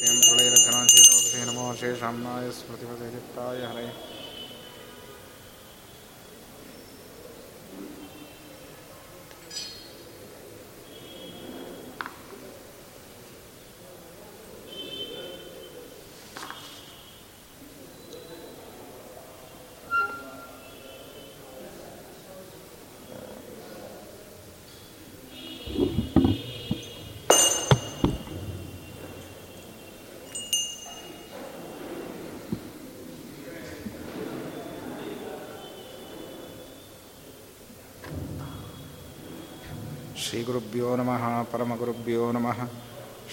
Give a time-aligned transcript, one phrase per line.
[0.00, 3.88] एँ प्रलयरचनाशीलोऽभिषे नमो शेषाम्नाय स्मृतिपतिरिक्ताय हरे
[40.29, 42.67] ಶ್ರೀಗುರುಭ್ಯೋ ನಮಃ ಪರಮಗುರುಭ್ಯೋ ನಮಃ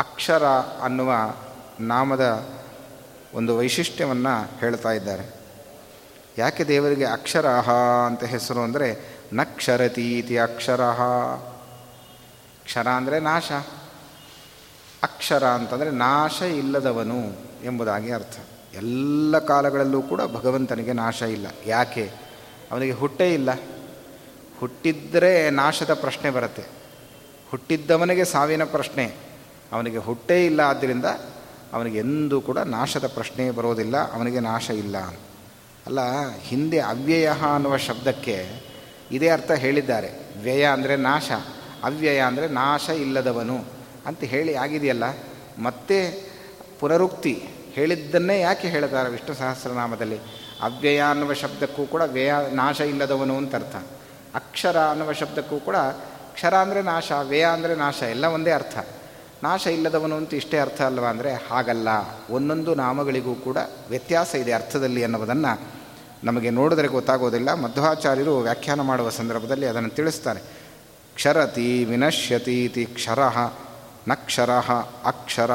[0.00, 0.44] ಅಕ್ಷರ
[0.82, 1.12] ಅನ್ನುವ
[1.80, 2.48] ನಾಮದ
[3.34, 5.40] ಒಂದು ವೈಶಿಷ್ಟ್ಯವನ್ನು ಹೇಳ್ತಾ ಇದ್ದಾರೆ.
[6.38, 7.46] ಯಾಕೆ ದೇವರಿಗೆ ಅಕ್ಷರ
[8.06, 10.80] ಅಂತ ಹೆಸರು ಅಂದರೆ ನಕ್ಷರತೀತಿ ಅಕ್ಷರ
[12.64, 13.52] ಕ್ಷರ ಅಂದರೆ ನಾಶ.
[15.02, 17.18] ಅಕ್ಷರ ಅಂತಂದರೆ ನಾಶ ಇಲ್ಲದವನು
[17.64, 18.38] ಎಂಬುದಾಗಿ ಅರ್ಥ.
[18.74, 21.46] ಎಲ್ಲ ಕಾಲಗಳಲ್ಲೂ ಕೂಡ ಭಗವಂತನಿಗೆ ನಾಶ ಇಲ್ಲ.
[21.66, 22.10] ಯಾಕೆ?
[22.70, 23.50] ಅವನಿಗೆ ಹುಟ್ಟೇ ಇಲ್ಲ.
[24.60, 26.64] ಹುಟ್ಟಿದ್ದರೆ ನಾಶದ ಪ್ರಶ್ನೆ ಬರುತ್ತೆ.
[27.50, 29.29] ಹುಟ್ಟಿದ್ದವನಿಗೆ ಸಾವಿನ ಪ್ರಶ್ನೆ.
[29.72, 31.08] ಅವನಿಗೆ ಹುಟ್ಟೇ ಇಲ್ಲ ಆದ್ದರಿಂದ
[31.76, 34.96] ಅವನಿಗೆ ಎಂದೂ ಕೂಡ ನಾಶದ ಪ್ರಶ್ನೆ ಬರೋದಿಲ್ಲ, ಅವನಿಗೆ ನಾಶ ಇಲ್ಲ
[35.88, 36.00] ಅಲ್ಲ,
[36.48, 38.36] ಹಿಂದೆ ಅವ್ಯಯ ಅನ್ನುವ ಶಬ್ದಕ್ಕೆ
[39.16, 40.10] ಇದೇ ಅರ್ಥ ಹೇಳಿದ್ದಾರೆ.
[40.42, 41.30] ವ್ಯಯ ಅಂದರೆ ನಾಶ,
[41.88, 43.58] ಅವ್ಯಯ ಅಂದರೆ ನಾಶ ಇಲ್ಲದವನು
[44.08, 45.06] ಅಂತ ಹೇಳಿ ಆಗಿದೆಯಲ್ಲ,
[45.66, 45.98] ಮತ್ತೆ
[46.80, 47.34] ಪುನರುಕ್ತಿ
[47.76, 50.20] ಹೇಳಿದ್ದನ್ನೇ ಯಾಕೆ ಹೇಳಿದ್ದಾರೆ ವಿಷ್ಣು ಸಹಸ್ರನಾಮದಲ್ಲಿ?
[50.66, 52.32] ಅವ್ಯಯ ಅನ್ನುವ ಶಬ್ದಕ್ಕೂ ಕೂಡ ವ್ಯಯ,
[52.62, 53.76] ನಾಶ ಇಲ್ಲದವನು ಅಂತ ಅರ್ಥ.
[54.40, 55.76] ಅಕ್ಷರ ಅನ್ನುವ ಶಬ್ದಕ್ಕೂ ಕೂಡ
[56.34, 58.76] ಕ್ಷರ ಅಂದರೆ ನಾಶ, ವ್ಯಯ ಅಂದರೆ ನಾಶ, ಎಲ್ಲ ಒಂದೇ ಅರ್ಥ.
[59.42, 61.88] ನಾಶ ಇಲ್ಲದವನು ಅಂತ ಇಷ್ಟೇ ಅರ್ಥ ಅಲ್ವಾ ಅಂದರೆ ಹಾಗಲ್ಲ.
[62.30, 63.56] ಒಂದೊಂದು ನಾಮಗಳಿಗೂ ಕೂಡ
[63.88, 65.60] ವ್ಯತ್ಯಾಸ ಇದೆ ಅರ್ಥದಲ್ಲಿ ಅನ್ನೋದನ್ನು
[66.24, 67.54] ನಮಗೆ ನೋಡಿದರೆ ಗೊತ್ತಾಗೋದಿಲ್ಲ.
[67.54, 70.40] ಮಧ್ವಾಚಾರ್ಯರು ವ್ಯಾಖ್ಯಾನ ಮಾಡುವ ಸಂದರ್ಭದಲ್ಲಿ ಅದನ್ನು ತಿಳಿಸ್ತಾರೆ.
[71.14, 73.18] ಕ್ಷರತಿ ವಿನಶ್ಯತಿ ಇತಿ ಕ್ಷರ
[74.08, 74.50] ನಕ್ಷರ
[75.04, 75.50] ಅಕ್ಷರ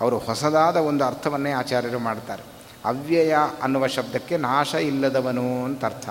[0.00, 2.42] ಅವರು ಹೊಸದಾದ ಒಂದು ಅರ್ಥವನ್ನೇ ಆಚಾರ್ಯರು ಮಾಡ್ತಾರೆ.
[2.84, 6.08] ಅವ್ಯಯ ಅನ್ನುವ ಶಬ್ದಕ್ಕೆ ನಾಶ ಇಲ್ಲದವನು ಅಂತ ಅರ್ಥ.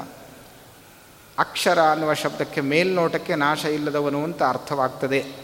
[1.39, 5.42] ಅಕ್ಷರ ಅನ್ನುವ ಶಬ್ದಕ್ಕೆ ಮೇಲ್ನೋಟಕ್ಕೆ ನಾಶ ಇಲ್ಲದವನು ಅಂತ ಅರ್ಥವಾಗ್ತದೆ.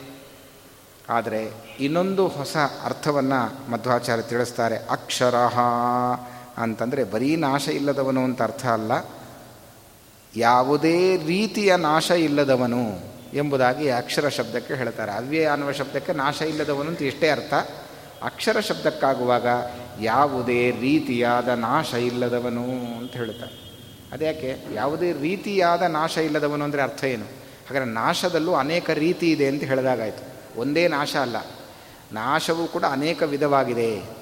[1.09, 4.77] ಆದರೆ ಇನ್ನೊಂದು ಹೊಸ ಅರ್ಥವನ್ನು ಮಧ್ವಾಚಾರ್ಯ ತಿಳಿಸ್ತಾರೆ.
[4.89, 5.35] ಅಕ್ಷರ
[6.57, 8.91] ಅಂತಂದರೆ ಬರೀ ನಾಶ ಇಲ್ಲದವನು ಅಂತ ಅರ್ಥ ಅಲ್ಲ.
[10.35, 15.11] ಯಾವುದೇ ರೀತಿಯ ನಾಶ ಇಲ್ಲದವನು ಎಂಬುದಾಗಿ ಅಕ್ಷರ ಶಬ್ದಕ್ಕೆ ಹೇಳ್ತಾರೆ.
[15.11, 17.53] ಅವ್ಯಯ ಅನ್ನುವ ಶಬ್ದಕ್ಕೆ ನಾಶ ಇಲ್ಲದವನು ಅಂತ ಇಷ್ಟೇ ಅರ್ಥ.
[18.23, 19.47] ಅಕ್ಷರ ಶಬ್ದಕ್ಕಾಗುವಾಗ
[20.01, 22.63] ಯಾವುದೇ ರೀತಿಯಾದ ನಾಶ ಇಲ್ಲದವನು
[22.97, 23.69] ಅಂತ ಹೇಳ್ತಾರೆ.
[24.11, 24.65] ಅದ್ಯಾಕೆ?
[24.73, 27.25] ಯಾವುದೇ ರೀತಿಯಾದ ನಾಶ ಇಲ್ಲದವನು ಅಂದರೆ ಅರ್ಥ ಏನು?
[27.67, 30.28] ಹಾಗಾದರೆ ನಾಶದಲ್ಲೂ ಅನೇಕ ರೀತಿ ಇದೆ ಅಂತ ಹೇಳಿದಾಗಾಯಿತು.
[30.57, 31.37] ಒಂದೇ ನಾಶ ಅಲ್ಲ.
[32.13, 34.19] ನಾಶವೂ ಕೂಡ ಅನೇಕ ವಿಧವಾಗಿದೆ.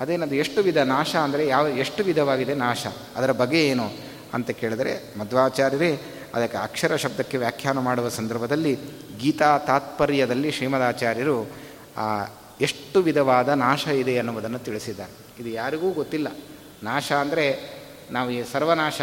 [0.00, 2.86] ಅದೇನದು, ಎಷ್ಟು ವಿಧ ನಾಶ ಅಂದರೆ ಯಾವ, ಎಷ್ಟು ವಿಧವಾಗಿದೆ ನಾಶ,
[3.16, 3.86] ಅದರ ಬಗ್ಗೆ ಏನು
[4.34, 6.00] ಅಂತ ಕೇಳಿದರೆ, ಮಧ್ವಾಚಾರ್ಯರೇ,
[6.34, 8.78] ಅದಕ್ಕೆ ಅಕ್ಷರ ಶಬ್ದಕ್ಕೆ ವ್ಯಾಖ್ಯಾನ ಮಾಡುವ ಸಂದರ್ಭದಲ್ಲಿ
[9.18, 11.50] ಗೀತಾ ತಾತ್ಪರ್ಯದಲ್ಲಿ ಶ್ರೀಮದಾಚಾರ್ಯರು
[12.60, 15.12] ಎಷ್ಟು ವಿಧವಾದ ನಾಶ ಇದೆ ಅನ್ನುವುದನ್ನು ತಿಳಿಸಿದ್ದಾರೆ.
[15.38, 16.28] ಇದು ಯಾರಿಗೂ ಗೊತ್ತಿಲ್ಲ.
[16.82, 17.44] ನಾಶ ಅಂದರೆ
[18.10, 19.00] ನಾವು ಈ ಸರ್ವನಾಶ,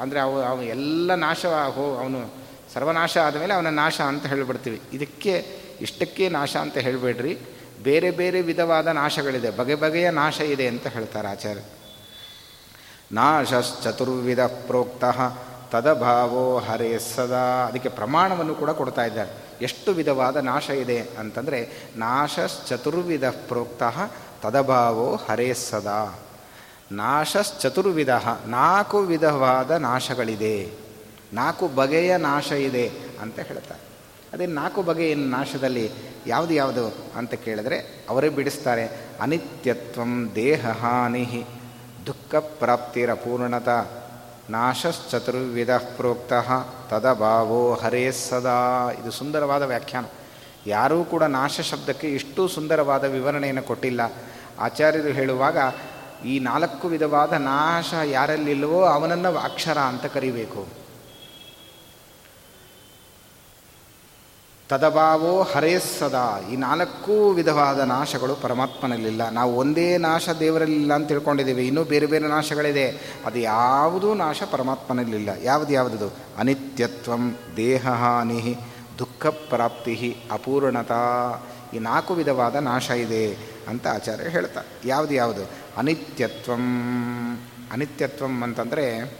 [0.00, 2.34] ಅಂದರೆ ಅವು ಅವು ಎಲ್ಲ ನಾಶ ಹೋ, ಅವನು
[2.74, 4.80] ಸರ್ವನಾಶ ಆದಮೇಲೆ ಅವನ ನಾಶ ಅಂತ ಹೇಳಿಬಿಡ್ತೀವಿ.
[4.92, 7.38] ಇದಕ್ಕೆ ಇಷ್ಟಕ್ಕೆ ನಾಶ ಅಂತ ಹೇಳಬೇಡ್ರಿ.
[7.82, 9.50] ಬೇರೆ ಬೇರೆ ವಿಧವಾದ ನಾಶಗಳಿದೆ.
[9.50, 11.60] ಬಗೆ ಬಗೆಯ ನಾಶ ಇದೆ ಅಂತ ಹೇಳ್ತಾರೆ ಆಚಾರ್ಯ.
[13.12, 15.04] ನಾಶಶ್ಚತುರ್ವಿಧ ಪ್ರೋಕ್ತ
[15.70, 17.66] ತದಭಾವೋ ಹರೇ ಸದಾ.
[17.66, 19.30] ಅದಕ್ಕೆ ಪ್ರಮಾಣವನ್ನು ಕೂಡ ಕೊಡ್ತಾ ಇದ್ದಾರೆ.
[19.62, 24.10] ಎಷ್ಟು ವಿಧವಾದ ನಾಶ ಇದೆ ಅಂತಂದರೆ ನಾಶಶ್ಚತುರ್ವಿಧ ಪ್ರೋಕ್ತಃ
[24.42, 26.18] ತದಭಾವೋ ಹರೇ ಸದಾ.
[26.92, 28.08] ನಾಶಶ್ಚತುರ್ವಿಧ
[28.46, 30.72] ನಾಲ್ಕು ವಿಧವಾದ ನಾಶಗಳಿದೆ.
[31.32, 32.92] ನಾಲ್ಕು ಬಗೆಯ ನಾಶ ಇದೆ
[33.22, 33.91] ಅಂತ ಹೇಳ್ತಾರೆ.
[34.32, 35.90] ಅದೇ ನಾಲ್ಕು ಬಗೆಯ ನಾಶದಲ್ಲಿ
[36.26, 39.06] ಯಾವುದು ಯಾವುದು ಅಂತ ಕೇಳಿದ್ರೆ, ಅವರೇ ಬಿಡಿಸ್ತಾರೆ.
[39.20, 41.44] ಅನಿತ್ಯತ್ವಂ ದೇಹ ಹಾನಿ
[42.06, 43.68] ದುಃಖ ಪ್ರಾಪ್ತಿರ ಪೂರ್ಣತ,
[44.50, 46.32] ನಾಶಶ್ಚತುರ್ವಿಧ ಪ್ರೋಕ್ತ,
[46.90, 48.90] ತದಭಾವೋ ಹರೇ ಸದಾ.
[49.02, 50.04] ಇದು ಸುಂದರವಾದ ವ್ಯಾಖ್ಯಾನ.
[50.66, 54.00] ಯಾರೂ ಕೂಡ ನಾಶ ಶಬ್ದಕ್ಕೆ ಇಷ್ಟು ಸುಂದರವಾದ ವಿವರಣೆಯನ್ನು ಕೊಟ್ಟಿಲ್ಲ.
[54.58, 55.58] ಆಚಾರ್ಯರು ಹೇಳುವಾಗ,
[56.26, 60.81] ಈ ನಾಲ್ಕು ವಿಧವಾದ ನಾಶ ಯಾರಲ್ಲಿಲ್ಲವೋ ಅವನನ್ನು ಅಕ್ಷರ ಅಂತ ಕರಿಬೇಕು.
[64.72, 66.48] ತದಭಾವೋ ಹರೇ ಸದಾ.
[66.52, 69.28] ಈ ನಾಲ್ಕೂ ವಿಧವಾದ ನಾಶಗಳು ಪರಮಾತ್ಮನಲ್ಲಿಲ್ಲ.
[69.28, 71.66] ನಾವು ಒಂದೇ ನಾಶ ದೇವರಲ್ಲಿಲ್ಲ ಅಂತ ತಿಳ್ಕೊಂಡಿದ್ದೀವಿ.
[71.66, 72.90] ಇನ್ನೂ ಬೇರೆ ಬೇರೆ ನಾಶಗಳಿದೆ.
[73.26, 75.28] ಅದು ಯಾವುದೂ ನಾಶ ಪರಮಾತ್ಮನಲ್ಲಿಲ್ಲ.
[75.42, 76.16] ಯಾವುದು ಯಾವುದದು?
[76.38, 78.56] ಅನಿತ್ಯತ್ವಂ ದೇಹಹಾನಿ
[78.98, 81.32] ದುಃಖ ಪ್ರಾಪ್ತಿ ಅಪೂರ್ಣತಾ.
[81.74, 83.38] ಈ ನಾಲ್ಕು ವಿಧವಾದ ನಾಶ ಇದೆ
[83.68, 85.50] ಅಂತ ಆಚಾರ್ಯ ಹೇಳ್ತಾ ಯಾವುದು ಯಾವುದು?
[85.76, 86.64] ಅನಿತ್ಯತ್ವಂ.
[87.72, 89.18] ಅನಿತ್ಯತ್ವಂ ಅಂತಂದರೆ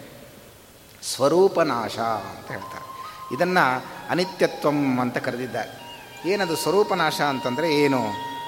[1.03, 2.92] ಸ್ವರೂಪನಾಶ ಅಂತ ಹೇಳ್ತಾರೆ.
[3.35, 5.83] ಇದನ್ನು ಅನಿತ್ಯತ್ವಂ ಅಂತ ಕರೆದಿದ್ದಾರೆ.
[6.31, 8.03] ಏನದು ಸ್ವರೂಪನಾಶ ಅಂತಂದರೆ ಏನು?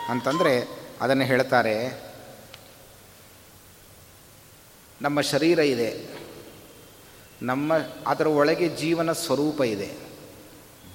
[0.09, 0.69] ಅಂತಂದರೆ
[1.01, 2.05] ಅದನ್ನು ಹೇಳ್ತಾರೆ,
[5.03, 5.91] ನಮ್ಮ ಶರೀರ ಇದೆ.
[7.43, 7.73] ನಮ್ಮ,
[8.07, 9.91] ಅದರ ಒಳಗೆ ಜೀವನ ಸ್ವರೂಪ ಇದೆ.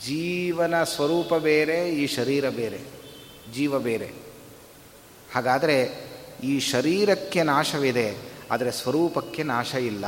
[0.05, 2.79] ಜೀವನ ಸ್ವರೂಪ ಬೇರೆ, ಈ ಶರೀರ ಬೇರೆ,
[3.53, 4.13] ಜೀವ ಬೇರೆ.
[5.35, 5.77] ಹಾಗಾದರೆ
[6.43, 8.15] ಈ ಶರೀರಕ್ಕೆ ನಾಶವಿದೆ,
[8.51, 10.05] ಆದರೆ ಸ್ವರೂಪಕ್ಕೆ ನಾಶ ಇಲ್ಲ.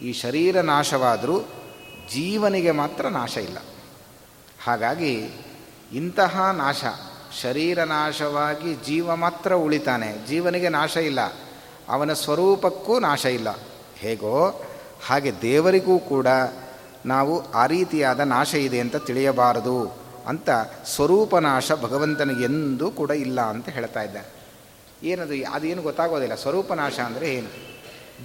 [0.00, 1.40] ಈ ಶರೀರ ನಾಶವಾದರೂ
[2.10, 3.58] ಜೀವನಿಗೆ ಮಾತ್ರ ನಾಶ ಇಲ್ಲ.
[4.62, 5.12] ಹಾಗಾಗಿ
[5.92, 6.84] ಇಂತಹ ನಾಶ,
[7.42, 10.08] ಶರೀರ ನಾಶವಾಗಿ ಜೀವ ಮಾತ್ರ ಉಳಿತಾನೆ.
[10.28, 11.20] ಜೀವನಿಗೆ ನಾಶ ಇಲ್ಲ,
[11.88, 13.50] ಅವನ ಸ್ವರೂಪಕ್ಕೂ ನಾಶ ಇಲ್ಲ.
[13.96, 14.34] ಹೇಗೋ
[15.06, 16.26] ಹಾಗೆ ದೇವರಿಗೂ ಕೂಡ
[17.06, 19.78] ನಾವು ಆ ರೀತಿಯಾದ ನಾಶ ಇದೆ ಅಂತ ತಿಳಿಯಬಾರದು
[20.26, 20.50] ಅಂತ
[20.86, 24.28] ಸ್ವರೂಪ ನಾಶ ಭಗವಂತನಿಗೆ ಎಂದೂ ಕೂಡ ಇಲ್ಲ ಅಂತ ಹೇಳ್ತಾ ಇದ್ದಾನೆ
[25.02, 26.34] ಏನದು, ಅದೇನು ಗೊತ್ತಾಗೋದಿಲ್ಲ.
[26.34, 27.50] ಸ್ವರೂಪ ನಾಶ ಅಂದರೆ ಏನು?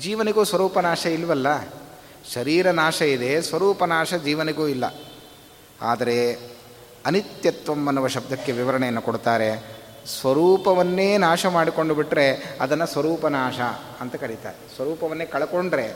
[0.02, 1.48] ಜೀವನಿಗೂ ಸ್ವರೂಪ ನಾಶ ಇಲ್ವಲ್ಲ?
[2.32, 4.94] ಶರೀರ ನಾಶ ಇದೆ, ಸ್ವರೂಪ ನಾಶ ಜೀವನಿಗೂ ಇಲ್ಲ.
[5.82, 6.34] ಆದರೆ
[7.06, 9.74] ಅನಿತ್ಯತ್ವಂ ಅನ್ನುವ ಶಬ್ದಕ್ಕೆ ವಿವರಣೆಯನ್ನು ಕೊಡ್ತಾರೆ.
[10.08, 13.60] ಸ್ವರೂಪವನ್ನೇ ನಾಶ ಮಾಡಿಕೊಂಡು ಬಿಟ್ಟರೆ ಅದನ್ನು ಸ್ವರೂಪನಾಶ
[14.00, 14.76] ಅಂತ ಕರೀತಾರೆ.
[14.76, 15.94] ಸ್ವರೂಪವನ್ನೇ ಕಳ್ಕೊಂಡ್ರೆ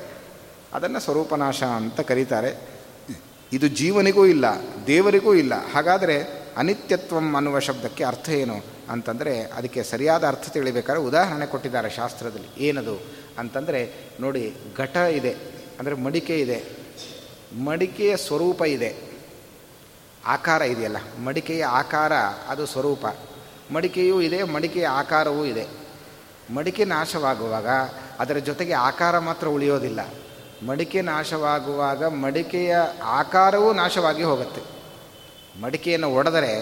[0.74, 2.78] ಅದನ್ನು ಸ್ವರೂಪನಾಶ ಅಂತ ಕರೀತಾರೆ.
[3.54, 4.46] ಇದು ಜೀವನಿಗೂ ಇಲ್ಲ,
[4.88, 5.72] ದೇವರಿಗೂ ಇಲ್ಲ.
[5.72, 12.68] ಹಾಗಾದರೆ ಅನಿತ್ಯತ್ವಂ ಅನ್ನುವ ಶಬ್ದಕ್ಕೆ ಅರ್ಥ ಏನು ಅಂತಂದರೆ ಅದಕ್ಕೆ ಸರಿಯಾದ ಅರ್ಥ ತಿಳಿಬೇಕಾದ್ರೆ ಉದಾಹರಣೆ ಕೊಟ್ಟಿದ್ದಾರೆ ಶಾಸ್ತ್ರದಲ್ಲಿ.
[12.68, 13.02] ಏನದು
[13.38, 15.57] ಅಂತಂದರೆ ನೋಡಿ, ಘಟ ಇದೆ.
[15.80, 16.60] ಅಂದರೆ ಮಡಿಕೆ ಇದೆ.
[17.66, 18.92] ಮಡಿಕೆಯ ಸ್ವರೂಪ ಇದೆ.
[20.26, 22.14] ಆಕಾರ ಇದೆಯಲ್ಲ, ಮಡಿಕೆಯ ಆಕಾರ
[22.48, 23.06] ಅದು ಸ್ವರೂಪ.
[23.72, 25.66] ಮಡಿಕೆಯೂ ಇದೆ, ಮಡಿಕೆಯ ಆಕಾರವೂ ಇದೆ.
[26.56, 27.68] ಮಡಿಕೆ ನಾಶವಾಗುವಾಗ
[28.20, 30.00] ಅದರ ಜೊತೆಗೆ ಆಕಾರ ಮಾತ್ರ ಉಳಿಯೋದಿಲ್ಲ.
[30.68, 34.62] ಮಡಿಕೆ ನಾಶವಾಗುವಾಗ ಮಡಿಕೆಯ ಆಕಾರವೂ ನಾಶವಾಗಿ ಹೋಗುತ್ತೆ.
[35.62, 36.54] ಮಡಿಕೆಯನ್ನು ಒಡೆದರೆ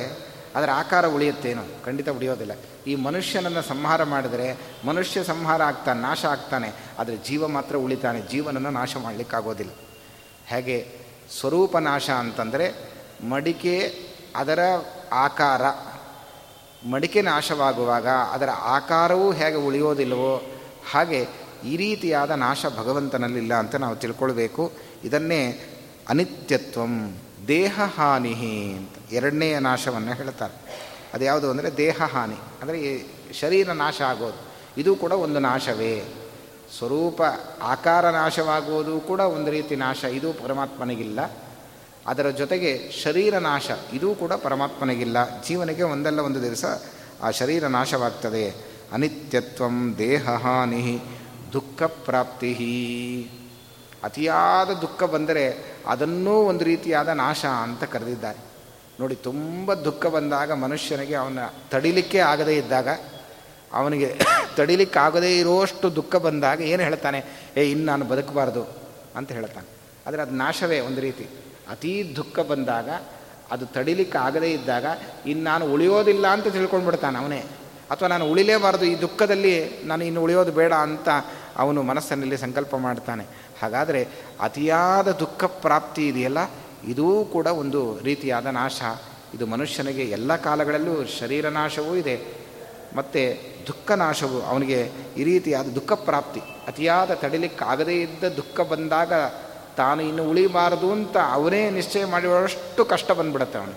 [0.56, 1.62] ಅದರ ಆಕಾರ ಉಳಿಯುತ್ತೇನೋ?
[1.86, 2.52] ಖಂಡಿತ ಉಳಿಯೋದಿಲ್ಲ.
[2.88, 8.22] ಈ ಮನುಷ್ಯನನ್ನು ಸಂಹಾರ ಮಾಡಿದರೆ ಮನುಷ್ಯ ಸಂಹಾರ ಆಗ್ತಾನೆ, ನಾಶ ಆಗ್ತಾನೆ, ಆದರೆ ಜೀವ ಮಾತ್ರ ಉಳಿತಾನೆ.
[8.22, 9.72] ಜೀವನನ್ನು ನಾಶ ಮಾಡಲಿಕ್ಕಾಗೋದಿಲ್ಲ.
[10.46, 11.06] ಹೇಗೆ?
[11.40, 12.96] ಸ್ವರೂಪ ನಾಶ ಅಂತಂದರೆ
[13.30, 14.00] ಮಡಿಕೆ
[14.36, 14.60] ಅದರ
[15.12, 15.62] ಆಕಾರ.
[16.90, 20.42] ಮಡಿಕೆ ನಾಶವಾಗುವಾಗ ಅದರ ಆಕಾರವೂ ಹೇಗೆ ಉಳಿಯೋದಿಲ್ಲವೋ
[20.92, 21.28] ಹಾಗೆ
[21.64, 24.72] ಈ ರೀತಿಯಾದ ನಾಶ ಭಗವಂತನಲ್ಲಿಲ್ಲ ಅಂತ ನಾವು ತಿಳ್ಕೊಳ್ಬೇಕು.
[25.04, 25.64] ಇದನ್ನೇ
[26.10, 27.18] ಅನಿತ್ಯತ್ವಂ.
[27.48, 28.34] ದೇಹ ಹಾನಿ
[28.78, 30.54] ಅಂತ ಎರಡನೆಯ ನಾಶವನ್ನು ಹೇಳ್ತಾರೆ.
[31.14, 34.56] ಅದು ಯಾವುದು ಅಂದರೆ ದೇಹ ಹಾನಿ ಅಂದರೆ ಶರೀರ ನಾಶ ಆಗೋದು.
[34.78, 36.04] ಇದು ಕೂಡ ಒಂದು ನಾಶವೇ.
[36.78, 37.22] ಸ್ವರೂಪ
[37.62, 40.04] ಆಕಾರ ನಾಶವಾಗುವುದು ಕೂಡ ಒಂದು ರೀತಿ ನಾಶ.
[40.04, 41.32] ಇದು ಪರಮಾತ್ಮನಿಗಿಲ್ಲ.
[42.08, 43.72] ಅದರ ಜೊತೆಗೆ ಶರೀರ ನಾಶ.
[43.94, 45.42] ಇದೂ ಕೂಡ ಪರಮಾತ್ಮನಿಗಿಲ್ಲ.
[45.42, 46.66] ಜೀವನಿಗೆ ಒಂದಲ್ಲ ಒಂದು ದಿವಸ
[47.24, 48.76] ಆ ಶರೀರ ನಾಶವಾಗ್ತದೆ.
[48.94, 51.00] ಅನಿತ್ಯತ್ವಂ ದೇಹ ಹಾನಿ
[51.54, 52.52] ದುಃಖ ಪ್ರಾಪ್ತಿ
[54.04, 58.40] ಅತಿಯಾದ ದುಃಖ ಬಂದರೆ ಅದನ್ನೂ ಒಂದು ರೀತಿಯಾದ ನಾಶ ಅಂತ ಕರೆದಿದ್ದಾರೆ.
[59.00, 61.40] ನೋಡಿ, ತುಂಬ ದುಃಖ ಬಂದಾಗ ಮನುಷ್ಯನಿಗೆ ಅವನ
[61.72, 62.88] ತಡಿಲಿಕ್ಕೆ ಆಗದೇ ಇದ್ದಾಗ,
[63.74, 64.20] ಅವನಿಗೆ
[64.56, 67.24] ತಡಿಲಿಕ್ಕಾಗದೇ ಇರೋಷ್ಟು ದುಃಖ ಬಂದಾಗ ಏನು ಹೇಳ್ತಾನೆ?
[67.58, 68.64] ಏ, ಇನ್ನು ನಾನು ಬದುಕಬಾರ್ದು
[69.16, 69.68] ಅಂತ ಹೇಳ್ತಾನೆ.
[70.08, 71.28] ಆದರೆ ಅದು ನಾಶವೇ ಒಂದು ರೀತಿ.
[71.70, 72.90] ಅತೀ ದುಃಖ ಬಂದಾಗ,
[73.52, 74.86] ಅದು ತಡಿಲಿಕ್ಕೆ ಆಗದೇ ಇದ್ದಾಗ,
[75.26, 77.40] ಇನ್ನು ನಾನು ಉಳಿಯೋದಿಲ್ಲ ಅಂತ ತಿಳ್ಕೊಂಡ್ಬಿಡ್ತಾನೆ ಅವನೇ.
[77.92, 81.10] ಅಥವಾ ನಾನು ಉಳಿಲೇಬಾರದು, ಈ ದುಃಖದಲ್ಲಿ ನಾನು ಇನ್ನು ಉಳಿಯೋದು ಬೇಡ ಅಂತ
[81.58, 83.26] ಅವನು ಮನಸ್ಸಿನಲ್ಲಿ ಸಂಕಲ್ಪ ಮಾಡ್ತಾನೆ.
[83.62, 84.02] ಹಾಗಾದರೆ
[84.42, 86.42] ಅತಿಯಾದ ದುಃಖ ಪ್ರಾಪ್ತಿ ಇದೆಯಲ್ಲ,
[86.88, 88.82] ಇದೂ ಕೂಡ ಒಂದು ರೀತಿಯಾದ ನಾಶ.
[89.34, 92.16] ಇದು ಮನುಷ್ಯನಿಗೆ ಎಲ್ಲ ಕಾಲಗಳಲ್ಲೂ ಶರೀರ ನಾಶವೂ ಇದೆ,
[92.96, 93.22] ಮತ್ತು
[93.68, 94.80] ದುಃಖ ನಾಶವು, ಅವನಿಗೆ
[95.18, 99.14] ಈ ರೀತಿಯಾದ ದುಃಖ ಪ್ರಾಪ್ತಿ, ಅತಿಯಾದ ತಡಿಲಿಕ್ಕಾಗದೇ ಇದ್ದ ದುಃಖ ಬಂದಾಗ
[99.78, 103.76] ತಾನು ಇನ್ನು ಉಳಿಬಾರದು ಅಂತ ಅವನೇ ನಿಶ್ಚಯ ಮಾಡಿರೋಷ್ಟು ಕಷ್ಟ ಬಂದ್ಬಿಡುತ್ತೆ ಅವನು.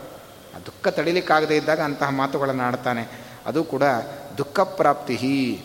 [0.54, 3.02] ಆ ದುಃಖ ತಡಿಲಿಕ್ಕಾಗದೇ ಇದ್ದಾಗ ಅಂತಹ ಮಾತುಗಳನ್ನು ಆಡ್ತಾನೆ.
[3.46, 3.82] ಅದು ಕೂಡ
[4.38, 5.16] ದುಃಖ ಪ್ರಾಪ್ತಿ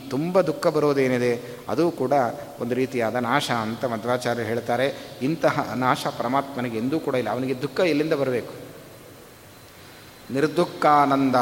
[0.09, 2.13] ತುಂಬ ದುಃಖ ಬರೋದೇನಿದೆ, ಅದು ಕೂಡ
[2.61, 4.87] ಒಂದು ರೀತಿಯಾದ ನಾಶ ಅಂತ ಮಧ್ವಾಚಾರ್ಯರು ಹೇಳ್ತಾರೆ.
[5.21, 8.53] ಇಂತಹ ನಾಶ ಪರಮಾತ್ಮನಿಗೆ ಎಂದೂ ಕೂಡ ಇಲ್ಲ, ಅವನಿಗೆ ದುಃಖ ಎಲ್ಲಿಂದ ಬರಬೇಕು?
[10.31, 11.35] ನಿರ್ದುಃಖಾನಂದ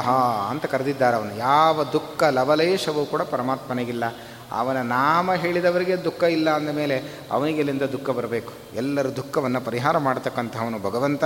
[0.50, 1.38] ಅಂತ ಕರೆದಿದ್ದಾರೆ ಅವನು.
[1.38, 4.04] ಯಾವ ದುಃಖ ಲವಲೇಶವೂ ಕೂಡ ಪರಮಾತ್ಮನಿಗಿಲ್ಲ.
[4.52, 6.96] ಅವನ ನಾಮ ಹೇಳಿದವರಿಗೆ ದುಃಖ ಇಲ್ಲ ಅಂದಮೇಲೆ
[7.32, 8.54] ಅವನಿಗೆ ಎಲ್ಲಿಂದ ದುಃಖ ಬರಬೇಕು?
[8.76, 11.24] ಎಲ್ಲರ ದುಃಖವನ್ನು ಪರಿಹಾರ ಮಾಡತಕ್ಕಂಥವನು ಭಗವಂತ.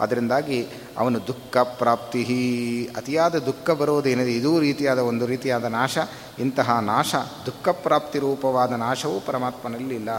[0.00, 0.66] ಅದರಿಂದಾಗಿ
[0.98, 5.98] ಅವನು ದುಃಖ ಪ್ರಾಪ್ತಿ ಅತಿಯಾದ ದುಃಖ ಬರೋದೇನಿದೆ ಇದೂ ರೀತಿಯಾದ ಒಂದು ರೀತಿಯಾದ ನಾಶ.
[6.38, 7.14] ಇಂತಹ ನಾಶ,
[7.46, 10.10] ದುಃಖ ಪ್ರಾಪ್ತಿ ರೂಪವಾದ ನಾಶವೂ ಪರಮಾತ್ಮನಲ್ಲಿ ಇಲ್ಲ.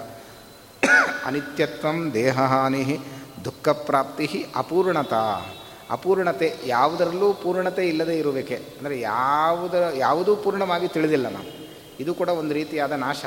[1.25, 2.99] ಅನಿತ್ಯತ್ವಂ ದೇಹಹಾನಿ
[3.45, 5.45] ದುಃಖ ಪ್ರಾಪ್ತಿ ಅಪೂರ್ಣತಾ.
[5.91, 11.69] ಅಪೂರ್ಣತೆ ಯಾವುದರಲ್ಲೂ ಪೂರ್ಣತೆ ಇಲ್ಲದೆ ಇರಬೇಕೆ ಅಂದರೆ ಯಾವುದರ, ಯಾವುದೂ ಪೂರ್ಣವಾಗಿ ತಿಳಿದಿಲ್ಲ ನಾವು.
[11.99, 13.25] ಇದು ಕೂಡ ಒಂದು ರೀತಿಯಾದ ನಾಶ.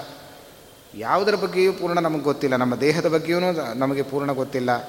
[0.94, 2.56] ಯಾವುದರ ಬಗ್ಗೆಯೂ ಪೂರ್ಣ ನಮಗೆ ಗೊತ್ತಿಲ್ಲ.
[2.56, 3.40] ನಮ್ಮ ದೇಹದ ಬಗ್ಗೆಯೂ
[3.75, 4.88] ನಮಗೆ ಪೂರ್ಣ ಗೊತ್ತಿಲ್ಲ.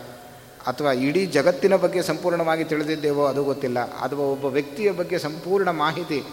[0.67, 3.79] ಅಥವಾ ಇಡೀ ಜಗತ್ತಿನ ಬಗ್ಗೆ ಸಂಪೂರ್ಣವಾಗಿ ತಿಳಿದಿದ್ದೇವೋ ಅದು ಗೊತ್ತಿಲ್ಲ.
[3.79, 6.23] ಅಥವಾ ಒಬ್ಬ ವ್ಯಕ್ತಿಯ ಬಗ್ಗೆ ಸಂಪೂರ್ಣ ಮಾಹಿತಿ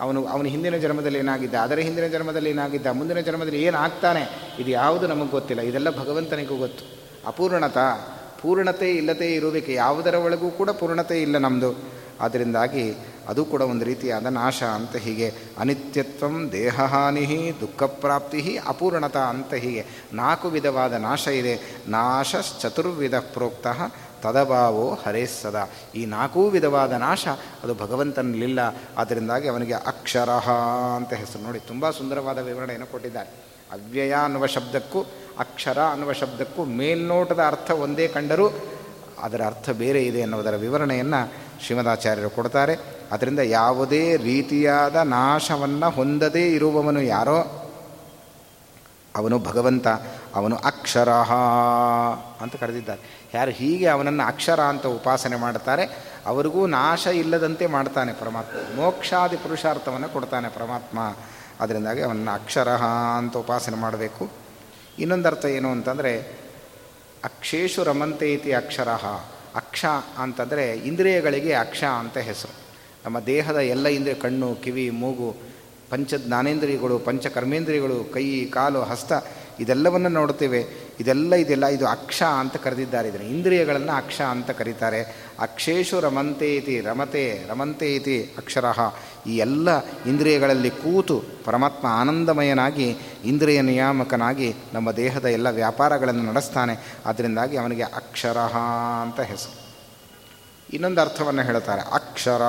[0.00, 5.30] ಅವನು, ಅವನ ಹಿಂದಿನ ಜನ್ಮದಲ್ಲಿ ಏನಾಗಿದ್ದ ಅದರ ಹಿಂದಿನ ಜನ್ಮದಲ್ಲಿ ಏನಾಗಿದ್ದ, ಮುಂದಿನ ಜನ್ಮದಲ್ಲಿ ಏನಾಗ್ತಾನೆ, ಇದು ಯಾವುದು ನಮಗೆ
[5.30, 5.62] ಗೊತ್ತಿಲ್ಲ.
[5.62, 6.84] ಇದೆಲ್ಲ ಭಗವಂತನಿಗೂ ಗೊತ್ತು.
[7.26, 7.78] ಅಪೂರ್ಣತ,
[8.42, 11.74] ಪೂರ್ಣತೆ ಇಲ್ಲದೆ ಇರುವಿಕೆ ಯಾವುದರ ಒಳಗೂ ಕೂಡ ಪೂರ್ಣತೆ ಇಲ್ಲ ನಮ್ಮದು
[12.20, 12.96] ಅದರಿಂದಾಗಿ
[13.28, 20.48] ಅದು ಕೂಡ ಒಂದು ರೀತಿಯಾದ ನಾಶ ಅಂತ ಹೀಗೆ ಅನಿತ್ಯತ್ವಂ ದೇಹಹಾನಿ ದುಃಖ ಪ್ರಾಪ್ತಿ ಅಪೂರ್ಣತಾ ಅಂತ ಹೀಗೆ ನಾಲ್ಕು
[20.48, 21.76] ವಿಧವಾದ ನಾಶ ಇದೆ.
[21.88, 23.66] ನಾಶ ಚತುರ್ವಿಧ ಪ್ರೋಕ್ತ
[24.22, 25.70] ತದಭಾವೋ ಹರೇ ಸದಾ.
[25.94, 27.28] ಈ ನಾಲ್ಕೂ ವಿಧವಾದ ನಾಶ
[27.62, 28.60] ಅದು ಭಗವಂತನಲ್ಲಿಲ್ಲ.
[28.96, 30.30] ಅದರಿಂದಾಗಿ ಅವನಿಗೆ ಅಕ್ಷರ
[30.96, 33.28] ಅಂತ ಹೆಸರು ನೋಡಿ ತುಂಬ ಸುಂದರವಾದ ವಿವರಣೆಯನ್ನು ಕೊಟ್ಟಿದ್ದಾರೆ.
[33.72, 35.00] ಅವ್ಯಯ ಅನ್ನುವ ಶಬ್ದಕ್ಕೂ
[35.38, 38.50] ಅಕ್ಷರ ಅನ್ನುವ ಶಬ್ದಕ್ಕೂ ಮೇಲ್ನೋಟದ ಅರ್ಥ ಒಂದೇ ಕಂಡರೂ
[39.22, 41.32] ಅದರ ಅರ್ಥ ಬೇರೆ ಇದೆ ಅನ್ನೋದರ ವಿವರಣೆಯನ್ನು
[41.64, 42.99] ಶ್ರೀಮದಾಚಾರ್ಯರು ಕೊಡ್ತಾರೆ.
[43.12, 47.66] ಅದರಿಂದ ಯಾವುದೇ ರೀತಿಯಾದ ನಾಶವನ್ನು ಹೊಂದದೇ ಇರುವವನು ಯಾರೋ
[49.16, 49.86] ಅವನು ಭಗವಂತ,
[50.34, 51.08] ಅವನು ಅಕ್ಷರ
[52.40, 53.28] ಅಂತ ಕರೆದಿದ್ದಾರೆ.
[53.34, 55.84] ಯಾರು ಹೀಗೆ ಅವನನ್ನು ಅಕ್ಷರ ಅಂತ ಉಪಾಸನೆ ಮಾಡ್ತಾರೆ
[56.26, 58.76] ಅವರಿಗೂ ನಾಶ ಇಲ್ಲದಂತೆ ಮಾಡ್ತಾನೆ ಪರಮಾತ್ಮ.
[58.76, 61.16] ಮೋಕ್ಷಾದಿ ಪುರುಷಾರ್ಥವನ್ನು ಕೊಡ್ತಾನೆ ಪರಮಾತ್ಮ.
[61.60, 62.68] ಅದರಿಂದಾಗಿ ಅವನನ್ನು ಅಕ್ಷರ
[63.16, 64.30] ಅಂತ ಉಪಾಸನೆ ಮಾಡಬೇಕು.
[64.98, 66.20] ಇನ್ನೊಂದು ಅರ್ಥ ಏನು ಅಂತಂದರೆ
[67.24, 68.88] ಅಕ್ಷೇಶು ರಮಂತೆ ಇತಿ ಅಕ್ಷರ.
[69.54, 69.84] ಅಕ್ಷ
[70.18, 72.59] ಅಂತಂದರೆ ಇಂದ್ರಿಯಗಳಿಗೆ ಅಕ್ಷ ಅಂತ ಹೆಸರು.
[73.04, 75.36] ನಮ್ಮ ದೇಹದ ಎಲ್ಲ ಇಂದ್ರಿಯ ಕಣ್ಣು, ಕಿವಿ, ಮೂಗು
[75.90, 79.12] ಪಂಚ ಜ್ಞಾನೇಂದ್ರಿಯಗಳು ಪಂಚ ಕರ್ಮೇಂದ್ರಿಯಗಳು ಕೈ, ಕಾಲು, ಹಸ್ತ,
[79.60, 80.64] ಇದೆಲ್ಲವನ್ನು ನೋಡ್ತೇವೆ
[81.00, 83.08] ಇದೆಲ್ಲ ಇದೆಲ್ಲ ಇದು ಅಕ್ಷ ಅಂತ ಕರೆದಿದ್ದಾರೆ.
[83.08, 85.00] ಇದನ್ನು ಇಂದ್ರಿಯಗಳನ್ನು ಅಕ್ಷ ಅಂತ ಕರೀತಾರೆ.
[85.38, 88.64] ಅಕ್ಷೇಶು ರಮಂತೆ ಇತಿ ರಮತೆ ರಮಂತೆ ಇತಿ ಅಕ್ಷರ.
[89.26, 96.98] ಈ ಎಲ್ಲ ಇಂದ್ರಿಯಗಳಲ್ಲಿ ಕೂತು ಪರಮಾತ್ಮ ಆನಂದಮಯನಾಗಿ, ಇಂದ್ರಿಯ ನಿಯಾಮಕನಾಗಿ ನಮ್ಮ ದೇಹದ ಎಲ್ಲ ವ್ಯಾಪಾರಗಳನ್ನು ನಡೆಸ್ತಾನೆ.
[97.06, 98.38] ಅದರಿಂದಾಗಿ ಅವನಿಗೆ ಅಕ್ಷರ
[99.02, 99.59] ಅಂತ ಹೆಸರು.
[100.72, 101.82] ಇನ್ನೊಂದು ಅರ್ಥವನ್ನು ಹೇಳ್ತಾರೆ.
[101.82, 102.42] ಅಕ್ಷರ.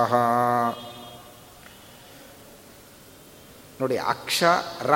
[3.82, 4.94] ನೋಡಿ, ಅಕ್ಷರ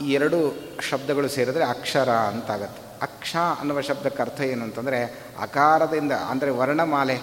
[0.00, 0.38] ಈ ಎರಡು
[0.80, 2.82] ಶಬ್ದಗಳು ಸೇರಿದ್ರೆ ಅಕ್ಷರ ಅಂತಾಗತ್ತೆ.
[3.02, 5.04] ಅಕ್ಷ ಅನ್ನುವ ಶಬ್ದಕ್ಕೆ ಅರ್ಥ ಏನು ಅಂತಂದರೆ,
[5.40, 7.16] ಅಕಾರದಿಂದ, ಅಂದರೆ ವರ್ಣಮಾಲೆ.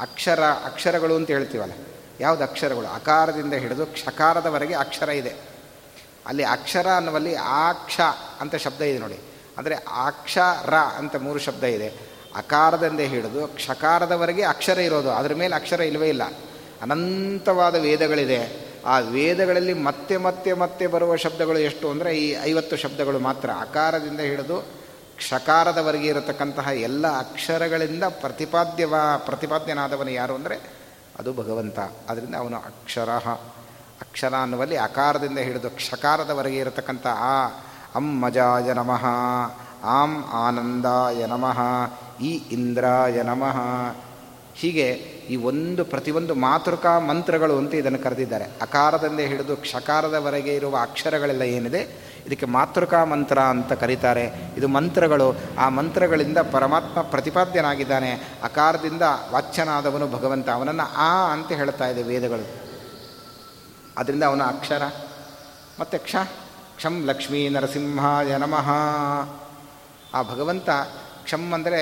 [0.00, 1.72] ಅಕ್ಷರ, ಅಕ್ಷರಗಳು ಅಂತ ಹೇಳ್ತೀವಲ್ಲ,
[2.20, 2.86] ಯಾವುದು ಅಕ್ಷರಗಳು?
[2.86, 5.32] ಅಕಾರದಿಂದ ಹಿಡಿದು ಕ್ಷಕಾರದವರೆಗೆ ಅಕ್ಷರ ಇದೆ.
[6.26, 8.00] ಅಲ್ಲಿ ಅಕ್ಷರ ಅನ್ನುವಲ್ಲಿ ಆಕ್ಷ
[8.40, 9.18] ಅಂತ ಶಬ್ದ ಇದೆ ನೋಡಿ.
[9.58, 9.74] ಅಂದರೆ
[10.04, 11.88] ಅಕ್ಷರ ಅಂತ ಮೂರು ಶಬ್ದ ಇದೆ.
[12.36, 16.22] ಅಕಾರದಿಂದ ಹಿಡಿದು ಕ್ಷಕಾರದವರೆಗೆ ಅಕ್ಷರ ಇರೋದು, ಅದರ ಮೇಲೆ ಅಕ್ಷರ ಇಲ್ಲವೇ ಇಲ್ಲ.
[16.82, 18.70] ಅನಂತವಾದ ವೇದಗಳಿದೆ.
[18.86, 23.50] ಆ ವೇದಗಳಲ್ಲಿ ಮತ್ತೆ ಮತ್ತೆ ಮತ್ತೆ ಬರುವ ಶಬ್ದಗಳು ಎಷ್ಟು ಅಂದರೆ ಈ ಐವತ್ತು ಶಬ್ದಗಳು ಮಾತ್ರ.
[23.60, 24.80] ಅಕಾರದಿಂದ ಹಿಡಿದು
[25.16, 28.94] ಕ್ಷಕಾರದವರೆಗೆ ಇರತಕ್ಕಂತಹ ಎಲ್ಲ ಅಕ್ಷರಗಳಿಂದ ಪ್ರತಿಪಾದ್ಯವ,
[29.26, 30.60] ಪ್ರತಿಪಾದ್ಯನಾದವನು ಯಾರು ಅಂದರೆ
[31.18, 31.78] ಅದು ಭಗವಂತ.
[32.08, 33.08] ಅದರಿಂದ ಅವನು ಅಕ್ಷರ.
[34.00, 37.46] ಅಕ್ಷರ ಅನ್ನುವಲ್ಲಿ ಅಕಾರದಿಂದ ಹಿಡಿದು ಕ್ಷಕಾರದವರೆಗೆ ಇರತಕ್ಕಂಥ ಆ,
[37.94, 39.04] ಅಂ ಮಜಾಯ ನಮಃ,
[39.84, 41.58] ಆಂ ಆನಂದಾಯ ನಮಃ
[42.20, 43.56] ಈ ಇಂದ್ರಾಯ ನಮಃ.
[44.54, 44.86] ಹೀಗೆ
[45.30, 48.44] ಈ ಒಂದು ಪ್ರತಿಯೊಂದು ಮಾತೃಕಾ ಮಂತ್ರಗಳು ಅಂತ ಇದನ್ನು ಕರೆದಿದ್ದಾರೆ.
[48.44, 52.10] ಅಕಾರದಿಂದ ಹಿಡಿದು ಕ್ಷಕಾರದವರೆಗೆ ಇರುವ ಅಕ್ಷರಗಳೆಲ್ಲ ಏನಿದೆ?
[52.26, 54.54] ಇದಕ್ಕೆ ಮಾತೃಕಾ ಮಂತ್ರ ಅಂತ ಕರೀತಾರೆ.
[54.56, 55.36] ಇದು ಮಂತ್ರಗಳು.
[55.58, 58.10] ಆ ಮಂತ್ರಗಳಿಂದ ಪರಮಾತ್ಮ ಪ್ರತಿಪಾದ್ಯನಾಗಿದ್ದಾನೆ.
[58.42, 60.48] ಅಕಾರದಿಂದ ವಾಚ್ಯನಾದವನು ಭಗವಂತ.
[60.48, 62.48] ಅವನನ್ನು ಆ ಅಂತ ಹೇಳ್ತಾ ಇದೆ ವೇದಗಳು.
[63.98, 64.82] ಅದರಿಂದ ಅವನ ಅಕ್ಷರ.
[65.80, 66.16] ಮತ್ತು ಕ್ಷ.
[66.76, 68.70] ಕ್ಷಂ ಲಕ್ಷ್ಮೀ ನರಸಿಂಹಾಯ ನಮಃ.
[70.14, 70.70] ಆ ಭಗವಂತ
[71.30, 71.80] ಕ್ಷಮ್ ಅಂದರೆ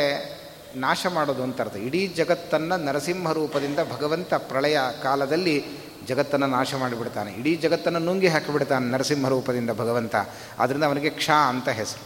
[0.76, 1.76] ನಾಶ ಮಾಡೋದು ಅಂತ ಅರ್ಥ.
[1.76, 5.64] ಇಡೀ ಜಗತ್ತನ್ನು ನರಸಿಂಹ ರೂಪದಿಂದ ಭಗವಂತ ಪ್ರಳಯ ಕಾಲದಲ್ಲಿ
[6.06, 7.32] ಜಗತ್ತನ್ನು ನಾಶ ಮಾಡಿಬಿಡ್ತಾನೆ.
[7.32, 10.14] ಇಡೀ ಜಗತ್ತನ್ನು ನುಂಗಿ ಹಾಕಿಬಿಡ್ತಾನೆ ನರಸಿಂಹ ರೂಪದಿಂದ ಭಗವಂತ.
[10.58, 12.04] ಆದ್ದರಿಂದ ಅವನಿಗೆ ಕ್ಷ ಅಂತ ಹೆಸರು.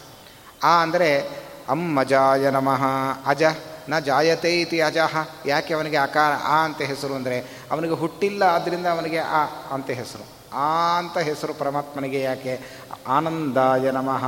[0.62, 1.28] ಆ ಅಂದರೆ
[1.68, 2.84] ಅಮ್ಮಜಾಯ ನಮಃ.
[3.26, 3.42] ಅಜ,
[3.88, 5.28] ನ ಜಾಯತೆ ಇತಿ ಅಜಃ.
[5.46, 10.56] ಯಾಕೆ ಅವನಿಗೆ ಅಕಾರ ಆ ಅಂತ ಹೆಸರು ಅಂದರೆ ಅವನಿಗೆ ಹುಟ್ಟಿಲ್ಲ ಆದ್ದರಿಂದ ಅವನಿಗೆ ಆ ಅಂತ ಹೆಸರು.
[10.56, 12.60] ಆ ಅಂತ ಹೆಸರು ಪರಮಾತ್ಮನಿಗೆ ಯಾಕೆ?
[13.06, 14.24] ಆನಂದಾಯ ನಮಃ.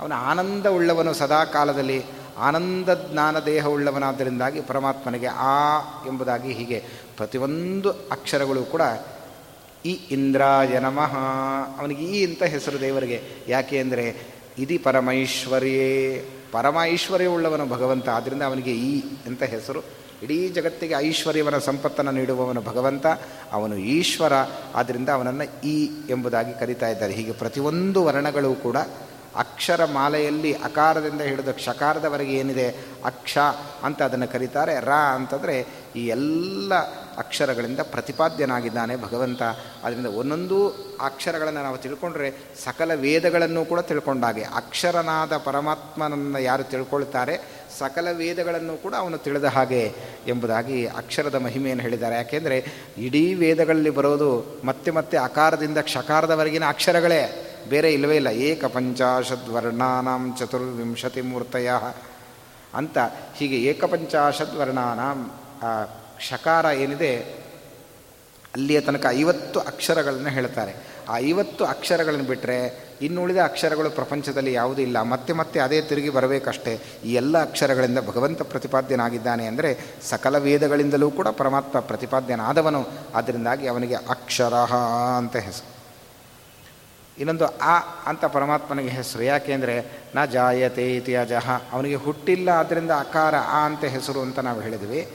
[0.00, 2.04] ಅವನ ಆನಂದ ಉಳ್ಳವನು ಸದಾ ಕಾಲದಲ್ಲಿ
[2.38, 6.84] ಆನಂದ ಜ್ಞಾನ ದೇಹ ಉಳ್ಳವನಾದ್ದರಿಂದಾಗಿ ಪರಮಾತ್ಮನಿಗೆ ಆ ಎಂಬುದಾಗಿ ಹೀಗೆ
[7.16, 8.80] ಪ್ರತಿಯೊಂದು ಅಕ್ಷರಗಳು ಕೂಡ
[9.86, 11.18] ಈ ಇಂದ್ರಾಯ ನಮಃ.
[11.80, 13.22] ಅವನಿಗೆ ಈ ಇಂಥ ಹೆಸರು ದೇವರಿಗೆ.
[13.48, 14.16] ಯಾಕೆ ಅಂದರೆ
[14.58, 16.28] ಇದಿ ಪರಮೈಶ್ವರ್ಯೇ.
[16.52, 16.78] ಪರಮ
[17.32, 18.08] ಉಳ್ಳವನು ಭಗವಂತ.
[18.08, 19.80] ಆದ್ದರಿಂದ ಅವನಿಗೆ ಈ ಅಂತ ಹೆಸರು.
[20.22, 23.06] ಇಡೀ ಜಗತ್ತಿಗೆ ಐಶ್ವರ್ಯವನ ಸಂಪತ್ತನ್ನು ನೀಡುವವನು ಭಗವಂತ.
[23.52, 24.32] ಅವನು ಈಶ್ವರ.
[24.74, 27.12] ಆದ್ದರಿಂದ ಅವನನ್ನು ಈ ಎಂಬುದಾಗಿ ಕರೀತಾ ಇದ್ದಾರೆ.
[27.12, 28.76] ಹೀಗೆ ಪ್ರತಿಯೊಂದು ವರ್ಣಗಳು ಕೂಡ
[29.36, 32.68] ಅಕ್ಷರ ಮಾಲೆಯಲ್ಲಿ ಅಕಾರದಿಂದ ಹಿಡಿದು ಕ್ಷಕಾರದವರೆಗೆ ಏನಿದೆ?
[33.04, 33.38] ಅಕ್ಷ
[33.82, 34.80] ಅಂತ ಅದನ್ನು ಕರೀತಾರೆ.
[34.80, 36.74] ರ ಅಂತಂದರೆ ಈ ಎಲ್ಲ
[37.18, 39.42] ಅಕ್ಷರಗಳಿಂದ ಪ್ರತಿಪಾದ್ಯನಾಗಿದ್ದಾನೆ ಭಗವಂತ.
[39.84, 40.68] ಅದರಿಂದ ಒಂದೊಂದು
[41.00, 42.30] ಅಕ್ಷರಗಳನ್ನು ನಾವು ತಿಳ್ಕೊಂಡ್ರೆ
[42.64, 47.64] ಸಕಲ ವೇದಗಳನ್ನು ಕೂಡ ತಿಳ್ಕೊಂಡಾಗೆ ಅಕ್ಷರನಾದ ಪರಮಾತ್ಮನನ್ನು ಯಾರು ತಿಳ್ಕೊಳ್ತಾರೆ?
[47.78, 49.92] ಸಕಲ ವೇದಗಳನ್ನು ಕೂಡ ಅವನು ತಿಳಿದ ಹಾಗೆ
[50.26, 52.14] ಎಂಬುದಾಗಿ ಅಕ್ಷರದ ಮಹಿಮೆಯನ್ನು ಹೇಳಿದ್ದಾರೆ.
[52.14, 52.66] ಯಾಕೆಂದರೆ
[52.98, 57.50] ಇಡೀ ವೇದಗಳಲ್ಲಿ ಬರೋದು ಮತ್ತೆ ಮತ್ತೆ ಅಕಾರದಿಂದ ಕ್ಷಕಾರದವರೆಗಿನ ಅಕ್ಷರಗಳೇ.
[57.70, 58.30] ಬೇರೆ ಇಲ್ಲವೇ ಇಲ್ಲ.
[58.48, 61.70] ಏಕ ಪಂಚಾಶದ್ ವರ್ಣಾನಾಂ ಚತುರ್ವಿಂಶತಿ ಮೂರ್ತಯ
[62.74, 62.98] ಅಂತ
[63.36, 65.18] ಹೀಗೆ ಏಕಪಂಚಾಶದ್ ವರ್ಣಾನಾಂ
[66.20, 67.12] ಶಕಾರ ಏನಿದೆ,
[68.54, 70.72] ಅಲ್ಲಿಯ ತನಕ ಐವತ್ತು ಅಕ್ಷರಗಳನ್ನು ಹೇಳ್ತಾರೆ.
[71.08, 72.58] ಆ ಐವತ್ತು ಅಕ್ಷರಗಳನ್ನು ಬಿಟ್ಟರೆ
[73.02, 74.98] ಇನ್ನುಳಿದ ಅಕ್ಷರಗಳು ಪ್ರಪಂಚದಲ್ಲಿ ಯಾವುದೂ ಇಲ್ಲ.
[75.02, 76.74] ಮತ್ತೆ ಮತ್ತೆ ಅದೇ ತಿರುಗಿ ಬರಬೇಕಷ್ಟೇ.
[77.04, 79.70] ಈ ಎಲ್ಲ ಅಕ್ಷರಗಳಿಂದ ಭಗವಂತ ಪ್ರತಿಪಾದ್ಯನಾಗಿದ್ದಾನೆ ಅಂದರೆ
[80.10, 82.82] ಸಕಲ ವೇದಗಳಿಂದಲೂ ಕೂಡ ಪರಮಾತ್ಮ ಪ್ರತಿಪಾದ್ಯನಾದವನು.
[83.14, 84.54] ಅದರಿಂದಾಗಿ ಅವನಿಗೆ ಅಕ್ಷರ
[85.18, 85.73] ಅಂತ ಹೆಸರು.
[87.18, 89.22] ಇನ್ನೊಂದು ಆ ಅಂತ ಪರಮಾತ್ಮನಿಗೆ ಹೆಸರು.
[89.22, 95.08] ಯಾಕೆಂದರೆ ನ ಜಾಯತೆ ಇತಿ ಅಜಹ ಅವನಿಗೆ ಹುಟ್ಟಿಲ್ಲ ಆದ್ದರಿಂದ ಅಕಾರ ಆ ಅಂತ ಹೆಸರು ಅಂತ ನಾವು ಹೇಳಿದ್ವಿ.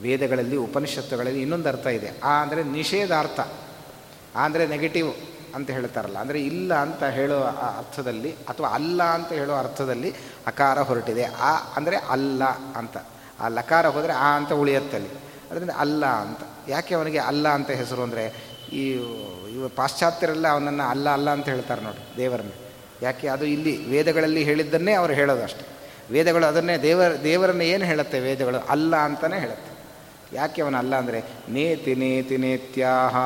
[0.00, 2.20] ವೇದಗಳಲ್ಲಿ, ಉಪನಿಷತ್ತುಗಳಲ್ಲಿ ಇನ್ನೊಂದು ಅರ್ಥ ಇದೆ.
[2.24, 3.40] ಆ ಅಂದರೆ ನಿಷೇಧಾರ್ಥ.
[4.36, 5.12] ಆ ಅಂದರೆ ನೆಗೆಟಿವ್
[5.54, 6.18] ಅಂತ ಹೇಳ್ತಾರಲ್ಲ.
[6.18, 7.42] ಅಂದರೆ ಇಲ್ಲ ಅಂತ ಹೇಳೋ
[7.78, 10.14] ಅರ್ಥದಲ್ಲಿ ಅಥವಾ ಅಲ್ಲ ಅಂತ ಹೇಳೋ ಅರ್ಥದಲ್ಲಿ
[10.46, 11.24] ಅಕಾರ ಹೊರಟಿದೆ.
[11.24, 12.44] ಆ ಅಂದರೆ ಅಲ್ಲ
[12.76, 12.96] ಅಂತ.
[13.40, 15.08] ಆ ಲಕಾರ ಹೋದರೆ ಆ ಅಂತ ಉಳಿಯತ್ತಲ್ಲಿ
[15.50, 16.38] ಅದರಿಂದ ಅಲ್ಲ ಅಂತ.
[16.68, 18.90] ಯಾಕೆ ಅವನಿಗೆ ಅಲ್ಲ ಅಂತ ಹೆಸರು ಅಂದರೆ ಈ
[19.54, 22.52] ಇವ ಪಾಶ್ಚಾತ್ಯರೆಲ್ಲ ಅವನನ್ನು ಅಲ್ಲ ಅಲ್ಲ ಅಂತ ಹೇಳ್ತಾರೆ ನೋಡಿ ದೇವರನ್ನು.
[23.02, 25.64] ಯಾಕೆ ಅದು ಇಲ್ಲಿ ವೇದಗಳಲ್ಲಿ ಹೇಳಿದ್ದನ್ನೇ ಅವರು ಹೇಳೋದು ಅಷ್ಟೆ.
[26.12, 28.58] ವೇದಗಳು ಅದನ್ನೇ ದೇವರ, ದೇವರನ್ನು ಏನು ಹೇಳುತ್ತೆ ವೇದಗಳು?
[28.58, 29.74] ಅಲ್ಲ ಅಂತಲೇ ಹೇಳುತ್ತೆ.
[30.36, 33.16] ಯಾಕೆ ಅವನ ಅಲ್ಲ ಅಂದರೆ ನೇತಿ ನೇತಿ ನೇತ್ಯಾಹ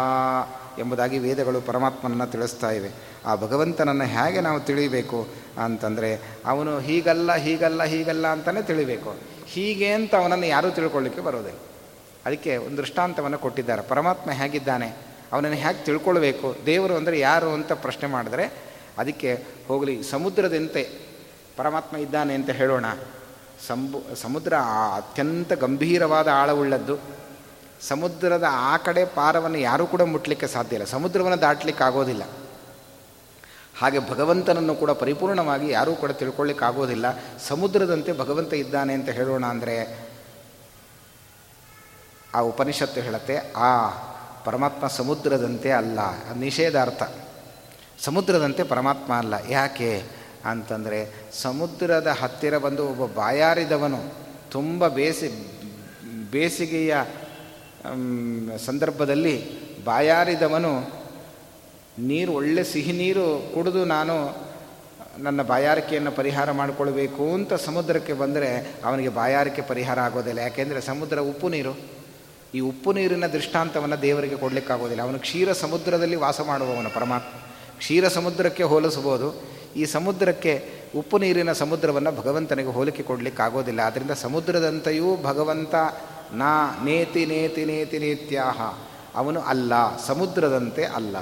[0.81, 2.91] ಎಂಬುದಾಗಿ ವೇದಗಳು ಪರಮಾತ್ಮನನ್ನು ತಿಳಿಸ್ತಾ ಇವೆ.
[3.27, 5.29] ಆ ಭಗವಂತನನ್ನು ಹೇಗೆ ನಾವು ತಿಳಿಬೇಕು
[5.65, 9.17] ಅಂತಂದರೆ ಅವನು ಹೀಗಲ್ಲ ಹೀಗಲ್ಲ ಹೀಗಲ್ಲ ಅಂತಲೇ ತಿಳಿಬೇಕು.
[9.47, 11.59] ಹೀಗೆ ಅಂತ ಅವನನ್ನು ಯಾರೂ ತಿಳ್ಕೊಳ್ಳಿಕ್ಕೆ ಬರೋದಿಲ್ಲ.
[12.27, 13.83] ಅದಕ್ಕೆ ಒಂದು ದೃಷ್ಟಾಂತವನ್ನು ಕೊಟ್ಟಿದ್ದಾರೆ.
[13.83, 15.08] ಪರಮಾತ್ಮ ಹೇಗಿದ್ದಾನೆ?
[15.33, 16.57] ಅವನನ್ನು ಹೇಗೆ ತಿಳ್ಕೊಳ್ಬೇಕು.
[16.67, 18.45] ದೇವರು ಅಂದರೆ ಯಾರು ಅಂತ ಪ್ರಶ್ನೆ ಮಾಡಿದ್ರೆ
[18.99, 20.83] ಅದಕ್ಕೆ ಹೋಗಲಿ, ಸಮುದ್ರದಂತೆ
[21.57, 22.85] ಪರಮಾತ್ಮ ಇದ್ದಾನೆ ಅಂತ ಹೇಳೋಣ.
[23.67, 24.53] ಸಂಬು, ಸಮುದ್ರ
[24.97, 26.99] ಅತ್ಯಂತ ಗಂಭೀರವಾದ ಆಳವುಳ್ಳದ್ದು.
[27.81, 30.87] ಸಮುದ್ರದ ಆ ಕಡೆ ಪಾರವನ್ನು ಯಾರೂ ಕೂಡ ಮುಟ್ಲಿಕ್ಕೆ ಸಾಧ್ಯ ಇಲ್ಲ.
[30.87, 32.23] ಸಮುದ್ರವನ್ನು ದಾಟ್ಲಿಕ್ಕೆ ಆಗೋದಿಲ್ಲ.
[33.81, 37.07] ಹಾಗೆ ಭಗವಂತನನ್ನು ಕೂಡ ಪರಿಪೂರ್ಣವಾಗಿ ಯಾರೂ ಕೂಡ ತಿಳ್ಕೊಳ್ಳಿಕ್ಕೆ ಆಗೋದಿಲ್ಲ.
[37.49, 39.77] ಸಮುದ್ರದಂತೆ ಭಗವಂತ ಇದ್ದಾನೆ ಅಂತ ಹೇಳೋಣ ಅಂದರೆ
[42.35, 43.71] ಆ ಉಪನಿಷತ್ತು ಹೇಳುತ್ತೆ, ಆ
[44.45, 45.99] ಪರಮಾತ್ಮ ಸಮುದ್ರದಂತೆ ಅಲ್ಲ.
[46.37, 47.03] ನಿಷೇಧಾರ್ಥ.
[48.01, 49.35] ಸಮುದ್ರದಂತೆ ಪರಮಾತ್ಮ ಅಲ್ಲ.
[49.51, 50.03] ಯಾಕೆ?
[50.45, 54.15] ಅಂತಂದರೆ ಸಮುದ್ರದ ಹತ್ತಿರ ಬಂದು ಒಬ್ಬ ಬಾಯಾರಿದವನು
[54.51, 55.47] ತುಂಬ ಬೇಸಿ,
[56.31, 56.97] ಬೇಸಿಗೆಯ
[58.67, 60.81] ಸಂದರ್ಭದಲ್ಲಿ ಬಾಯಾರಿದವನು
[61.99, 64.49] ನೀರು, ಒಳ್ಳೆ ಸಿಹಿ ನೀರು ಕುಡಿದು ನಾನು
[65.19, 70.39] ನನ್ನ ಬಾಯಾರಿಕೆಯನ್ನು ಪರಿಹಾರ ಮಾಡಿಕೊಳ್ಬೇಕು ಅಂತ ಸಮುದ್ರಕ್ಕೆ ಬಂದರೆ ಅವನಿಗೆ ಬಾಯಾರಿಕೆ ಪರಿಹಾರ ಆಗೋದಿಲ್ಲ.
[70.39, 71.98] ಯಾಕೆಂದರೆ ಸಮುದ್ರ ಉಪ್ಪು ನೀರು.
[72.55, 75.03] ಈ ಉಪ್ಪು ನೀರಿನ ದೃಷ್ಟಾಂತವನ್ನು ದೇವರಿಗೆ ಕೊಡಲಿಕ್ಕಾಗೋದಿಲ್ಲ.
[75.03, 77.39] ಅವನು ಕ್ಷೀರ ಸಮುದ್ರದಲ್ಲಿ ವಾಸ ಮಾಡುವವನು, ಪರಮಾತ್ಮ.
[77.79, 79.43] ಕ್ಷೀರ ಸಮುದ್ರಕ್ಕೆ ಹೋಲಿಸಬಹುದು.
[79.77, 83.81] ಈ ಸಮುದ್ರಕ್ಕೆ ಉಪ್ಪು ನೀರಿನ ಸಮುದ್ರವನ್ನು ಭಗವಂತನಿಗೆ ಹೋಲಿಕೆ ಕೊಡಲಿಕ್ಕಾಗೋದಿಲ್ಲ.
[83.81, 85.75] ಆದ್ದರಿಂದ ಸಮುದ್ರದಂತೆಯೂ ಭಗವಂತ
[86.33, 88.79] ನಾ ನೇತಿ ನೇತಿ ನೇತಿ ನೇತ್ಯಾಹ.
[89.15, 91.17] ಅವನು ಅಲ್ಲ, ಸಮುದ್ರದಂತೆ ಅಲ್ಲ.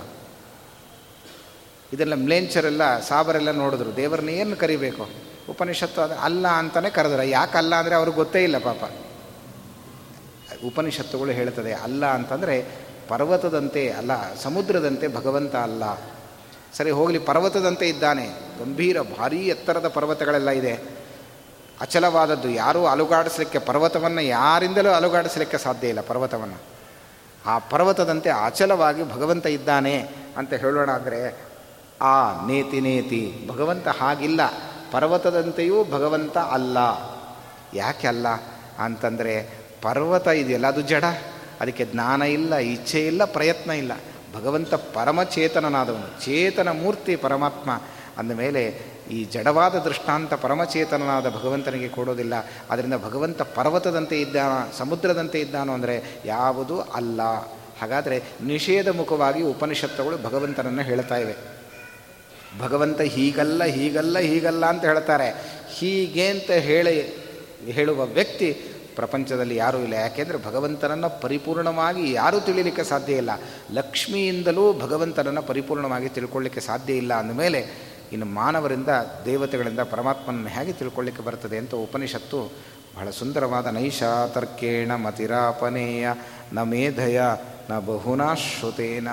[1.92, 3.96] ಇದೆಲ್ಲ ಮ್ಲೇಂಚರೆಲ್ಲ ಸಾಬರೆಲ್ಲ ನೋಡಿದ್ರು.
[3.96, 5.08] ದೇವರನ್ನ ಏನು ಕರಿಬೇಕು?
[5.50, 7.30] ಉಪನಿಷತ್ತು ಅದು ಅಲ್ಲ ಅಂತಲೇ ಕರೆದ್ರೆ.
[7.30, 9.05] ಯಾಕಲ್ಲ ಅಂದರೆ ಅವ್ರಿಗೆ ಗೊತ್ತೇ ಇಲ್ಲ ಪಾಪ.
[10.64, 15.82] ಉಪನಿಷತ್ತುಗಳು ಹೇಳ್ತದೆ, ಅಲ್ಲ ಅಂತಂದರೆ ಪರ್ವತದಂತೆ ಅಲ್ಲ, ಸಮುದ್ರದಂತೆ ಭಗವಂತ ಅಲ್ಲ.
[16.76, 18.26] ಸರಿ, ಹೋಗಲಿ, ಪರ್ವತದಂತೆ ಇದ್ದಾನೆ.
[18.58, 20.74] ಗಂಭೀರ, ಭಾರೀ ಎತ್ತರದ ಪರ್ವತಗಳೆಲ್ಲ ಇದೆ.
[21.80, 26.76] ಅಚಲವಾದದ್ದು ಯಾರೂ ಅಲುಗಾಡಿಸಲಿಕ್ಕೆ, ಪರ್ವತವನ್ನು ಯಾರಿಂದಲೂ ಅಲುಗಾಡಿಸಲಿಕ್ಕೆ ಸಾಧ್ಯ ಇಲ್ಲ, ಪರ್ವತವನ್ನು.
[27.46, 31.38] ಆ ಪರ್ವತದಂತೆ ಅಚಲವಾಗಿ ಭಗವಂತ ಇದ್ದಾನೆ ಅಂತ ಹೇಳೋಣ ಅಂದರೆ,
[32.02, 34.40] ಆ ನೇತಿ ನೇತಿ, ಭಗವಂತ ಹಾಗಿಲ್ಲ.
[34.92, 36.78] ಪರ್ವತದಂತೆಯೂ ಭಗವಂತ ಅಲ್ಲ.
[37.74, 38.28] ಯಾಕೆ ಅಲ್ಲ
[38.78, 41.04] ಅಂತಂದರೆ ಪರ್ವತ ಇದೆಯಲ್ಲ, ಅದು ಜಡ.
[41.60, 43.92] ಅದಕ್ಕೆ ಜ್ಞಾನ ಇಲ್ಲ, ಇಚ್ಛೆ ಇಲ್ಲ, ಪ್ರಯತ್ನ ಇಲ್ಲ.
[44.34, 47.70] ಭಗವಂತ ಪರಮಚೇತನನಾದವನು ಚೇತನ ಮೂರ್ತಿ ಪರಮಾತ್ಮ.
[48.18, 48.62] ಅಂದಮೇಲೆ
[49.10, 52.34] ಈ ಜಡವಾದ ದೃಷ್ಟಾಂತ ಪರಮಚೇತನನಾದ ಭಗವಂತನಿಗೆ ಕೊಡೋದಿಲ್ಲ.
[52.70, 57.20] ಅದರಿಂದ ಭಗವಂತ ಪರ್ವತದಂತೆ ಇದ್ದಾನ, ಸಮುದ್ರದಂತೆ ಇದ್ದಾನೋ ಅಂದರೆ ಯಾವುದೂ ಅಲ್ಲ.
[57.80, 61.34] ಹಾಗಾದರೆ ನಿಷೇಧ ಮುಖವಾಗಿ ಉಪನಿಷತ್ತುಗಳು ಭಗವಂತನನ್ನು ಹೇಳ್ತಾ ಇವೆ.
[62.60, 65.28] ಭಗವಂತ ಹೀಗಲ್ಲ ಹೀಗಲ್ಲ ಹೀಗಲ್ಲ ಅಂತ ಹೇಳ್ತಾರೆ.
[65.74, 66.96] ಹೀಗೆ ಅಂತ ಹೇಳಿ,
[67.70, 68.48] ಹೇಳುವ ವ್ಯಕ್ತಿ
[68.96, 69.92] ಪ್ರಪಂಚದಲ್ಲಿ ಯಾರೂ ಇಲ್ಲ.
[69.92, 73.30] ಯಾಕೆಂದರೆ ಭಗವಂತನನ್ನು ಪರಿಪೂರ್ಣವಾಗಿ ಯಾರೂ ತಿಳಿಲಿಕ್ಕೆ ಸಾಧ್ಯ ಇಲ್ಲ.
[73.72, 77.60] ಲಕ್ಷ್ಮಿಯಿಂದಲೂ ಭಗವಂತನನ್ನು ಪರಿಪೂರ್ಣವಾಗಿ ತಿಳ್ಕೊಳ್ಳಿಕ್ಕೆ ಸಾಧ್ಯ ಇಲ್ಲ ಅಂದಮೇಲೆ
[78.12, 78.88] ಇನ್ನು ಮಾನವರಿಂದ,
[79.24, 82.52] ದೇವತೆಗಳಿಂದ, ಪರಮಾತ್ಮನನ್ನು ಹೇಗೆ ತಿಳ್ಕೊಳ್ಳಿಕ್ಕೆ ಬರ್ತದೆ ಅಂತ ಉಪನಿಷತ್ತು
[82.96, 86.08] ಬಹಳ ಸುಂದರವಾದ ನೈಷಾ ತರ್ಕೇಣ ಮತಿರಾಪನೇಯ
[86.52, 87.20] ನ ಮೇಧಯ
[87.70, 89.08] ನ ಬಹುನಾ ಶ್ರುತೇನ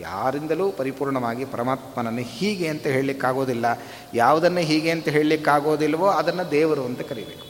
[0.00, 3.66] ಯಾರಿಂದಲೂ ಪರಿಪೂರ್ಣವಾಗಿ ಪರಮಾತ್ಮನನ್ನು ಹೀಗೆ ಅಂತ ಹೇಳಲಿಕ್ಕಾಗೋದಿಲ್ಲ.
[4.14, 7.47] ಯಾವುದನ್ನು ಹೀಗೆ ಅಂತ ಹೇಳಲಿಕ್ಕಾಗೋದಿಲ್ವೋ ಅದನ್ನು ದೇವರು ಅಂತ ಕರಿಬೇಕು.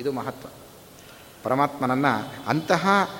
[0.00, 0.48] ಇದು ಮಹತ್ವ.
[1.42, 3.10] ಪರಮಾತ್ಮನನ್ನು ಅಂತಹ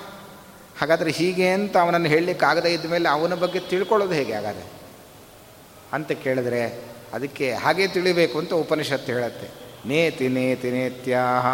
[0.79, 4.65] ಹಾಗಾದರೆ ಹೀಗೆ ಅಂತ ಅವನನ್ನು ಹೇಳಲಿಕ್ಕಾಗದೇ ಇದ್ದ ಮೇಲೆ ಅವನ ಬಗ್ಗೆ ತಿಳ್ಕೊಳ್ಳೋದು ಹೇಗೆ ಹಾಗಾದರೆ?
[5.93, 6.83] ಅಂತ ಕೇಳಿದ್ರೆ
[7.13, 9.49] ಅದಕ್ಕೆ ಹಾಗೆ ತಿಳಿಬೇಕು ಅಂತ ಉಪನಿಷತ್ತು ಹೇಳುತ್ತೆ.
[9.85, 11.47] ನೇತಿ ನೇತಿ ನೇತ್ಯಾಹ,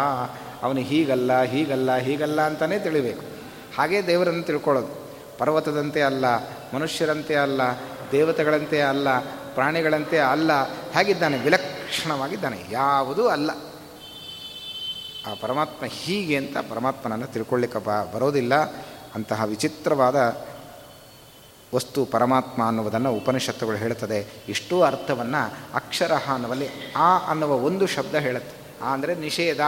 [0.62, 3.22] ಅವನು ಹೀಗಲ್ಲ ಹೀಗಲ್ಲ ಹೀಗಲ್ಲ ಅಂತಲೇ ತಿಳಿಬೇಕು.
[3.76, 5.02] ಹಾಗೆ ದೇವರನ್ನು ತಿಳ್ಕೊಳ್ಳೋದು.
[5.38, 6.24] ಪರ್ವತದಂತೆ ಅಲ್ಲ,
[6.74, 7.60] ಮನುಷ್ಯರಂತೆ ಅಲ್ಲ,
[8.12, 9.18] ದೇವತೆಗಳಂತೆ ಅಲ್ಲ,
[9.54, 13.50] ಪ್ರಾಣಿಗಳಂತೆ ಅಲ್ಲ, ಹೇಗಿದ್ದಾನೆ, ವಿಲಕ್ಷಣವಾಗಿದ್ದಾನೆ, ಯಾವುದೂ ಅಲ್ಲ.
[15.26, 18.54] ಆ ಪರಮಾತ್ಮ ಹೀಗೆ ಅಂತ ಪರಮಾತ್ಮನನ್ನು ತಿಳ್ಕೊಳ್ಳಿಕ್ಕೆ ಬ ಬರೋದಿಲ್ಲ.
[19.14, 20.46] ಅಂತಹ ವಿಚಿತ್ರವಾದ
[21.74, 24.26] ವಸ್ತು ಪರಮಾತ್ಮ ಅನ್ನುವುದನ್ನು ಉಪನಿಷತ್ತುಗಳು ಹೇಳುತ್ತದೆ.
[24.48, 28.84] ಇಷ್ಟೂ ಅರ್ಥವನ್ನು ಅಕ್ಷರ ಅನ್ನುವಲ್ಲಿ ಆ ಅನ್ನುವ ಒಂದು ಶಬ್ದ ಹೇಳುತ್ತೆ.
[28.84, 29.60] ಆ ಅಂದರೆ ನಿಷೇಧ.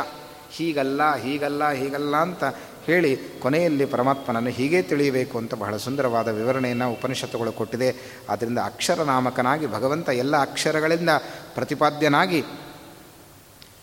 [0.51, 2.45] ಹೀಗಲ್ಲ ಹೀಗಲ್ಲ ಹೀಗಲ್ಲ ಅಂತ
[2.87, 7.97] ಹೇಳಿ ಕೊನೆಯಲ್ಲಿ ಪರಮಾತ್ಮನನ್ನು ಹೀಗೆ ತಿಳಿಯಬೇಕು ಅಂತ ಬಹಳ ಸುಂದರವಾದ ವಿವರಣೆಯನ್ನು ಉಪನಿಷತ್ತುಗಳು ಕೊಟ್ಟಿದೆ.
[8.29, 11.11] ಆದ್ದರಿಂದ ಅಕ್ಷರ ನಾಮಕನಾಗಿ ಭಗವಂತ ಎಲ್ಲ ಅಕ್ಷರಗಳಿಂದ
[11.55, 12.45] ಪ್ರತಿಪಾದ್ಯನಾಗಿ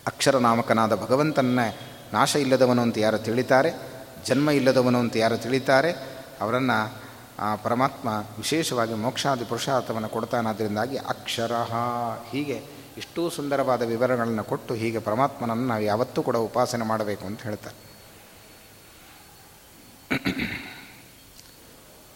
[0.06, 1.60] ಅಕ್ಷರ ನಾಮಕನಾದ ಭಗವಂತನ
[2.12, 3.70] ನಾಶ ಇಲ್ಲದವನು ಅಂತ ಯಾರು ತಿಳಿತಾರೆ,
[4.26, 5.92] ಜನ್ಮ ಇಲ್ಲದವನು ಅಂತ ಯಾರು ತಿಳಿತಾರೆ,
[6.40, 6.78] ಅವರನ್ನು
[7.38, 11.52] ಆ ಪರಮಾತ್ಮ ವಿಶೇಷವಾಗಿ ಮೋಕ್ಷಾದಿ ಪುರುಷಾರ್ಥವನ್ನು ಕೊಡ್ತಾನಾದ್ದರಿಂದಾಗಿ ಅಕ್ಷರ
[12.32, 12.56] ಹೀಗೆ
[12.98, 17.76] ಇಷ್ಟೂ ಸುಂದರವಾದ ವಿವರಗಳನ್ನು ಕೊಟ್ಟು ಹೀಗೆ ಪರಮಾತ್ಮನನ್ನು ನಾವು ಯಾವತ್ತೂ ಕೂಡ ಉಪಾಸನೆ ಮಾಡಬೇಕು ಅಂತ ಹೇಳ್ತಾರೆ.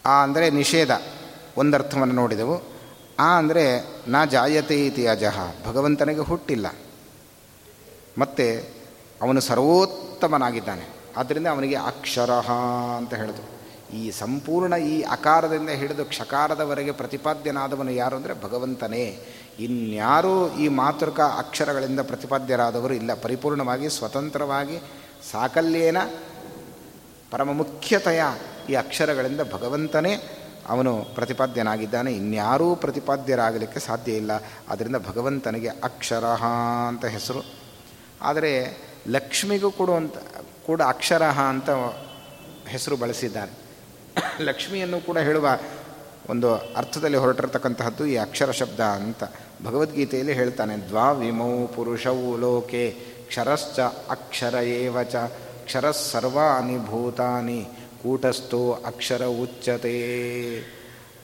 [0.05, 0.91] ಆ ಅಂದರೆ ನಿಷೇಧ
[1.57, 2.57] ಒಂದರ್ಥವನ್ನು ನೋಡಿದೆವು.
[3.19, 3.63] ಆ ಅಂದರೆ
[4.07, 6.67] ನಾ ಜಾಯತೆ ಇತಿ ಅಜಹ ಭಗವಂತನಿಗೆ ಹುಟ್ಟಿಲ್ಲ.
[8.17, 8.67] ಮತ್ತು
[9.21, 10.97] ಅವನು ಸರ್ವೋತ್ತಮನಾಗಿದ್ದಾನೆ.
[11.17, 12.31] ಆದ್ದರಿಂದ ಅವನಿಗೆ ಅಕ್ಷರ
[12.97, 13.57] ಅಂತ ಹೇಳಿದ್ರು.
[13.95, 19.25] ಈ ಸಂಪೂರ್ಣ ಈ ಅಕಾರದಿಂದ ಹಿಡಿದು ಕ್ಷಕಾರದವರೆಗೆ ಪ್ರತಿಪಾದ್ಯನಾದವನು ಯಾರು ಅಂದರೆ ಭಗವಂತನೇ.
[19.59, 23.13] ಇನ್ಯಾರೂ ಈ ಮಾತೃಕ ಅಕ್ಷರಗಳಿಂದ ಪ್ರತಿಪಾದ್ಯರಾದವರು ಇಲ್ಲ.
[23.13, 24.79] ಪರಿಪೂರ್ಣವಾಗಿ, ಸ್ವತಂತ್ರವಾಗಿ,
[25.31, 25.97] ಸಾಕಲ್ಯೇನ
[27.31, 28.23] ಪರಮ ಮುಖ್ಯತೆಯ
[28.69, 30.37] ಈ ಅಕ್ಷರಗಳಿಂದ ಭಗವಂತನೇ
[30.69, 32.13] ಅವನು ಪ್ರತಿಪಾದ್ಯನಾಗಿದ್ದಾನೆ.
[32.13, 34.31] ಇನ್ಯಾರೂ ಪ್ರತಿಪಾದ್ಯರಾಗಲಿಕ್ಕೆ ಸಾಧ್ಯ ಇಲ್ಲ.
[34.69, 36.25] ಆದ್ದರಿಂದ ಭಗವಂತನಿಗೆ ಅಕ್ಷರ
[36.87, 37.66] ಅಂತ ಹೆಸರು.
[38.21, 38.77] ಆದರೆ
[39.07, 40.17] ಲಕ್ಷ್ಮಿಗೂ ಕೊಡುವಂಥ
[40.65, 41.69] ಕೂಡ ಅಕ್ಷರ ಅಂತ
[42.67, 43.51] ಹೆಸರು ಬಳಸಿದ್ದಾರೆ.
[44.43, 45.47] ಲಕ್ಷ್ಮಿಯನ್ನು ಕೂಡ ಹೇಳುವ
[46.29, 49.23] ಒಂದು ಅರ್ಥದಲ್ಲಿ ಹೊರಟಿರ್ತಕ್ಕಂತಹದ್ದು ಈ ಅಕ್ಷರ ಶಬ್ದ ಅಂತ
[49.63, 50.77] ಭಗವದ್ಗೀತೆಯಲ್ಲಿ ಹೇಳ್ತಾನೆ.
[50.77, 52.91] ದ್ವಾವಿಮೌ ಪುರುಷವು ಲೋಕೆ,
[53.27, 55.15] ಕ್ಷರಶ್ಚ ಅಕ್ಷರ ಏವ ಚ,
[55.65, 57.65] ಕ್ಷರ ಸರ್ವಾನಿ ಭೂತಾನಿ,
[58.03, 59.97] ಕೂಟಸ್ಥೋ ಅಕ್ಷರ ಉಚ್ಚತೆ.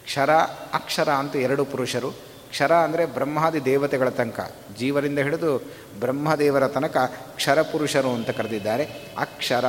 [0.03, 0.31] ಕ್ಷರ,
[0.73, 2.32] ಅಕ್ಷರ ಅಂತ ಎರಡು ಪುರುಷರು.
[2.53, 4.39] ಕ್ಷರ ಅಂದರೆ ಬ್ರಹ್ಮಾದಿ ದೇವತೆಗಳ ತನಕ.
[4.79, 5.51] ಜೀವರಿಂದ ಹಿಡಿದು
[5.99, 6.97] ಬ್ರಹ್ಮದೇವರ ತನಕ
[7.35, 8.85] ಕ್ಷರಪುರುಷರು ಅಂತ ಕರೆದಿದ್ದಾರೆ.
[9.17, 9.65] ಅಕ್ಷರ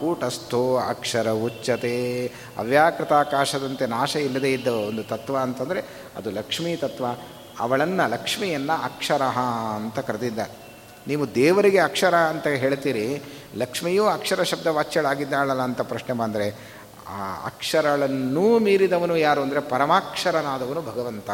[0.00, 1.94] ಕೂಟಸ್ಥೋ ಅಕ್ಷರ ಉಚ್ಚತೆ.
[2.58, 5.82] ಅವ್ಯಾಕೃತಾಕಾಶದಂತೆ ನಾಶ ಇಲ್ಲದೇ ಇದ್ದ ಒಂದು ತತ್ವ ಅಂತಂದರೆ
[6.16, 7.06] ಅದು ಲಕ್ಷ್ಮೀ ತತ್ವ.
[7.60, 9.22] ಅವಳನ್ನು ಲಕ್ಷ್ಮಿಯನ್ನು ಅಕ್ಷರ
[9.76, 10.54] ಅಂತ ಕರೆದಿದ್ದಾರೆ.
[11.08, 13.22] ನೀವು ದೇವರಿಗೆ ಅಕ್ಷರ ಅಂತ ಹೇಳ್ತೀರಿ,
[13.56, 16.48] ಲಕ್ಷ್ಮಿಯೂ ಅಕ್ಷರ ಶಬ್ದ ವಾಚ್ಯಳಾಗಿದ್ದಾಳಲ್ಲ ಅಂತ ಪ್ರಶ್ನೆ ಬಂದರೆ,
[17.08, 21.30] ಆ ಅಕ್ಷರಗಳನ್ನೂ ಮೀರಿದವನು ಯಾರು ಅಂದರೆ ಪರಮಾಕ್ಷರನಾದವನು ಭಗವಂತ.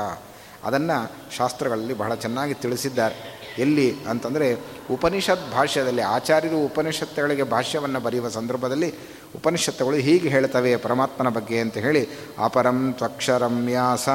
[0.65, 3.43] ಅದನ್ನು ಶಾಸ್ತ್ರಗಳಲ್ಲಿ ಬಹಳ ಚೆನ್ನಾಗಿ ತಿಳಿಸಿದ್ದಾರೆ.
[3.59, 4.59] ಎಲ್ಲಿ ಅಂತಂದರೆ
[4.91, 8.95] ಉಪನಿಷತ್ ಭಾಷ್ಯದಲ್ಲಿ ಆಚಾರ್ಯರು ಉಪನಿಷತ್ತುಗಳಿಗೆ ಭಾಷ್ಯವನ್ನು ಬರೆಯುವ ಸಂದರ್ಭದಲ್ಲಿ
[9.37, 12.09] ಉಪನಿಷತ್ತುಗಳು ಹೀಗೆ ಹೇಳ್ತವೆ ಪರಮಾತ್ಮನ ಬಗ್ಗೆ ಅಂತ ಹೇಳಿ,
[12.45, 14.09] ಅಪರಂ ತ್ವಕ್ಷರಂ ವ್ಯಾಸ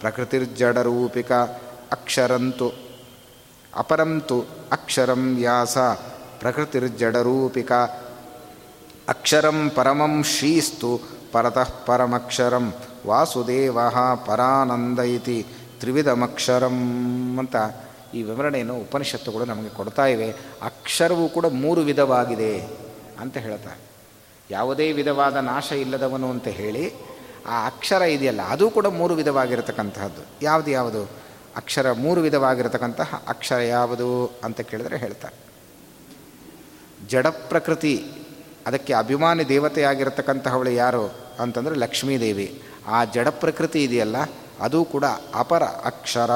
[0.00, 1.32] ಪ್ರಕೃತಿರ್ಜಡರೂಪಿಕ
[1.92, 2.72] ಅಕ್ಷರಂತು.
[3.76, 4.40] ಅಪರಂತು
[4.72, 5.78] ಅಕ್ಷರಂ ವ್ಯಾಸ
[6.40, 7.72] ಪ್ರಕೃತಿರ್ಜಡರೂಪಿಕ
[9.08, 11.00] ಅಕ್ಷರಂ ಪರಮಂ ಶ್ರೀಸ್ತು
[11.32, 12.74] ಪರತಃ ಪರಮಕ್ಷರಂ
[13.06, 13.78] ವಾಸುದೇವ
[14.26, 15.46] ಪರಾನಂದ ಇತಿ.
[15.80, 16.78] ತ್ರಿವಿಧಮಕ್ಷರಂ
[17.38, 17.56] ಅಂತ
[18.14, 20.30] ಈ ವಿವರಣೆಯನ್ನು ಉಪನಿಷತ್ತುಗಳು ನಮಗೆ ಕೊಡ್ತಾ ಇವೆ.
[20.62, 22.52] ಅಕ್ಷರವೂ ಕೂಡ ಮೂರು ವಿಧವಾಗಿದೆ
[23.20, 23.80] ಅಂತ ಹೇಳ್ತಾರೆ.
[24.50, 26.84] ಯಾವುದೇ ವಿಧವಾದ ನಾಶ ಇಲ್ಲದವನು ಅಂತ ಹೇಳಿ
[27.46, 30.22] ಆ ಅಕ್ಷರ ಇದೆಯಲ್ಲ, ಅದು ಕೂಡ ಮೂರು ವಿಧವಾಗಿರತಕ್ಕಂತಹದ್ದು.
[30.42, 31.02] ಯಾವುದು ಯಾವುದು?
[31.56, 34.08] ಅಕ್ಷರ ಮೂರು ವಿಧವಾಗಿರತಕ್ಕಂತಹ ಅಕ್ಷರ ಯಾವುದು
[34.44, 35.36] ಅಂತ ಕೇಳಿದ್ರೆ ಹೇಳ್ತಾರೆ.
[37.08, 37.94] ಜಡ ಪ್ರಕೃತಿ,
[38.66, 41.04] ಅದಕ್ಕೆ ಅಭಿಮಾನಿ ದೇವತೆಯಾಗಿರತಕ್ಕಂತಹವಳು ಯಾರು
[41.40, 42.62] ಅಂತಂದರೆ ಲಕ್ಷ್ಮೀದೇವಿ.
[42.86, 44.16] ಆ ಜಡ ಪ್ರಕೃತಿ ಇದೆಯಲ್ಲ
[44.60, 46.30] ಅದು ಕೂಡ ಅಪರ ಅಕ್ಷರ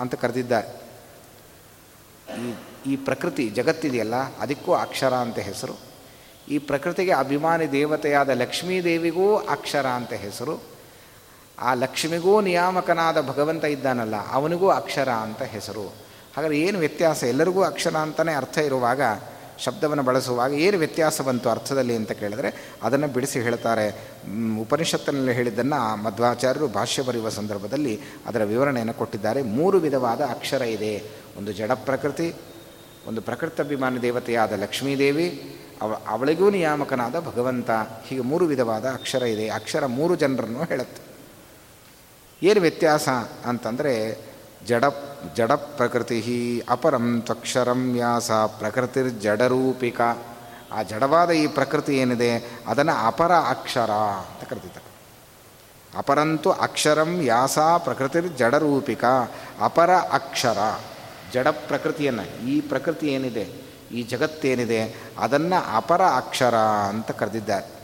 [0.00, 0.68] ಅಂತ ಕರೆದಿದ್ದಾರೆ.
[2.42, 2.48] ಈ
[2.92, 5.76] ಈ ಪ್ರಕೃತಿ ಜಗತ್ತಿದೆಯಲ್ಲ, ಅದಕ್ಕೂ ಅಕ್ಷರ ಅಂತ ಹೆಸರು.
[6.48, 10.54] ಈ ಪ್ರಕೃತಿಗೆ ಅಭಿಮಾನಿ ದೇವತೆಯಾದ ಲಕ್ಷ್ಮೀದೇವಿಗೂ ಅಕ್ಷರ ಅಂತ ಹೆಸರು.
[11.58, 15.86] ಆ ಲಕ್ಷ್ಮಿಗೂ ನಿಯಾಮಕನಾದ ಭಗವಂತ ಇದ್ದಾನಲ್ಲ, ಅವನಿಗೂ ಅಕ್ಷರ ಅಂತ ಹೆಸರು.
[16.36, 17.20] ಹಾಗಾದರೆ ಏನು ವ್ಯತ್ಯಾಸ?
[17.24, 19.02] ಎಲ್ಲರಿಗೂ ಅಕ್ಷರ ಅಂತಲೇ ಅರ್ಥ ಇರುವಾಗ
[19.64, 24.10] ಶಬ್ದವನ್ನು ಬಳಸುವಾಗ ಏನು ವ್ಯತ್ಯಾಸ ಬಂತು ಅರ್ಥದಲ್ಲಿ ಅಂತ ಕೇಳಿದ್ರೆ ಅದನ್ನು ಬಿಡಿಸಿ ಹೇಳ್ತಾರೆ.
[24.60, 29.42] ಉಪನಿಷತ್ತಿನಲ್ಲಿ ಹೇಳಿದ್ದನ್ನು ಮಧ್ವಾಚಾರ್ಯರು ಭಾಷ್ಯ ಬರೆಯುವ ಸಂದರ್ಭದಲ್ಲಿ ಅದರ ವಿವರಣೆಯನ್ನು ಕೊಟ್ಟಿದ್ದಾರೆ.
[29.42, 31.02] ಮೂರು ವಿಧವಾದ ಅಕ್ಷರ ಇದೆ.
[31.38, 32.34] ಒಂದು ಜಡ ಪ್ರಕೃತಿ,
[33.06, 37.70] ಒಂದು ಪ್ರಕೃತಾಭಿಮಾನಿ ದೇವತೆಯಾದ ಲಕ್ಷ್ಮೀದೇವಿ, ಅವ, ಅವಳಿಗೂ ನಿಯಾಮಕನಾದ ಭಗವಂತ.
[38.06, 39.48] ಹೀಗೆ ಮೂರು ವಿಧವಾದ ಅಕ್ಷರ ಇದೆ.
[39.48, 41.08] ಅಕ್ಷರ ಮೂರು ಜನರನ್ನು ಹೇಳುತ್ತೆ.
[42.46, 43.08] ಏನು ವ್ಯತ್ಯಾಸ
[43.44, 44.27] ಅಂತಂದರೆ
[44.66, 44.84] ಜಡ
[45.36, 50.00] ಜಡ ಪ್ರಕೃತಿ ಅಪರಂ ತ್ವಕ್ಷರಂ ವ್ಯಾಸ ಪ್ರಕೃತಿರ್ ಜಡರೂಪಿಕ
[50.72, 54.86] ಆ ಜಡವಾದ ಈ ಪ್ರಕೃತಿ ಏನಿದೆ, ಅದನ್ನು ಅಪರ ಅಕ್ಷರ ಅಂತ ಕರೆದಿದ್ದಾರೆ
[55.98, 59.04] ಅಪರಂತು ಅಕ್ಷರಂ ವ್ಯಾಸ ಪ್ರಕೃತಿರ್ ಜಡರೂಪಿಕ
[59.60, 60.58] ಅಪರ ಅಕ್ಷರ.
[61.34, 63.44] ಜಡ ಪ್ರಕೃತಿಯನ್ನು ಈ ಪ್ರಕೃತಿ ಏನಿದೆ,
[63.92, 66.54] ಈ ಜಗತ್ತೇನಿದೆ, ಅದನ್ನು ಅಪರ ಅಕ್ಷರ
[66.88, 67.77] ಅಂತ ಕರೆದಿದ್ದಾರೆ.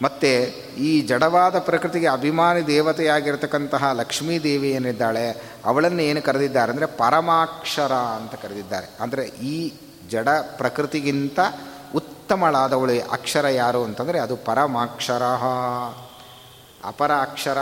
[0.00, 0.28] ಮತ್ತು
[0.78, 5.24] ಈ ಜಡವಾದ ಪ್ರಕೃತಿಗೆ ಅಭಿಮಾನಿ ದೇವತೆಯಾಗಿರ್ತಕ್ಕಂತಹ ಲಕ್ಷ್ಮೀ ದೇವಿ ಏನಿದ್ದಾಳೆ,
[5.64, 8.86] ಅವಳನ್ನು ಏನು ಕರೆದಿದ್ದಾರೆ ಅಂದರೆ ಪರಮಾಕ್ಷರ ಅಂತ ಕರೆದಿದ್ದಾರೆ.
[9.00, 9.56] ಅಂದರೆ ಈ
[10.10, 11.40] ಜಡ ಪ್ರಕೃತಿಗಿಂತ
[11.94, 15.22] ಉತ್ತಮಳಾದವಳು ಅಕ್ಷರ ಯಾರು ಅಂತಂದರೆ ಅದು ಪರಮಾಕ್ಷರ
[16.84, 17.58] ಅಪರ ಅಕ್ಷರ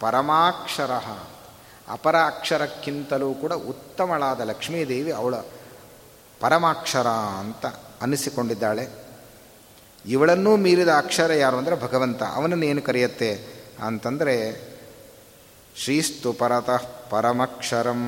[0.00, 0.92] ಪರಮಾಕ್ಷರ
[1.88, 5.34] ಅಪರ ಅಕ್ಷರಕ್ಕಿಂತಲೂ ಕೂಡ ಉತ್ತಮಳಾದ ಲಕ್ಷ್ಮೀದೇವಿ ಅವಳ
[6.40, 7.08] ಪರಮಾಕ್ಷರ
[7.42, 7.66] ಅಂತ
[8.02, 9.07] ಅನ್ನಿಸಿಕೊಂಡಿದ್ದಾಳೆ
[10.06, 12.22] ಇವಳನ್ನೂ ಮೀರಿದ ಅಕ್ಷರ ಯಾರು ಅಂದರೆ ಭಗವಂತ.
[12.22, 13.46] ಅವನನ್ನು ಏನು ಕರೆಯುತ್ತೆ
[13.82, 14.68] ಅಂತಂದರೆ,
[15.76, 17.98] ಶ್ರೀಸ್ತು ಪರತಃ ಪರಮಕ್ಷರಂ.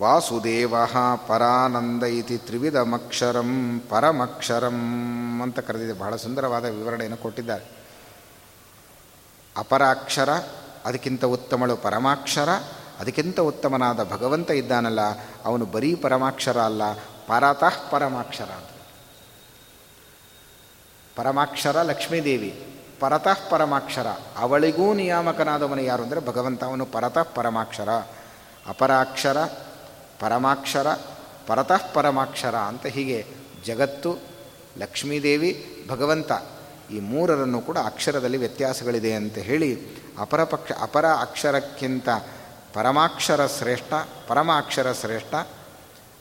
[0.00, 0.74] ವಾಸುದೇವ
[1.28, 5.92] ಪರಾನಂದ ಇತಿ ತ್ರಿವಿಧಮಕ್ಷರಂ ಪರಮಕ್ಷರಂ ಅಂತ ಕರೆದಿದೆ.
[5.92, 7.64] ಬಹಳ ಸುಂದರವಾದ ವಿವರಣೆಯನ್ನು ಕೊಟ್ಟಿದ್ದಾರೆ.
[9.56, 10.30] ಅಪರ ಅಕ್ಷರ
[10.84, 12.48] ಅದಕ್ಕಿಂತ ಉತ್ತಮಳು ಪರಮಾಕ್ಷರ
[13.00, 15.00] ಅದಕ್ಕಿಂತ ಉತ್ತಮನಾದ ಭಗವಂತ ಇದ್ದಾನಲ್ಲ,
[15.44, 16.92] ಅವನು ಬರೀ ಪರಮಾಕ್ಷರ ಅಲ್ಲ,
[17.26, 18.70] ಪರತಃ ಪರಮಾಕ್ಷರ ಅಂತ.
[21.16, 22.66] ಪರಮಾಕ್ಷರ ಲಕ್ಷ್ಮೀದೇವಿ,
[23.00, 24.06] ಪರತಃ ಪರಮಾಕ್ಷರ.
[24.36, 27.88] ಅವಳಿಗೂ ನಿಯಾಮಕನಾದವನು ಯಾರು ಅಂದರೆ ಭಗವಂತ, ಅವನು ಪರತಃ ಪರಮಾಕ್ಷರ.
[28.66, 29.44] ಅಪರಾಕ್ಷರ,
[30.20, 30.86] ಪರಮಾಕ್ಷರ,
[31.46, 33.26] ಪರತಃ ಪರಮಾಕ್ಷರ ಅಂತ ಹೀಗೆ
[33.64, 34.18] ಜಗತ್ತು,
[34.78, 35.50] ಲಕ್ಷ್ಮೀದೇವಿ,
[35.88, 36.32] ಭಗವಂತ
[36.92, 42.08] ಈ ಮೂರರನ್ನು ಕೂಡ ಅಕ್ಷರದಲ್ಲಿ ವ್ಯತ್ಯಾಸಗಳಿದೆ ಅಂತ ಹೇಳಿ ಅಪರ ಪಕ್ಷ ಅಪರ ಅಕ್ಷರಕ್ಕಿಂತ
[42.76, 43.92] ಪರಮಾಕ್ಷರ ಶ್ರೇಷ್ಠ
[44.28, 45.34] ಪರಮಾಕ್ಷರ ಶ್ರೇಷ್ಠ,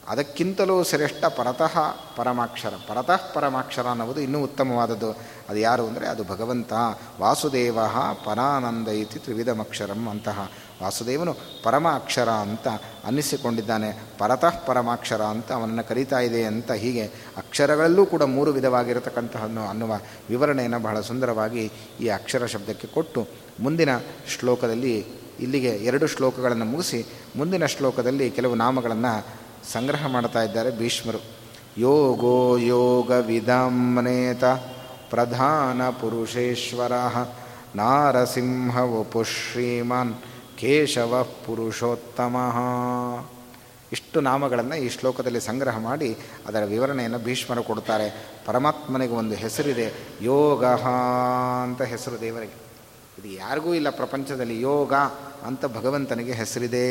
[0.09, 1.75] ಅದಕ್ಕಿಂತಲೂ ಶ್ರೇಷ್ಠ ಪರತಃ
[2.15, 2.73] ಪರಮಾಕ್ಷರ.
[2.87, 5.09] ಪರತಃ ಪರಮಾಕ್ಷರ ಅನ್ನುವುದು ಇನ್ನೂ ಉತ್ತಮವಾದದ್ದು.
[5.49, 6.73] ಅದು ಯಾರು ಅಂದರೆ ಅದು ಭಗವಂತ.
[7.21, 7.79] ವಾಸುದೇವ
[8.25, 10.37] ಪರಾನಂದ ಇತಿ ತ್ರಿವಿಧಮಕ್ಷರಂ ಅಂತಹ
[10.83, 12.67] ವಾಸುದೇವನು ಪರಮ ಅಕ್ಷರ ಅಂತ
[13.05, 13.89] ಅನ್ನಿಸಿಕೊಂಡಿದ್ದಾನೆ.
[14.17, 17.05] ಪರತಃ ಪರಮಾಕ್ಷರ ಅಂತ ಅವನನ್ನು ಕರೀತಾ ಇದೆ ಅಂತ ಹೀಗೆ
[17.37, 19.93] ಅಕ್ಷರಗಳಲ್ಲೂ ಕೂಡ ಮೂರು ವಿಧವಾಗಿರತಕ್ಕಂತಹ ಅನ್ನುವ
[20.29, 21.65] ವಿವರಣೆಯನ್ನು ಬಹಳ ಸುಂದರವಾಗಿ
[21.99, 23.27] ಈ ಅಕ್ಷರ ಶಬ್ದಕ್ಕೆ ಕೊಟ್ಟು
[23.59, 23.89] ಮುಂದಿನ
[24.27, 29.25] ಶ್ಲೋಕದಲ್ಲಿ ಇಲ್ಲಿಗೆ ಎರಡು ಶ್ಲೋಕಗಳನ್ನು ಮುಗಿಸಿ ಮುಂದಿನ ಶ್ಲೋಕದಲ್ಲಿ ಕೆಲವು ನಾಮಗಳನ್ನು
[29.71, 31.19] ಸಂಗ್ರಹ ಮಾಡ್ತಾ ಇದ್ದಾರೆ ಭೀಷ್ಮರು.
[31.77, 34.43] ಯೋಗೋ ಯೋಗ ವಿಧಾಮ್ನೇತ
[35.09, 36.91] ಪ್ರಧಾನ ಪುರುಷೇಶ್ವರ
[37.75, 40.15] ನಾರಸಿಂಹ ವಪು ಶ್ರೀಮಾನ್
[40.57, 42.35] ಕೇಶವ ಪುರುಷೋತ್ತಮ.
[43.91, 46.17] ಇಷ್ಟು ನಾಮಗಳನ್ನು ಈ ಶ್ಲೋಕದಲ್ಲಿ ಸಂಗ್ರಹ ಮಾಡಿ
[46.47, 48.27] ಅದರ ವಿವರಣೆಯನ್ನು ಭೀಷ್ಮರು ಕೊಡ್ತಾರೆ.
[48.45, 52.64] ಪರಮಾತ್ಮನಿಗೆ ಒಂದು ಹೆಸರಿದೆ ಯೋಗ ಅಂತ ಹೆಸರು ದೇವರಿಗೆ.
[53.19, 54.93] ಇದು ಯಾರಿಗೂ ಇಲ್ಲ ಪ್ರಪಂಚದಲ್ಲಿ ಯೋಗ
[55.43, 56.87] ಅಂತ ಭಗವಂತನಿಗೆ ಹೆಸರಿದೆ.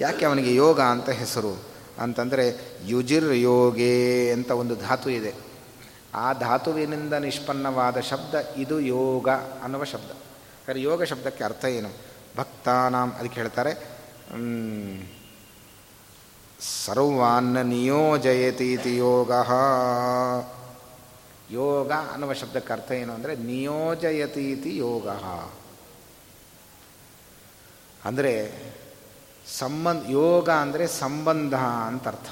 [0.00, 1.62] ಯಾಕೆ ಅವನಿಗೆ ಯೋಗ ಅಂತ ಹೆಸರು?
[1.98, 2.44] ಅಂತಂದರೆ
[2.84, 5.34] ಯುಜಿರ್ ಯೋಗೇ ಅಂತ ಒಂದು ಧಾತು ಇದೆ.
[6.14, 9.28] ಆ ಧಾತುವಿನಿಂದ ನಿಷ್ಪನ್ನವಾದ ಶಬ್ದ ಇದು ಯೋಗ
[9.62, 10.10] ಅನ್ನುವ ಶಬ್ದ.
[10.10, 11.90] ಯಾಕಂದರೆ ಯೋಗ ಶಬ್ದಕ್ಕೆ ಅರ್ಥ ಏನು?
[12.36, 13.72] ಭಕ್ತಾನಾಂ ಅದಕ್ಕೆ ಹೇಳ್ತಾರೆ
[16.84, 19.32] ಸರ್ವಾನ್ನ ನಿಯೋಜಯತೀತಿ ಯೋಗ.
[21.50, 25.08] ಯೋಗ ಅನ್ನುವ ಶಬ್ದಕ್ಕೆ ಅರ್ಥ ಏನು ಅಂದರೆ ನಿಯೋಜಯತೀತಿ ಯೋಗ.
[28.08, 28.32] ಅಂದರೆ
[29.46, 31.54] ಸಂಬಂಧ ಯೋಗ ಅಂದರೆ ಸಂಬಂಧ
[31.88, 32.30] ಅಂತ ಅರ್ಥ.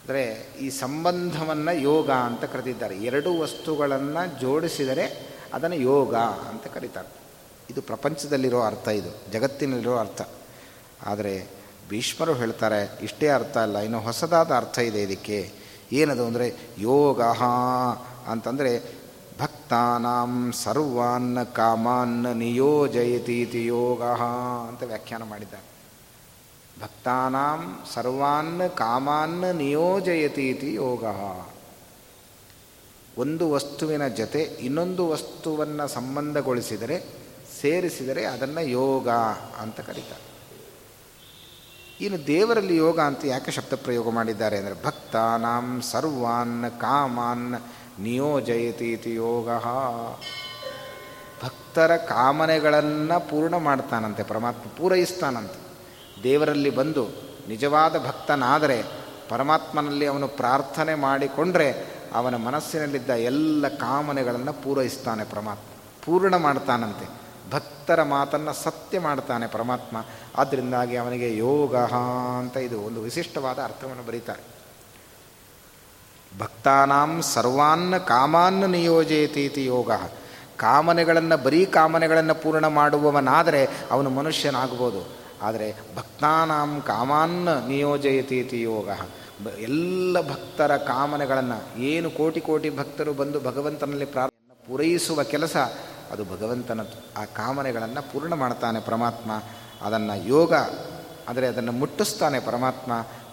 [0.00, 0.22] ಅಂದರೆ
[0.60, 2.94] ಈ ಸಂಬಂಧವನ್ನು ಯೋಗ ಅಂತ ಕರೆದಿದ್ದಾರೆ.
[3.08, 5.06] ಎರಡು ವಸ್ತುಗಳನ್ನು ಜೋಡಿಸಿದರೆ
[5.54, 6.14] ಅದನ್ನು ಯೋಗ
[6.50, 7.10] ಅಂತ ಕರೀತಾರೆ.
[7.70, 10.22] ಇದು ಪ್ರಪಂಚದಲ್ಲಿರೋ ಅರ್ಥ ಇದು, ಜಗತ್ತಿನಲ್ಲಿರೋ ಅರ್ಥ.
[11.10, 11.34] ಆದರೆ
[11.90, 15.38] ಭೀಷ್ಮರು ಹೇಳ್ತಾರೆ, ಇಷ್ಟೇ ಅರ್ಥ ಅಲ್ಲ, ಇನ್ನು ಹೊಸದಾದ ಅರ್ಥ ಇದೆ ಇದಕ್ಕೆ.
[15.94, 17.22] ಏನದು ಅಂದರೆ ಯೋಗ
[18.28, 19.04] ಅಂತಂದರೆ
[19.40, 24.02] ಭಕ್ತಾನಾಂ ಸರ್ವಾನ್ನ ಕಾಮಾನ್ ನಿಯೋಜಯತೀತಿ ಯೋಗ
[24.68, 25.64] ಅಂತ ವ್ಯಾಖ್ಯಾನ ಮಾಡಿದ್ದಾರೆ.
[26.82, 31.04] ಭಕ್ತಾನಾಂ ಸರ್ವಾನ್ನ ಕಾಮಾನ್ನ ನಿಯೋಜಯತೀತಿ ಯೋಗ.
[33.18, 37.06] ಒಂದು ವಸ್ತುವಿನ ಜೊತೆ ಇನ್ನೊಂದು ವಸ್ತುವನ್ನು ಸಂಬಂಧಗೊಳಿಸಿದರೆ,
[37.60, 39.08] ಸೇರಿಸಿದರೆ ಅದನ್ನು ಯೋಗ
[39.60, 40.33] ಅಂತ ಕರೀತಾರೆ.
[42.00, 47.46] ಇನ್ನು ದೇವರಲ್ಲಿ ಯೋಗ ಅಂತ ಯಾಕೆ ಶಬ್ದ ಪ್ರಯೋಗ ಮಾಡಿದ್ದಾರೆ ಅಂದರೆ ಭಕ್ತಾನಾಂ ಸರ್ವಾನ್ ಕಾಮಾನ್
[48.02, 49.48] ನಿಯೋಜಯತೀತಿ ಯೋಗ.
[51.44, 55.58] ಭಕ್ತರ ಕಾಮನೆಗಳನ್ನು ಪೂರ್ಣ ಮಾಡ್ತಾನಂತೆ, ಪರಮಾತ್ಮ ಪೂರೈಸ್ತಾನಂತೆ.
[56.22, 57.04] ದೇವರಲ್ಲಿ ಬಂದು
[57.48, 58.78] ನಿಜವಾದ ಭಕ್ತನಾದರೆ
[59.28, 61.68] ಪರಮಾತ್ಮನಲ್ಲಿ ಅವನು ಪ್ರಾರ್ಥನೆ ಮಾಡಿಕೊಂಡ್ರೆ
[62.14, 65.68] ಅವನ ಮನಸ್ಸಿನಲ್ಲಿದ್ದ ಎಲ್ಲ ಕಾಮನೆಗಳನ್ನು ಪೂರೈಸ್ತಾನೆ ಪರಮಾತ್ಮ,
[66.04, 67.23] ಪೂರ್ಣ ಮಾಡ್ತಾನಂತೆ.
[67.50, 69.96] ಭಕ್ತರ ಮಾತನ್ನು ಸತ್ಯ ಮಾಡ್ತಾನೆ ಪರಮಾತ್ಮ.
[70.36, 71.76] ಆದ್ದರಿಂದಾಗಿ ಅವನಿಗೆ ಯೋಗ
[72.38, 74.54] ಅಂತ ಇದು ಒಂದು ವಿಶಿಷ್ಟವಾದ ಅರ್ಥವನ್ನು ಬರೀತಾರೆ.
[76.38, 79.90] ಭಕ್ತಾನಾಂ ಸರ್ವಾನ್ನ ಕಾಮಾನ್ನ ನಿಯೋಜಯತೀತಿ ಯೋಗ.
[80.56, 85.24] ಕಾಮನೆಗಳನ್ನು ಬರೀ ಕಾಮನೆಗಳನ್ನು ಪೂರ್ಣ ಮಾಡುವವನಾದರೆ ಅವನು ಮನುಷ್ಯನಾಗ್ಬೋದು.
[85.42, 88.88] ಆದರೆ ಭಕ್ತಾನಾಂ ಕಾಮಾನ್ನ ನಿಯೋಜಯತೀತಿ ಯೋಗ.
[89.58, 95.56] ಎಲ್ಲ ಭಕ್ತರ ಕಾಮನೆಗಳನ್ನು, ಏನು ಕೋಟಿ ಕೋಟಿ ಭಕ್ತರು ಬಂದು ಭಗವಂತನಲ್ಲಿ ಪ್ರಾರ್ಥನೆ ಪೂರೈಸುವ ಕೆಲಸ
[96.10, 99.42] ಅದು ಭಗವಂತನದ್ದು ಆ ಕಾಮನೆಗಳನ್ನು ಪೂರ್ಣ ಮಾಡ್ತಾನೆ ಪರಮಾತ್ಮ,
[99.82, 100.54] ಅದನ್ನು ಯೋಗ
[101.28, 102.92] ಅಂದರೆ ಅದನ್ನು ಮುಟ್ಟಿಸ್ತಾನೆ ಪರಮಾತ್ಮ,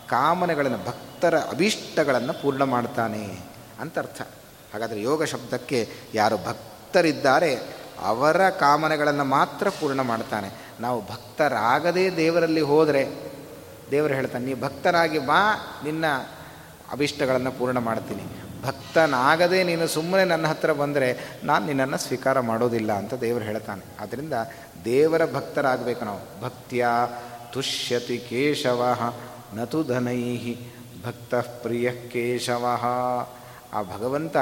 [0.10, 3.40] ಕಾಮನೆಗಳನ್ನು ಭಕ್ತರ ಅಭೀಷ್ಟಗಳನ್ನು ಪೂರ್ಣ ಮಾಡ್ತಾನೆ
[3.80, 4.22] ಅಂತ ಅರ್ಥ.
[4.74, 7.56] ಹಾಗಾದರೆ ಯೋಗ ಶಬ್ದಕ್ಕೆ ಯಾರು ಭಕ್ತರಿದ್ದಾರೆ,
[8.02, 10.52] ಅವರ ಕಾಮನೆಗಳನ್ನು ಮಾತ್ರ ಪೂರ್ಣ ಮಾಡ್ತಾನೆ.
[10.80, 13.32] ನಾವು ಭಕ್ತರಾಗದೇ ದೇವರಲ್ಲಿ ಹೋದರೆ,
[13.92, 16.06] ದೇವರು ಹೇಳ್ತಾನೆ, ನೀ ಭಕ್ತರಾಗಿ ಬಾ, ನಿನ್ನ
[16.92, 18.41] ಅಭಿಷ್ಟಗಳನ್ನು ಪೂರ್ಣ ಮಾಡ್ತೀನಿ.
[18.66, 23.84] ಭಕ್ತನಾಗದೆ ನೀನು ಸುಮ್ಮನೆ ನನ್ನ ಹತ್ರ ಬಂದರೆ ನಾನು ನಿನ್ನನ್ನು ಸ್ವೀಕಾರ ಮಾಡೋದಿಲ್ಲ ಅಂತ ದೇವರು ಹೇಳ್ತಾನೆ.
[24.00, 24.34] ಆದ್ದರಿಂದ
[24.86, 26.42] ದೇವರ ಭಕ್ತರಾಗಬೇಕು ನಾವು.
[26.42, 26.88] ಭಕ್ತಿಯ
[27.54, 29.14] ತುಷ್ಯತಿ ಕೇಶವ
[29.54, 30.72] ನತು ಧನೈಹಿ,
[31.06, 32.66] ಭಕ್ತ ಪ್ರಿಯ ಕೇಶವ.
[33.74, 34.38] ಆ ಭಗವಂತ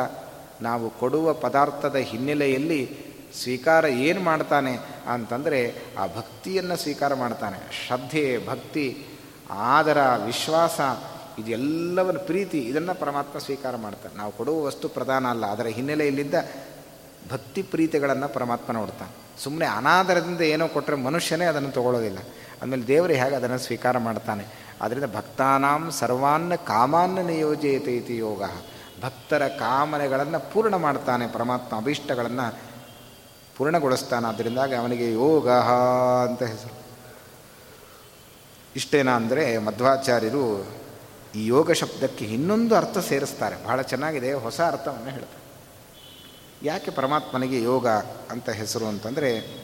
[0.61, 3.09] ನಾವು ಕೊಡುವ ಪದಾರ್ಥದ ಹಿನ್ನೆಲೆಯಲ್ಲಿ
[3.43, 4.77] ಸ್ವೀಕಾರ ಏನು ಮಾಡ್ತಾನೆ
[5.07, 7.87] ಅಂತಂದರೆ ಆ ಭಕ್ತಿಯನ್ನು ಸ್ವೀಕಾರ ಮಾಡ್ತಾನೆ.
[7.87, 9.05] ಶ್ರದ್ಧೆ, ಭಕ್ತಿ,
[9.51, 10.79] ಆದರ, ವಿಶ್ವಾಸ
[11.39, 14.17] ಇದೆಲ್ಲವನ್ನು ಪ್ರೀತಿ, ಇದನ್ನು ಪರಮಾತ್ಮ ಸ್ವೀಕಾರ ಮಾಡ್ತಾನೆ.
[14.17, 16.35] ನಾವು ಕೊಡುವ ವಸ್ತು ಪ್ರಧಾನ ಅಲ್ಲ ಅದರ ಹಿನ್ನೆಲೆಯಲ್ಲಿದ್ದ
[17.31, 19.43] ಭಕ್ತಿ ಪ್ರೀತಿಗಳನ್ನು ಪರಮಾತ್ಮ ನೋಡ್ತಾನೆ.
[19.43, 22.17] ಸುಮ್ಮನೆ ಅನಾದರದಿಂದ ಏನೋ ಕೊಟ್ಟರೆ ಮನುಷ್ಯನೇ ಅದನ್ನು ತಗೊಳ್ಳೋದಿಲ್ಲ.
[22.63, 24.45] ಆಮೇಲೆ ದೇವರು ಹೇಗೆ ಅದನ್ನು ಸ್ವೀಕಾರ ಮಾಡ್ತಾನೆ?
[24.81, 28.43] ಆದ್ದರಿಂದ ಭಕ್ತಾನಾಂ ಸರ್ವಾನ್ನ ಕಾಮಾನ್ನ ನಿಯೋಜಯತೆ ಇತಿ ಯೋಗ.
[29.03, 32.59] ಭಕ್ತರ ಕಾಮನೆಗಳನ್ನು ಪೂರ್ಣ ಮಾಡ್ತಾನೆ ಪರಮಾತ್ಮ, ಅಭೀಷ್ಟಗಳನ್ನು
[33.57, 34.27] ಪೂರ್ಣಗೊಳಿಸ್ತಾನೆ.
[34.27, 36.79] ಅದರಿಂದಾಗಿ ಅವನಿಗೆ ಯೋಗ ಅಂತ ಹೆಸರು.
[38.75, 40.67] ಇಷ್ಟೇನಾ ಅಂದರೆ ಮಧ್ವಾಚಾರ್ಯರು
[41.35, 43.65] ಈ ಯೋಗ ಶಬ್ದಕ್ಕೆ ಇನ್ನೊಂದು ಅರ್ಥ ಸೇರಿಸ್ತಾರೆ.
[43.65, 45.39] ಬಹಳ ಚೆನ್ನಾಗಿದೆ, ಹೊಸ ಅರ್ಥವನ್ನು ಹೇಳ್ತಾರೆ.
[46.63, 47.87] ಯಾಕೆ ಪರಮಾತ್ಮನಿಗೆ ಯೋಗ
[48.29, 49.59] ಅಂತ ಹೆಸರು ಅಂತಂದರೆ,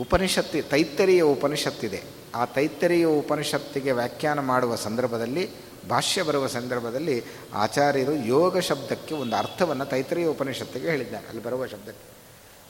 [0.00, 2.02] ಉಪನಿಷತ್ತಿ, ತೈತ್ತರಿಯ ಉಪನಿಷತ್ತಿದೆ.
[2.34, 5.50] ಆ ತೈತ್ತರಿಯ ಉಪನಿಷತ್ತಿಗೆ ವ್ಯಾಖ್ಯಾನ ಮಾಡುವ ಸಂದರ್ಭದಲ್ಲಿ,
[5.88, 7.22] ಭಾಷ್ಯ ಬರುವ ಸಂದರ್ಭದಲ್ಲಿ
[7.54, 11.28] ಆಚಾರ್ಯರು ಯೋಗ ಶಬ್ದಕ್ಕೆ ಒಂದು ಅರ್ಥವನ್ನು ತೈತ್ತರಿಯ ಉಪನಿಷತ್ತಿಗೆ ಹೇಳಿದ್ದಾರೆ.
[11.28, 12.16] ಅಲ್ಲಿ ಬರುವ ಶಬ್ದಕ್ಕೆ.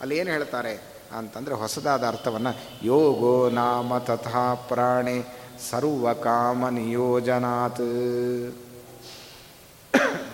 [0.00, 0.82] ಅಲ್ಲಿ ಏನು ಹೇಳ್ತಾರೆ
[1.16, 5.37] ಅಂತಂದರೆ, ಹೊಸದಾದ ಅರ್ಥವನ್ನು ಯೋಗೋ ನಾಮ ತಥಾ ಪ್ರಾಣೆ
[5.70, 7.84] ಸರ್ವ ಕಾಮ ನಿಯೋಜನಾತ್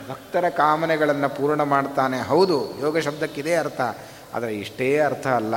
[0.08, 2.20] ಭಕ್ತರ ಕಾಮನೆಗಳನ್ನು ಪೂರ್ಣ ಮಾಡ್ತಾನೆ.
[2.20, 3.80] ಹೌದು, ಯೋಗ ಶಬ್ದಕ್ಕಿದೇ ಅರ್ಥ,
[4.34, 5.54] ಆದರೆ ಇಷ್ಟೇ ಅರ್ಥ ಅಲ್ಲ.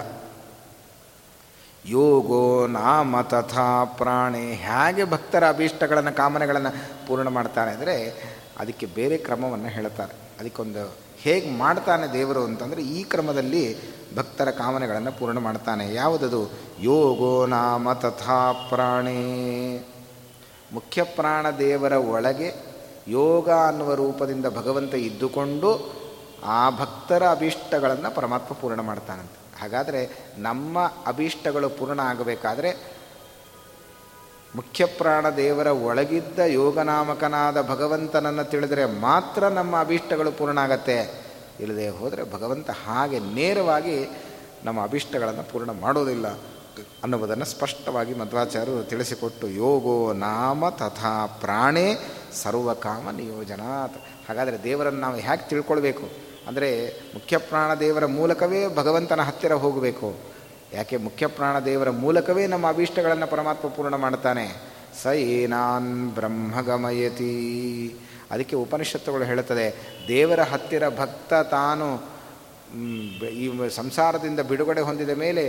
[1.85, 4.53] ಯೋಗೋ ನಾಮ ತಥಾ ಪ್ರಾಣಿ.
[4.53, 6.71] ಹೇಗೆ ಭಕ್ತರ ಅಭೀಷ್ಟಗಳನ್ನು, ಕಾಮನೆಗಳನ್ನು
[7.07, 7.95] ಪೂರ್ಣ ಮಾಡ್ತಾನೆ ಅಂದರೆ,
[8.59, 10.15] ಅದಕ್ಕೆ ಬೇರೆ ಕ್ರಮವನ್ನು ಹೇಳ್ತಾರೆ.
[10.39, 13.77] ಅದಕ್ಕೊಂದು ಹೇಗೆ ಮಾಡ್ತಾನೆ ದೇವರು ಅಂತಂದರೆ ಈ ಕ್ರಮದಲ್ಲಿ
[14.15, 15.93] ಭಕ್ತರ ಕಾಮನೆಗಳನ್ನು ಪೂರ್ಣ ಮಾಡ್ತಾನೆ.
[15.93, 16.51] ಯಾವುದದು?
[16.79, 19.87] ಯೋಗೋ ನಾಮ ತಥಾ ಪ್ರಾಣೇ.
[20.73, 22.53] ಮುಖ್ಯ ಪ್ರಾಣ ದೇವರ ಒಳಗೆ
[23.07, 25.93] ಯೋಗ ಅನ್ನುವ ರೂಪದಿಂದ ಭಗವಂತ ಇದ್ದುಕೊಂಡು
[26.45, 29.61] ಆ ಭಕ್ತರ ಅಭೀಷ್ಟಗಳನ್ನು ಪರಮಾತ್ಮ ಪೂರ್ಣ ಮಾಡ್ತಾನಂತೆ.
[29.61, 32.96] ಹಾಗಾದರೆ ನಮ್ಮ ಅಭೀಷ್ಟಗಳು ಪೂರ್ಣ ಆಗಬೇಕಾದ್ರೆ
[34.55, 41.27] ಮುಖ್ಯ ಪ್ರಾಣ ದೇವರ ಒಳಗಿದ್ದ ಯೋಗನಾಮಕನಾದ ಭಗವಂತನನ್ನು ತಿಳಿದರೆ ಮಾತ್ರ ನಮ್ಮ ಅಭೀಷ್ಟಗಳು ಪೂರ್ಣ ಆಗತ್ತೆ.
[41.59, 44.09] ಇಲ್ಲದೆ ಹೋದರೆ ಭಗವಂತ ಹಾಗೆ ನೇರವಾಗಿ
[44.63, 46.27] ನಮ್ಮ ಅಭೀಷ್ಟಗಳನ್ನು ಪೂರ್ಣ ಮಾಡೋದಿಲ್ಲ
[47.03, 51.95] ಅನ್ನುವುದನ್ನು ಸ್ಪಷ್ಟವಾಗಿ ಮಧ್ವಾಚಾರ್ಯರು ತಿಳಿಸಿಕೊಟ್ಟು, ಯೋಗೋ ನಾಮ ತಥಾ ಪ್ರಾಣೇ
[52.33, 53.97] ಸರ್ವಕಾಮ ನಿಯೋಜನಾತ್.
[54.29, 56.09] ಹಾಗಾದರೆ ದೇವರನ್ನು ನಾವು ಹೇಗೆ ತಿಳ್ಕೊಳ್ಬೇಕು.
[56.47, 60.36] ಅಂದರೆ ಮುಖ್ಯ ಪ್ರಾಣ ದೇವರ ಮೂಲಕವೇ ಭಗವಂತನ ಹತ್ತಿರ ಹೋಗಬೇಕು.
[60.73, 64.45] ಯಾಕೆ ಮುಖ್ಯ ಪ್ರಾಣ ದೇವರ ಮೂಲಕವೇ ನಮ್ಮ ಅಭೀಷ್ಟಗಳನ್ನು ಪರಮಾತ್ಮ ಪೂರ್ಣ ಮಾಡ್ತಾನೆ
[65.03, 67.33] ಸ ಏನಾನ್ ಬ್ರಹ್ಮಗಮಯತಿ.
[68.31, 69.65] ಅದಕ್ಕೆ ಉಪನಿಷತ್ತುಗಳು ಹೇಳುತ್ತದೆ,
[70.07, 71.87] ದೇವರ ಹತ್ತಿರ ಭಕ್ತ ತಾನು
[73.29, 75.43] ಈ ಸಂಸಾರದಿಂದ ಬಿಡುಗಡೆ ಹೊಂದಿದ ಮೇಲೆ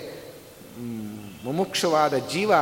[1.45, 2.53] ಮುಮುಕ್ಷವಾದ ಜೀವ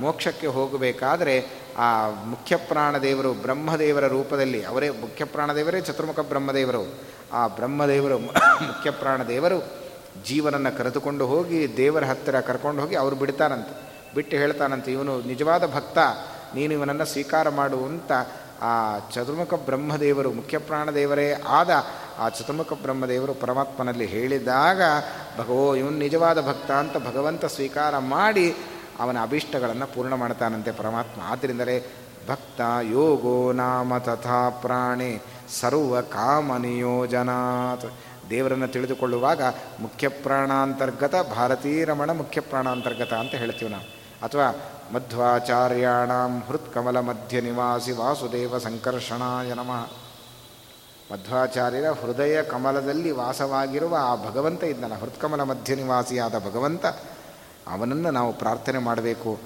[0.00, 1.36] ಮೋಕ್ಷಕ್ಕೆ ಹೋಗಬೇಕಾದರೆ
[1.78, 1.88] ಆ
[2.24, 6.82] ಮುಖ್ಯ ಪ್ರಾಣದೇವರು ಬ್ರಹ್ಮದೇವರ ರೂಪದಲ್ಲಿ, ಅವರೇ ಮುಖ್ಯ ಪ್ರಾಣದೇವರೇ ಚತುರ್ಮುಖ ಬ್ರಹ್ಮದೇವರು.
[7.32, 9.85] ಆ ಬ್ರಹ್ಮದೇವರು ಮುಖ್ಯ ಪ್ರಾಣದೇವರು
[10.24, 15.98] ಜೀವನನ್ನು ಕರೆದುಕೊಂಡು ಹೋಗಿ ದೇವರ ಹತ್ತಿರ ಕರ್ಕೊಂಡು ಹೋಗಿ ಅವರು ಬಿಡ್ತಾನಂತೆ ಬಿಟ್ಟು ಹೇಳ್ತಾನಂತೆ ಇವನು ನಿಜವಾದ ಭಕ್ತ,
[16.54, 18.12] ನೀನು ಇವನನ್ನು ಸ್ವೀಕಾರ ಮಾಡು ಅಂತ
[18.62, 21.70] ಆ ಚತುರ್ಮುಖ ಬ್ರಹ್ಮದೇವರು, ಮುಖ್ಯ ಪ್ರಾಣದೇವರೇ ಆದ
[22.18, 24.80] ಆ ಚತುರ್ಮುಖ ಬ್ರಹ್ಮದೇವರು ಪರಮಾತ್ಮನಲ್ಲಿ ಹೇಳಿದಾಗ,
[25.38, 28.54] ಭಗವೋ, ಇವನು ನಿಜವಾದ ಭಕ್ತ ಅಂತ ಭಗವಂತ ಸ್ವೀಕಾರ ಮಾಡಿ
[29.00, 31.20] ಅವನ ಅಭೀಷ್ಟಗಳನ್ನು ಪೂರ್ಣ ಮಾಡ್ತಾನಂತೆ ಪರಮಾತ್ಮ.
[31.22, 31.90] ಆದ್ದರಿಂದಲೇ
[32.28, 35.22] ಭಕ್ತ ಯೋಗೋ ನಾಮ ತಥಾ ಪ್ರಾಣಿ
[35.60, 36.52] ಸರ್ವ ಕಾಮ
[38.30, 39.42] ದೇವರನ್ನು ತಿಳಿದುಕೊಳ್ಳುವಾಗ
[39.80, 44.06] ಮುಖ್ಯ ಪ್ರಾಣಾಂತರ್ಗತ ಭಾರತೀರಮಣ ಮುಖ್ಯ ಪ್ರಾಣಾಂತರ್ಗತ ಅಂತ ಹೇಳ್ತೀವಿ ನಾವು.
[44.22, 46.10] ಅಥವಾ ಮಧ್ವಾಚಾರ್ಯಾಣ
[46.48, 49.90] ಹೃತ್ಕಮಲ ಮಧ್ಯ ನಿವಾಸಿ ವಾಸುದೇವ ಸಂಕರ್ಷಣಾಯ ನಮಃ.
[51.12, 54.92] ಮಧ್ವಾಚಾರ್ಯರ ಹೃದಯ ಕಮಲದಲ್ಲಿ ವಾಸವಾಗಿರುವ ಆ ಭಗವಂತ ಇದ್ದನ.
[55.00, 56.86] ಹೃತ್ಕಮಲ ಮಧ್ಯ ನಿವಾಸಿಯಾದ ಭಗವಂತ,
[57.66, 59.38] ಅವನನ್ನು ನಾವು ಪ್ರಾರ್ಥನೆ ಮಾಡಬೇಕು.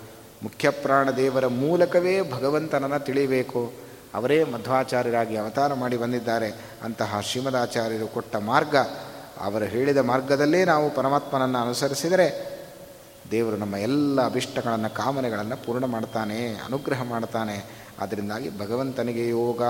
[0.42, 3.89] ಮುಖ್ಯ ಪ್ರಾಣ ದೇವರ ಮೂಲಕವೇ ಭಗವಂತನನ್ನು ತಿಳಿಬೇಕು.
[4.14, 6.54] ಅವರೇ ಮಧ್ವಾಚಾರ್ಯರಾಗಿ ಅವತಾರ ಮಾಡಿ ಬಂದಿದ್ದಾರೆ.
[6.82, 8.76] ಅಂತಹ ಶ್ರೀಮದಾಚಾರ್ಯರು ಕೊಟ್ಟ ಮಾರ್ಗ,
[9.40, 12.60] ಅವರು ಹೇಳಿದ ಮಾರ್ಗದಲ್ಲೇ ನಾವು ಪರಮಾತ್ಮನನ್ನು ಅನುಸರಿಸಿದರೆ
[13.30, 17.80] ದೇವರು ನಮ್ಮ ಎಲ್ಲ ಅಭಿಷ್ಟಗಳನ್ನು, ಕಾಮನೆಗಳನ್ನು ಪೂರ್ಣ ಮಾಡ್ತಾನೆ, ಅನುಗ್ರಹ ಮಾಡ್ತಾನೆ.
[18.00, 19.62] ಅದರಿಂದಾಗಿ ಭಗವಂತನಿಗೆ ಯೋಗ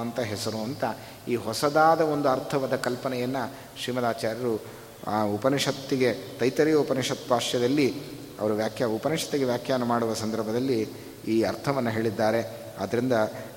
[0.00, 0.84] ಅಂತ ಹೆಸರು ಅಂತ
[1.28, 4.60] ಈ ಹೊಸದಾದ ಒಂದು ಅರ್ಥವಾದ ಕಲ್ಪನೆಯನ್ನು ಶ್ರೀಮದಾಚಾರ್ಯರು
[5.06, 7.94] ಆ ಉಪನಿಷತ್ತಿಗೆ, ತೈತರಿಯ ಉಪನಿಷತ್ ಪಾಶ್ಯದಲ್ಲಿ,
[8.40, 10.88] ಅವರು ವ್ಯಾಖ್ಯಾ, ಉಪನಿಷತ್ತಿಗೆ ವ್ಯಾಖ್ಯಾನ ಮಾಡುವ ಸಂದರ್ಭದಲ್ಲಿ
[11.28, 12.69] ಈ ಅರ್ಥವನ್ನು ಹೇಳಿದ್ದಾರೆ.
[12.80, 13.12] ಆದ್ದರಿಂದ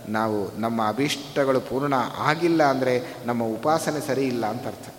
[0.09, 4.89] ನಾವು ನಮ್ಮ ಅಭೀಷ್ಟಗಳು ಪೂರ್ಣ ಆಗಿಲ್ಲ ಅಂದರೆ ನಮ್ಮ ಉಪಾಸನೆ ಸರಿ ಇಲ್ಲ ಅಂತ ಅರ್ಥ.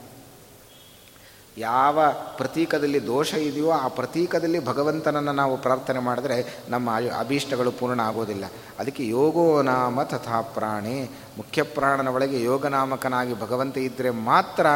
[1.59, 1.99] ಯಾವ
[2.37, 8.45] ಪ್ರತೀಕದಲ್ಲಿ ದೋಷ ಇದೆಯೋ ಆ ಪ್ರತೀಕದಲ್ಲಿ ಭಗವಂತನನ್ನು ನಾವು ಪ್ರಾರ್ಥನೆ ಮಾಡಿದ್ರೆ ನಮ್ಮ ಅಭೀಷ್ಟಗಳು ಪೂರ್ಣ ಆಗೋದಿಲ್ಲ.
[8.79, 11.11] ಅದಕ್ಕೆ ಯೋಗೋ ನಾಮ ತಥಾ ಪ್ರಾಣಿ.
[11.37, 14.67] ಮುಖ್ಯ ಪ್ರಾಣನ ಒಳಗೆ ಯೋಗನಾಮಕನಾಗಿ ಭಗವಂತ ಇದ್ದರೆ ಮಾತ್ರ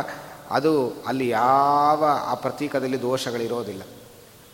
[0.51, 3.83] ಅದು ಅಲ್ಲಿ ಯಾವ ಆ ಪ್ರತೀಕದಲ್ಲಿ ದೋಷಗಳಿರೋದಿಲ್ಲ.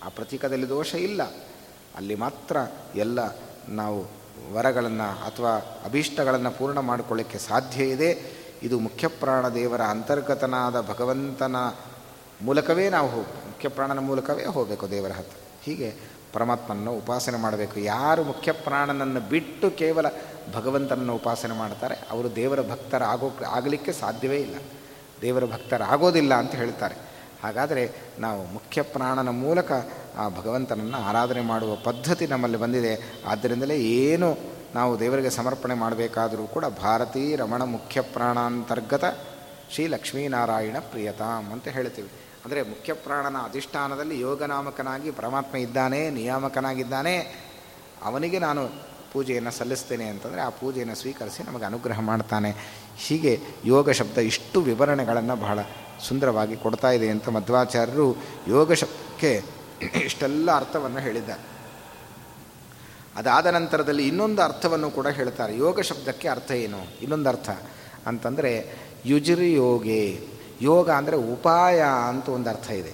[0.04, 1.22] ಆ ಪ್ರತೀಕದಲ್ಲಿ ದೋಷ ಇಲ್ಲ.
[1.96, 2.56] ಅಲ್ಲಿ ಮಾತ್ರ
[2.94, 3.18] ಎಲ್ಲ
[3.68, 8.10] ನಾವು ವರಗಳನ್ನು ಅಥವಾ ಅಭೀಷ್ಟಗಳನ್ನು ಪೂರ್ಣ ಮಾಡಿಕೊಳ್ಳಿಕ್ಕೆ ಸಾಧ್ಯ ಇದೆ.
[8.62, 11.56] ಇದು ಮುಖ್ಯ ಪ್ರಾಣ ದೇವರ ಅಂತರ್ಗತನಾದ ಭಗವಂತನ
[12.42, 15.36] ಮೂಲಕವೇ ನಾವು ಹೋಗಿ ಮುಖ್ಯ ಪ್ರಾಣನ ಮೂಲಕವೇ ಹೋಗಬೇಕು ದೇವರ ಹತ್ರ.
[15.62, 15.94] ಹೀಗೆ
[16.32, 17.80] ಪರಮಾತ್ಮನನ್ನು ಉಪಾಸನೆ ಮಾಡಬೇಕು.
[17.80, 20.06] ಯಾರು ಮುಖ್ಯ ಪ್ರಾಣನನ್ನು ಬಿಟ್ಟು ಕೇವಲ
[20.54, 24.56] ಭಗವಂತನನ್ನು ಉಪಾಸನೆ ಮಾಡ್ತಾರೆ, ಅವರು ದೇವರ ಭಕ್ತರಾಗೋ, ಆಗಲಿಕ್ಕೆ ಸಾಧ್ಯವೇ ಇಲ್ಲ.
[25.22, 27.13] ದೇವರ ಭಕ್ತರಾಗೋದಿಲ್ಲ ಅಂತ ಹೇಳ್ತಾರೆ.
[27.44, 27.84] ಹಾಗಾದರೆ
[28.18, 29.72] ನಾವು ಮುಖ್ಯ ಪ್ರಾಣನ ಮೂಲಕ
[30.18, 32.92] ಆ ಭಗವಂತನನ್ನು ಆರಾಧನೆ ಮಾಡುವ ಪದ್ಧತಿ ನಮ್ಮಲ್ಲಿ ಬಂದಿದೆ.
[33.26, 34.28] ಆದ್ದರಿಂದಲೇ ಏನು
[34.74, 39.04] ನಾವು ದೇವರಿಗೆ ಸಮರ್ಪಣೆ ಮಾಡಬೇಕಾದರೂ ಕೂಡ ಭಾರತೀ ರಮಣ ಮುಖ್ಯ ಪ್ರಾಣಾಂತರ್ಗತ
[39.74, 42.08] ಶ್ರೀ ಲಕ್ಷ್ಮೀನಾರಾಯಣ ಪ್ರಿಯತಾಮ್ ಅಂತ ಹೇಳ್ತೀವಿ.
[42.44, 47.14] ಅಂದರೆ ಮುಖ್ಯ ಪ್ರಾಣನ ಅಧಿಷ್ಠಾನದಲ್ಲಿ ಯೋಗನಾಮಕನಾಗಿ ಪರಮಾತ್ಮ ಇದ್ದಾನೆ, ನಿಯಾಮಕನಾಗಿದ್ದಾನೆ.
[48.02, 48.62] ಅವನಿಗೆ ನಾನು
[49.12, 52.50] ಪೂಜೆಯನ್ನು ಸಲ್ಲಿಸ್ತೇನೆ ಅಂತಂದರೆ ಆ ಪೂಜೆಯನ್ನು ಸ್ವೀಕರಿಸಿ ನಮಗೆ ಅನುಗ್ರಹ ಮಾಡ್ತಾನೆ.
[52.96, 53.32] ಹೀಗೆ
[53.64, 55.58] ಯೋಗ ಶಬ್ದ ಇಷ್ಟು ವಿವರಣೆಗಳನ್ನು ಬಹಳ
[56.00, 58.16] ಸುಂದರವಾಗಿ ಕೊಡ್ತಾ ಇದೆ ಅಂತ ಮಧ್ವಾಚಾರ್ಯರು
[58.48, 59.42] ಯೋಗ ಶಬ್ದಕ್ಕೆ
[60.04, 61.54] ಇಷ್ಟೆಲ್ಲ ಅರ್ಥವನ್ನು ಹೇಳಿದ್ದಾರೆ.
[63.16, 65.56] ಅದಾದ ನಂತರದಲ್ಲಿ ಇನ್ನೊಂದು ಅರ್ಥವನ್ನು ಕೂಡ ಹೇಳ್ತಾರೆ.
[65.56, 66.78] ಯೋಗ ಶಬ್ದಕ್ಕೆ ಅರ್ಥ ಏನು?
[67.02, 67.50] ಇನ್ನೊಂದು ಅರ್ಥ
[68.06, 68.74] ಅಂತಂದರೆ
[69.06, 70.20] ಯುಜಿರಿ ಯೋಗೆ.
[70.60, 72.92] ಯೋಗ ಅಂದರೆ ಉಪಾಯ ಅಂತ ಒಂದು ಅರ್ಥ ಇದೆ.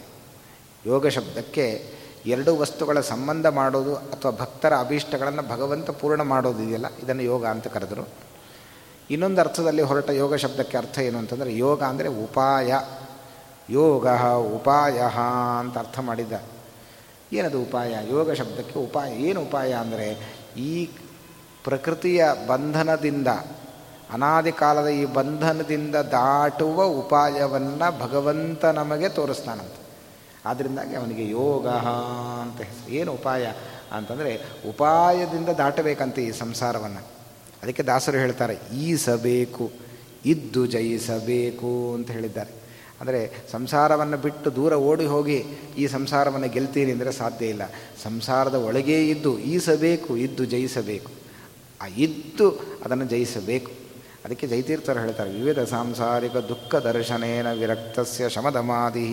[0.87, 6.87] ಯೋಗ ಶಬ್ದಕ್ಕೆ ಎರಡು ವಸ್ತುಗಳ ಸಂಬಂಧ ಮಾಡೋದು ಅಥವಾ ಭಕ್ತರ ಅಭೀಷ್ಟಗಳನ್ನು ಭಗವಂತ ಪೂರ್ಣ ಮಾಡೋದು ಇದೆಯಲ್ಲ?
[7.03, 8.30] ಇದನ್ನು ಯೋಗ ಅಂತ ಕರೆದರು.
[9.11, 12.75] ಇನ್ನೊಂದು ಅರ್ಥದಲ್ಲಿ ಹೊರಟ ಯೋಗ ಶಬ್ದಕ್ಕೆ ಅರ್ಥ ಏನು ಅಂತಂದರೆ, ಯೋಗ ಅಂದರೆ ಉಪಾಯ.
[13.71, 14.09] ಯೋಗ
[14.55, 15.03] ಉಪಾಯ
[15.61, 16.33] ಅಂತ ಅರ್ಥ ಮಾಡಿದ್ದ.
[17.33, 17.97] ಏನದು ಉಪಾಯ?
[18.09, 19.13] ಯೋಗ ಶಬ್ದಕ್ಕೆ ಉಪಾಯ.
[19.13, 20.87] ಏನು ಉಪಾಯ ಅಂದರೆ, ಈ
[21.65, 23.29] ಪ್ರಕೃತಿಯ ಬಂಧನದಿಂದ,
[24.13, 29.77] ಅನಾದಿ ಕಾಲದ ಈ ಬಂಧನದಿಂದ ದಾಟುವ ಉಪಾಯವನ್ನು ಭಗವಂತ ನಮಗೆ ತೋರಿಸ್ತಾನಂತ.
[30.47, 31.69] ಆದ್ದರಿಂದಾಗಿ ಅವನಿಗೆ ಯೋಗ
[32.43, 32.93] ಅಂತ ಹೆಸರು.
[32.93, 33.53] ಏನು ಉಪಾಯ
[33.93, 37.20] ಅಂತಂದರೆ, ಉಪಾಯದಿಂದ ದಾಟಬೇಕಂತೆ ಈ ಸಂಸಾರವನ್ನು.
[37.63, 38.57] ಅದಕ್ಕೆ ದಾಸರು ಹೇಳ್ತಾರೆ,
[38.89, 39.65] ಈಸಬೇಕು,
[40.27, 42.53] ಇದ್ದು ಜಯಿಸಬೇಕು ಅಂತ ಹೇಳಿದ್ದಾರೆ.
[43.01, 43.21] ಅಂದರೆ
[43.53, 45.37] ಸಂಸಾರವನ್ನು ಬಿಟ್ಟು ದೂರ ಓಡಿ ಹೋಗಿ
[45.79, 47.65] ಈ ಸಂಸಾರವನ್ನು ಗೆಲ್ತೀನಿ ಅಂದರೆ ಸಾಧ್ಯ ಇಲ್ಲ.
[48.05, 51.11] ಸಂಸಾರದ ಒಳಗೇ ಇದ್ದು ಈಸಬೇಕು, ಇದ್ದು ಜಯಿಸಬೇಕು.
[51.83, 52.49] ಆ ಇದ್ದು
[52.85, 53.71] ಅದನ್ನು ಜಯಿಸಬೇಕು.
[54.25, 59.07] ಅದಕ್ಕೆ ಜೈತೀರ್ಥರು ಹೇಳ್ತಾರೆ, ವಿವಿಧ ಸಾಂಸಾರಿಕ ದುಃಖ ದರ್ಶನೇನ ವಿರಕ್ತಸ್ಯ ಶಮದಮಾದಿ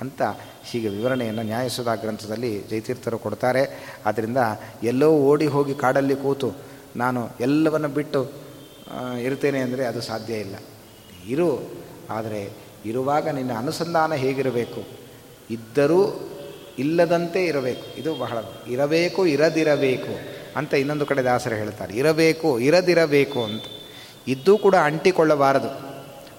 [0.00, 0.22] ಅಂತ
[0.68, 3.62] ಹೀಗೆ ವಿವರಣೆಯನ್ನು ನ್ಯಾಯಸುಧಾ ಗ್ರಂಥದಲ್ಲಿ ಜೈತೀರ್ಥರು ಕೊಡ್ತಾರೆ.
[4.06, 4.40] ಆದ್ದರಿಂದ
[4.82, 6.50] ಎಲ್ಲೋ ಓಡಿ ಹೋಗಿ ಕಾಡಲ್ಲಿ ಕೂತು
[6.96, 8.30] ನಾನು ಎಲ್ಲವನ್ನು ಬಿಟ್ಟು
[9.22, 10.54] ಇರ್ತೇನೆ ಅಂದರೆ ಅದು ಸಾಧ್ಯ ಇಲ್ಲ.
[11.28, 11.70] ಇರು,
[12.10, 12.52] ಆದರೆ
[12.86, 14.84] ಇರುವಾಗ ನಿನ್ನ ಅನುಸಂಧಾನ ಹೇಗಿರಬೇಕು?
[15.50, 16.28] ಇದ್ದರೂ
[16.78, 18.00] ಇಲ್ಲದಂತೆ ಇರಬೇಕು.
[18.00, 21.96] ಇದು ಬಹಳ ಇರಬೇಕು, ಇರದಿರಬೇಕು ಅಂತ ಇನ್ನೊಂದು ಕಡೆ ದಾಸರು ಹೇಳ್ತಾರೆ.
[21.96, 23.62] ಇರಬೇಕು, ಇರದಿರಬೇಕು ಅಂತ.
[24.28, 25.92] ಇದ್ದೂ ಕೂಡ ಅಂಟಿಕೊಳ್ಳಬಾರದು.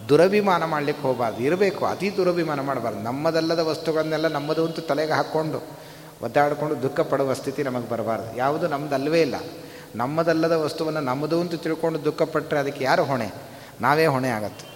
[0.10, 1.44] ದುರಭಿಮಾನ ಮಾಡಲಿಕ್ಕೆ ಹೋಗಬಾರ್ದು.
[1.44, 3.00] ಇರಬೇಕು, ಅತಿ ದುರಭಿಮಾನ ಮಾಡಬಾರ್ದು.
[3.00, 5.78] ನಮ್ಮದಲ್ಲದ ವಸ್ತುಗಳನ್ನೆಲ್ಲ ನಮ್ಮದು ಅಂತೂ ತಲೆಗೆ ಹಾಕ್ಕೊಂಡು
[6.24, 8.38] ಒದ್ದಾಡಿಕೊಂಡು ದುಃಖ ಪಡುವ ಸ್ಥಿತಿ ನಮಗೆ ಬರಬಾರ್ದು.
[8.38, 9.36] ಯಾವುದು ನಮ್ಮದಲ್ಲವೇ ಇಲ್ಲ.
[9.96, 13.32] ನಮ್ಮದಲ್ಲದ ವಸ್ತುವನ್ನು ನಮ್ಮದು ಅಂತ ತಿಳ್ಕೊಂಡು ದುಃಖಪಟ್ಟರೆ ಅದಕ್ಕೆ ಯಾರು ಹೊಣೆ?
[13.82, 14.74] ನಾವೇ ಹೊಣೆ ಆಗತ್ತೆ.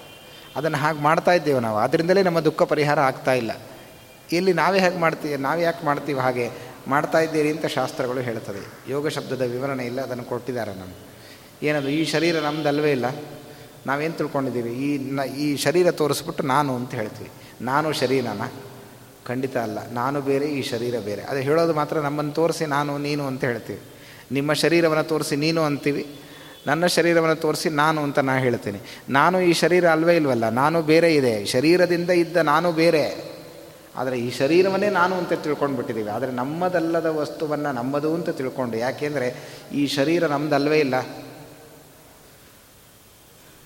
[0.56, 1.78] ಅದನ್ನು ಹಾಗೆ ಮಾಡ್ತಾ ಇದ್ದೇವೆ ನಾವು.
[1.78, 3.52] ಅದರಿಂದಲೇ ನಮ್ಮ ದುಃಖ ಪರಿಹಾರ ಆಗ್ತಾ ಇಲ್ಲ.
[4.32, 6.52] ಇಲ್ಲಿ ನಾವೇ ಹೇಗೆ ಮಾಡ್ತೀವಿ, ನಾವು ಯಾಕೆ ಮಾಡ್ತೀವಿ ಹಾಗೆ
[6.88, 8.92] ಮಾಡ್ತಾ ಇದ್ದೀರಿ ಅಂತ ಶಾಸ್ತ್ರಗಳು ಹೇಳ್ತದೆ.
[8.92, 11.18] ಯೋಗ ಶಬ್ದದ ವಿವರಣೆ ಇಲ್ಲ, ಅದನ್ನು ಕೊಟ್ಟಿದ್ದಾರೆ ನಮಗೆ.
[11.68, 13.06] ಏನದು, ಈ ಶರೀರ ನಮ್ಮದಲ್ವೇ ಇಲ್ಲ?
[13.88, 14.74] ನಾವೇನು ತಿಳ್ಕೊಂಡಿದ್ದೀವಿ?
[14.74, 17.30] ಈ ನ, ಈ ಶರೀರ ತೋರಿಸ್ಬಿಟ್ಟು ನಾನು ಅಂತ ಹೇಳ್ತೀವಿ.
[17.62, 18.42] ನಾನು ಶರೀರನ?
[19.26, 19.92] ಖಂಡಿತ ಅಲ್ಲ.
[19.92, 21.22] ನಾನು ಬೇರೆ, ಈ ಶರೀರ ಬೇರೆ.
[21.22, 23.80] ಅದು ಹೇಳೋದು ಮಾತ್ರ ನಮ್ಮನ್ನು ತೋರಿಸಿ ನಾನು, ನೀನು ಅಂತ ಹೇಳ್ತೀವಿ.
[24.32, 26.06] ನಿಮ್ಮ ಶರೀರವನ್ನು ತೋರಿಸಿ ನೀನು ಅಂತೀವಿ.
[26.68, 28.80] ನನ್ನ ಶರೀರವನ್ನು ತೋರಿಸಿ ನಾನು ಅಂತ ನಾನು ಹೇಳ್ತೀನಿ.
[29.10, 31.46] ನಾನು ಈ ಶರೀರ ಅಲ್ವೇ ಇಲ್ವಲ್ಲ, ನಾನು ಬೇರೆ ಇದೆ.
[31.46, 33.06] ಶರೀರದಿಂದ ಇದ್ದ ನಾನು ಬೇರೆ.
[33.96, 39.30] ಆದರೆ ಈ ಶರೀರವನ್ನೇ ನಾನು ಅಂತ ತಿಳ್ಕೊಂಡು ಬಿಟ್ಟಿದ್ದೀವಿ ಆದರೆ ನಮ್ಮದಲ್ಲದ ವಸ್ತುವನ್ನು ನಮ್ಮದು ಅಂತ ತಿಳ್ಕೊಂಡು, ಯಾಕೆಂದರೆ
[39.74, 40.96] ಈ ಶರೀರ ನಮ್ಮದಲ್ವೇ ಇಲ್ಲ.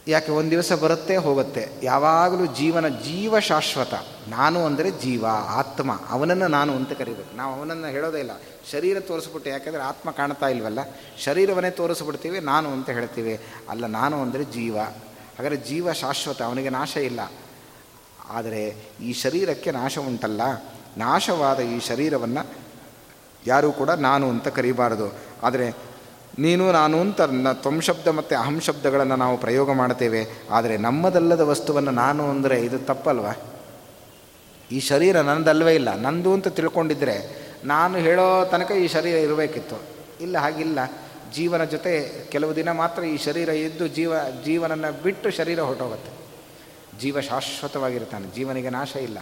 [0.08, 1.70] ಯಾಕೆ ಒಂದು ದಿವಸ ಬರುತ್ತೆ, ಹೋಗುತ್ತೆ.
[1.84, 3.94] ಯಾವಾಗಲೂ ಜೀವನ ಜೀವ ಶಾಶ್ವತ
[4.28, 6.02] ನಾನು ಅಂದರೆ ಜೀವ, ಆತ್ಮ.
[6.10, 7.38] ಅವನನ್ನು ನಾನು ಅಂತ ಕರಿಬೇಕು.
[7.38, 8.32] ನಾವು ಅವನನ್ನು ಹೇಳೋದೇ ಇಲ್ಲ.
[8.72, 10.80] ಶರೀರ ತೋರಿಸ್ಬಿಟ್ಟು, ಯಾಕೆಂದರೆ ಆತ್ಮ ಕಾಣ್ತಾ ಇಲ್ವಲ್ಲ?
[11.24, 13.40] ಶರೀರವನ್ನೇ ತೋರಿಸ್ಬಿಡ್ತೀವಿ, ನಾನು ಅಂತ ಹೇಳ್ತೀವಿ.
[13.70, 14.78] ಅಲ್ಲ, ನಾನು ಅಂದರೆ ಜೀವ.
[15.38, 17.20] ಹಾಗಾದರೆ ಜೀವ ಶಾಶ್ವತ ಅವನಿಗೆ ನಾಶ ಇಲ್ಲ.
[18.30, 20.42] ಆದರೆ ಈ ಶರೀರಕ್ಕೆ ನಾಶ ಉಂಟಲ್ಲ?
[20.98, 22.48] ನಾಶವಾದ ಈ ಶರೀರವನ್ನು
[23.48, 25.14] ಯಾರೂ ಕೂಡ ನಾನು ಅಂತ ಕರೀಬಾರದು.
[25.44, 25.91] ಆದರೆ
[26.40, 27.22] ನೀನು, ನಾನು ಅಂತ
[27.54, 30.28] ತ್ವಂ ಶಬ್ದ ಮತ್ತು ಅಹಂ ಶಬ್ದಗಳನ್ನು ನಾವು ಪ್ರಯೋಗ ಮಾಡ್ತೇವೆ.
[30.52, 33.26] ಆದರೆ ನಮ್ಮದಲ್ಲದ ವಸ್ತುವನ್ನು ನಾನು ಅಂದರೆ ಇದು ತಪ್ಪಲ್ವ?
[34.72, 35.96] ಈ ಶರೀರ ನನ್ನದಲ್ವೇ ಇಲ್ಲ.
[35.96, 39.82] ನಂದು ಅಂತ ತಿಳ್ಕೊಂಡಿದ್ದರೆ ನಾನು ಹೇಳೋ ತನಕ ಈ ಶರೀರ ಇರಬೇಕಿತ್ತು.
[40.22, 40.80] ಇಲ್ಲ, ಹಾಗಿಲ್ಲ.
[41.34, 44.14] ಜೀವನ ಜೊತೆ ಕೆಲವು ದಿನ ಮಾತ್ರ ಈ ಶರೀರ ಇದ್ದು ಜೀವ,
[44.46, 46.12] ಜೀವನನ್ನು ಬಿಟ್ಟು ಶರೀರ ಹೊರಟೋಗುತ್ತೆ.
[47.00, 49.18] ಜೀವ ಶಾಶ್ವತವಾಗಿರ್ತಾನೆ ಜೀವನಿಗೆ ನಾಶ ಇಲ್ಲ.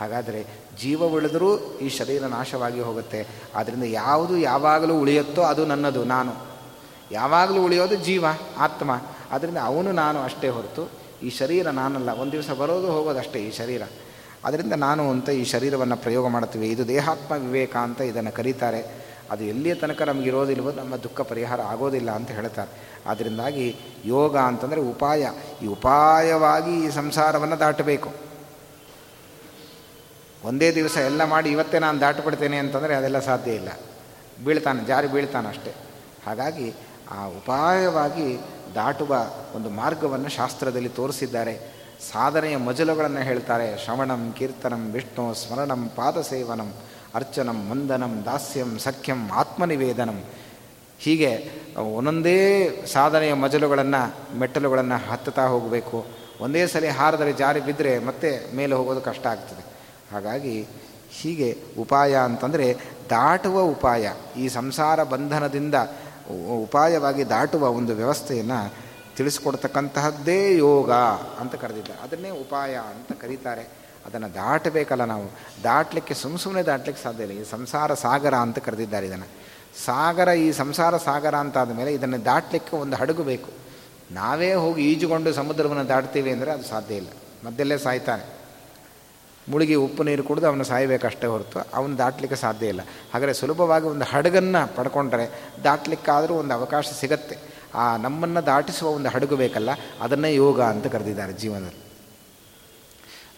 [0.00, 0.46] ಹಾಗಾದರೆ
[0.80, 3.26] ಜೀವ ಉಳಿದರೂ ಈ ಶರೀರ ನಾಶವಾಗಿ ಹೋಗುತ್ತೆ.
[3.54, 6.51] ಆದ್ದರಿಂದ ಯಾವುದು ಯಾವಾಗಲೂ ಉಳಿಯುತ್ತೋ ಅದು ನನ್ನದು, ನಾನು.
[7.12, 8.24] ಯಾವಾಗಲೂ ಉಳಿಯೋದು ಜೀವ,
[8.58, 8.90] ಆತ್ಮ.
[9.30, 10.90] ಆದ್ದರಿಂದ ಅವನು ನಾನು ಅಷ್ಟೇ ಹೊರತು
[11.22, 12.10] ಈ ಶರೀರ ನಾನಲ್ಲ.
[12.10, 13.82] ಒಂದು ದಿವಸ ಬರೋದು ಹೋಗೋದು ಅಷ್ಟೇ ಈ ಶರೀರ.
[14.44, 16.68] ಅದರಿಂದ ನಾನು ಅಂತ ಈ ಶರೀರವನ್ನು ಪ್ರಯೋಗ ಮಾಡ್ತೀವಿ.
[16.68, 19.12] ಇದು ದೇಹಾತ್ಮ ವಿವೇಕ ಅಂತ ಇದನ್ನು ಕರೀತಾರೆ.
[19.30, 22.70] ಅದು ಎಲ್ಲಿಯ ತನಕ ನಮಗಿರೋದಿಲ್ವೋ ನಮ್ಮ ದುಃಖ ಪರಿಹಾರ ಆಗೋದಿಲ್ಲ ಅಂತ ಹೇಳ್ತಾರೆ.
[23.06, 25.30] ಅದರಿಂದಾಗಿ ಯೋಗ ಅಂತಂದರೆ ಉಪಾಯ.
[25.62, 28.12] ಈ ಉಪಾಯವಾಗಿ ಈ ಸಂಸಾರವನ್ನು ದಾಟಬೇಕು.
[30.44, 33.68] ಒಂದೇ ದಿವಸ ಎಲ್ಲ ಮಾಡಿ ಇವತ್ತೇ ನಾನು ದಾಟಿಬಿಡ್ತೇನೆ ಅಂತಂದರೆ ಅದೆಲ್ಲ ಸಾಧ್ಯ ಇಲ್ಲ.
[34.44, 35.74] ಬೀಳ್ತಾನೆ, ಜಾರಿ ಬೀಳ್ತಾನೆ ಅಷ್ಟೇ.
[36.26, 36.74] ಹಾಗಾಗಿ
[37.12, 38.40] ಆ ಉಪಾಯವಾಗಿ
[38.74, 39.16] ದಾಟುವ
[39.54, 41.82] ಒಂದು ಮಾರ್ಗವನ್ನು ಶಾಸ್ತ್ರದಲ್ಲಿ ತೋರಿಸಿದ್ದಾರೆ.
[42.12, 43.84] ಸಾಧನೆಯ ಮಜಲುಗಳನ್ನು ಹೇಳ್ತಾರೆ.
[43.84, 46.72] ಶ್ರವಣಂ, ಕೀರ್ತನಂ, ವಿಷ್ಣು, ಸ್ಮರಣಂ, ಪಾದಸೇವನಂ,
[47.14, 50.24] ಅರ್ಚನಂ ವಂದನಂ ದಾಸ್ಯಂ, ಸಖ್ಯಂ, ಆತ್ಮನಿವೇದನಂ.
[50.98, 51.50] ಹೀಗೆ
[51.94, 56.06] ಒಂದೊಂದೇ ಸಾಧನೆಯ ಮಜಲುಗಳನ್ನು, ಮೆಟ್ಟಲುಗಳನ್ನು ಹತ್ತುತ್ತಾ ಹೋಗಬೇಕು.
[56.40, 59.64] ಒಂದೇ ಸಲ ಹಾರದರೆ ಜಾರಿ ಬಿದ್ದರೆ ಮತ್ತೆ ಮೇಲೆ ಹೋಗೋದು ಕಷ್ಟ ಆಗ್ತದೆ.
[60.12, 60.66] ಹಾಗಾಗಿ
[61.10, 62.76] ಹೀಗೆ ಉಪಾಯ ಅಂತಂದರೆ
[63.10, 64.12] ದಾಟುವ ಉಪಾಯ.
[64.36, 65.74] ಈ ಸಂಸಾರ ಬಂಧನದಿಂದ
[66.30, 68.74] ಉಪಾಯವಾಗಿ ದಾಟುವ ಒಂದು ವ್ಯವಸ್ಥೆಯನ್ನು
[69.16, 70.92] ತಿಳಿಸ್ಕೊಡ್ತಕ್ಕಂತಹದ್ದೇ ಯೋಗ
[71.40, 72.02] ಅಂತ ಕರೆದಿದ್ದಾರೆ.
[72.02, 73.62] ಅದನ್ನೇ ಉಪಾಯ ಅಂತ ಕರೀತಾರೆ.
[74.06, 75.24] ಅದನ್ನು ದಾಟಬೇಕಲ್ಲ ನಾವು.
[75.64, 77.40] ದಾಟಲಿಕ್ಕೆ ಸುಮ್ಮ ಸುಮ್ಮನೆ ದಾಟಲಿಕ್ಕೆ ಸಾಧ್ಯ ಇಲ್ಲ.
[77.40, 79.26] ಈ ಸಂಸಾರ ಸಾಗರ ಅಂತ ಕರೆದಿದ್ದಾರೆ ಇದನ್ನು.
[79.84, 83.50] ಸಾಗರ, ಈ ಸಂಸಾರ ಸಾಗರ ಅಂತ ಆದಮೇಲೆ ಇದನ್ನು ದಾಟಲಿಕ್ಕೆ ಒಂದು ಹಡಗು ಬೇಕು.
[84.10, 87.08] ನಾವೇ ಹೋಗಿ ಈಜುಕೊಂಡು ಸಮುದ್ರವನ್ನು ದಾಟ್ತೀವಿ ಅಂದರೆ ಅದು ಸಾಧ್ಯ ಇಲ್ಲ.
[87.46, 88.41] ಮಧ್ಯಲ್ಲೇ ಸಾಯ್ತಾನೆ.
[89.48, 92.80] ಮುಳುಗಿ ಉಪ್ಪು ನೀರು ಕುಡಿದು ಅವನು ಸಾಯಬೇಕಷ್ಟೇ ಹೊರತು ಅವನು ದಾಟಲಿಕ್ಕೆ ಸಾಧ್ಯ ಇಲ್ಲ.
[92.80, 97.38] ಹಾಗಾದರೆ ಸುಲಭವಾಗಿ ಒಂದು ಹಡಗನ್ನು ಪಡ್ಕೊಂಡ್ರೆ ದಾಟಲಿಕ್ಕಾದರೂ ಒಂದು ಅವಕಾಶ ಸಿಗತ್ತೆ.
[97.74, 99.68] ಆ ನಮ್ಮನ್ನು ದಾಟಿಸುವ ಒಂದು ಹಡಗು ಬೇಕಲ್ಲ,
[100.00, 101.82] ಅದನ್ನೇ ಯೋಗ ಅಂತ ಕರೆದಿದ್ದಾರೆ ಜೀವನದಲ್ಲಿ.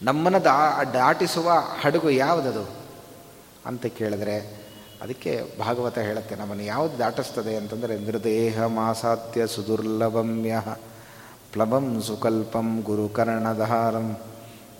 [0.02, 1.50] ನಮ್ಮನ್ನು ದಾ, ದಾಟಿಸುವ
[1.80, 2.68] ಹಡಗು ಯಾವುದದು
[3.66, 4.64] ಅಂತ ಕೇಳಿದ್ರೆ,
[5.02, 10.60] ಅದಕ್ಕೆ ಭಾಗವತ ಹೇಳುತ್ತೆ, ನಮ್ಮನ್ನು ಯಾವುದು ದಾಟಿಸ್ತದೆ ಅಂತಂದರೆ, ನಿರ್ದೇಹ ಮಾಸಾತ್ಯ ಸುದುರ್ಲಭಮ್ಯ
[11.52, 14.16] ಪ್ಲಬಂ ಸುಕಲ್ಪಂ ಗುರುಕರ್ಣಧಾರಂ.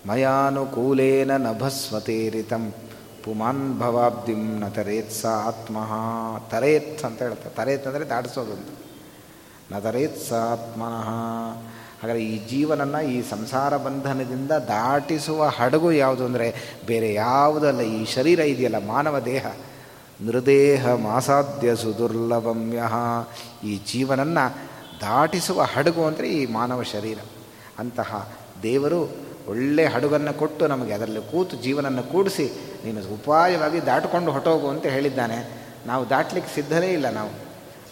[0.07, 2.73] ಮಯಾನುಕೂಲೇನ ನಭಸ್ವತೇರಿತಂ
[3.23, 5.91] ಪುಮಾನ್ ಭವಾಬ್ಧಿಂ ನ ತರೇತ್ಸ ಆತ್ಮಃ
[6.51, 8.69] ತರೇತ್ ಅಂತ ಹೇಳ್ತಾರೆ। ತರೇತ್ ಅಂದರೆ ದಾಟಿಸೋದು ಅಂತ
[9.71, 11.09] ನ ತರೇತ್ಸ ಆತ್ಮನಃ।
[11.99, 16.47] ಹಾಗಾದರೆ ಈ ಜೀವನನ್ನು, ಈ ಸಂಸಾರ ಬಂಧನದಿಂದ ದಾಟಿಸುವ ಹಡಗು ಯಾವುದು ಅಂದರೆ,
[16.87, 19.45] ಬೇರೆ ಯಾವುದಲ್ಲ, ಈ ಶರೀರ ಇದೆಯಲ್ಲ, ಮಾನವ ದೇಹ।
[20.21, 22.81] ನೃದೇಹ ಮಾಸಾಧ್ಯ ಸುದುರ್ಲಭಮ್ಯ
[23.63, 24.45] ಈ ಜೀವನನ್ನು
[25.01, 27.19] ದಾಟಿಸುವ ಹಡಗು ಅಂದರೆ ಈ ಮಾನವ ಶರೀರ।
[27.79, 28.11] ಅಂತಹ
[28.63, 29.01] ದೇವರು
[29.49, 35.65] ಒಳ್ಳೆ ಹಡಗನ್ನು ಕೊಟ್ಟು ನಮಗೆ ಅದರಲ್ಲಿ ಕೂತು ಜೀವನನ್ನು ಕೂಡಿಸಿ ನೀನು ಉಪಾಯವಾಗಿ ದಾಟಿಕೊಂಡು ಹೊಟ್ಟೋಗು ಅಂತ ಹೇಳಿದ್ದಾನೆ.
[35.85, 37.29] ನಾವು ದಾಟಲಿಕ್ಕೆ ಸಿದ್ಧನೇ ಇಲ್ಲ ನಾವು.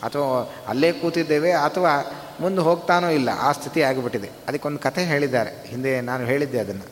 [0.03, 4.29] ಅಥವಾ ಅಲ್ಲೇ ಕೂತಿದ್ದೇವೆ ಅಥವಾ ಮುಂದೆ ಹೋಗ್ತಾನೋ ಇಲ್ಲ, ಆ ಸ್ಥಿತಿ ಆಗಿಬಿಟ್ಟಿದೆ.
[4.47, 5.67] ಅದಕ್ಕೊಂದು ಕಥೆ ಹೇಳಿದ್ದಾರೆ.
[5.67, 6.87] ಹಿಂದೆ ನಾನು ಹೇಳಿದ್ದೆ ಅದನ್ನು.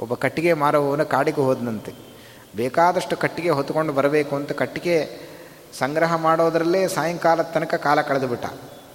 [0.00, 1.92] ಒಬ್ಬ ಕಟ್ಟಿಗೆ ಮಾರುವವನು ಕಾಡಿಗೆ ಹೋದನಂತೆ.
[2.56, 5.28] ಬೇಕಾದಷ್ಟು ಕಟ್ಟಿಗೆ ಹೊತ್ಕೊಂಡು ಬರಬೇಕು ಅಂತ ಕಟ್ಟಿಗೆ
[5.78, 8.46] ಸಂಗ್ರಹ ಮಾಡೋದರಲ್ಲೇ ಸಾಯಂಕಾಲದ ತನಕ ಕಾಲ ಕಳೆದುಬಿಟ್ಟ.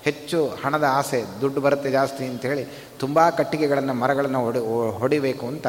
[0.05, 2.63] ಹೆಚ್ಚು ಹಣದ ಆಸೆ, ದುಡ್ಡು ಬರುತ್ತೆ ಜಾಸ್ತಿ ಅಂಥೇಳಿ
[3.01, 4.61] ತುಂಬ ಕಟ್ಟಿಗೆಗಳನ್ನು, ಮರಗಳನ್ನು ಹೊಡಿ
[5.01, 5.67] ಹೊಡಿಬೇಕು ಅಂತ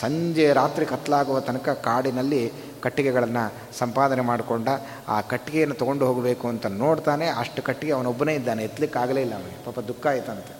[0.00, 2.40] ಸಂಜೆ ರಾತ್ರಿ ಕತ್ಲಾಗುವ ತನಕ ಕಾಡಿನಲ್ಲಿ
[2.84, 3.44] ಕಟ್ಟಿಗೆಗಳನ್ನು
[3.78, 4.68] ಸಂಪಾದನೆ ಮಾಡಿಕೊಂಡ
[5.14, 9.58] ಆ ಕಟ್ಟಿಗೆಯನ್ನು ತೊಗೊಂಡು ಹೋಗಬೇಕು ಅಂತ ನೋಡ್ತಾನೆ, ಅಷ್ಟು ಕಟ್ಟಿಗೆ ಅವನೊಬ್ಬನೇ ಇದ್ದಾನೆ ಎತ್ತಲಿಕ್ಕೆ ಆಗಲೇ ಇಲ್ಲ ಅವನಿಗೆ.
[9.64, 10.54] ಪಾಪ ದುಃಖ ಆಯ್ತಂತೆ.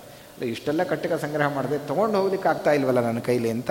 [0.54, 3.70] ಇಷ್ಟೆಲ್ಲ ಕಟ್ಟಿಗೆ ಸಂಗ್ರಹ ಮಾಡಿದೆ, ತೊಗೊಂಡು ಹೋಗ್ಲಿಕ್ಕೆ ಆಗ್ತಾ ಇಲ್ವಲ್ಲ ನನ್ನ ಕೈಲಿ ಅಂತ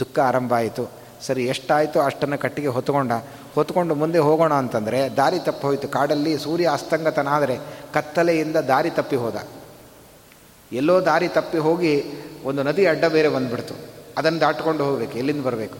[0.00, 0.84] ದುಃಖ ಆರಂಭ ಆಯಿತು.
[1.26, 3.12] ಸರಿ, ಎಷ್ಟಾಯಿತು ಅಷ್ಟನ್ನು ಕಟ್ಟಿಗೆ ಹೊತ್ಕೊಂಡ
[3.56, 7.58] ಹೊತ್ಕೊಂಡು ಮುಂದೆ ಹೋಗೋಣ ಅಂತಂದರೆ ದಾರಿ ತಪ್ಪಿ ಹೋಯಿತು ಕಾಡಲ್ಲಿ ಸೂರ್ಯ ಅಸ್ತಂಗತನಾದರೆ
[7.94, 9.48] ಕತ್ತಲೆಯಿಂದ ದಾರಿ ತಪ್ಪಿ ಹೋದ.
[10.72, 12.04] ಎಲ್ಲೋ ದಾರಿ ತಪ್ಪಿ ಹೋಗಿ
[12.44, 13.74] ಒಂದು ನದಿ ಅಡ್ಡ ಬೇರೆ ಬಂದುಬಿಡ್ತು.
[14.18, 15.78] ಅದನ್ನು ದಾಟ್ಕೊಂಡು ಹೋಗಬೇಕು, ಎಲ್ಲಿಂದ ಬರಬೇಕು?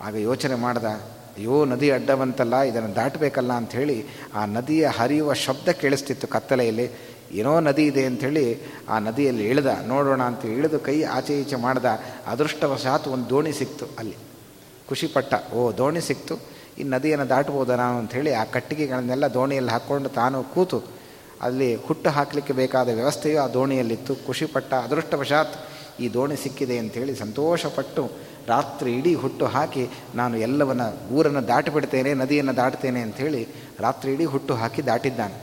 [0.00, 4.04] ಆಗ ಯೋಚನೆ ಮಾಡ್ದ, ಅಯ್ಯೋ, ನದಿ ಅಡ್ಡ ಬಂತಲ್ಲ ಇದನ್ನು ದಾಟಬೇಕಲ್ಲ ಅಂಥೇಳಿ
[4.34, 6.90] ಆ ನದಿಯ ಹರಿಯುವ ಶಬ್ದ ಕೇಳಿಸ್ತಿತ್ತು ಕತ್ತಲೆಯಲ್ಲಿ.
[7.32, 9.66] ಏನೋ ನದಿ ಇದೆ ಅಂಥೇಳಿ ಆ ನದಿಯಲ್ಲಿ ಇಳಿದ.
[9.86, 11.84] ನೋಡೋಣ ಅಂತ ಇಳಿದು ಕೈ ಆಚೆ ಈಚೆ ಮಾಡ್ದ.
[12.26, 14.16] ಅದೃಷ್ಟವಶಾತ್ ಒಂದು ದೋಣಿ ಸಿಕ್ತು ಅಲ್ಲಿ.
[14.88, 16.57] ಖುಷಿಪಟ್ಟ, ಓ, ದೋಣಿ ಸಿಕ್ತು.
[16.78, 20.82] ಈ ನದಿಯನ್ನು ದಾಟ್ಬೋದ ನಾನು ಅಂಥೇಳಿ ಆ ಕಟ್ಟಿಗೆಗಳನ್ನೆಲ್ಲ ದೋಣಿಯಲ್ಲಿ ಹಾಕ್ಕೊಂಡು ತಾನು ಕೂತು
[21.42, 24.26] ಅಲ್ಲಿ ಹುಟ್ಟು ಹಾಕಲಿಕ್ಕೆ ಬೇಕಾದ ವ್ಯವಸ್ಥೆಯು ಆ ದೋಣಿಯಲ್ಲಿತ್ತು.
[24.26, 25.54] ಖುಷಿಪಟ್ಟ, ಅದೃಷ್ಟವಶಾತ್
[26.00, 28.10] ಈ ದೋಣಿ ಸಿಕ್ಕಿದೆ ಅಂಥೇಳಿ ಸಂತೋಷಪಟ್ಟು
[28.46, 30.80] ರಾತ್ರಿ ಇಡೀ ಹುಟ್ಟು ಹಾಕಿ ನಾನು ಎಲ್ಲವನ್ನ
[31.12, 33.48] ಊರನ್ನು ದಾಟಿಬಿಡ್ತೇನೆ, ನದಿಯನ್ನು ದಾಟ್ತೇನೆ ಅಂಥೇಳಿ
[33.80, 35.34] ರಾತ್ರಿ ಇಡೀ ಹುಟ್ಟು ಹಾಕಿ ದಾಟಿದ್ದಾನೆ.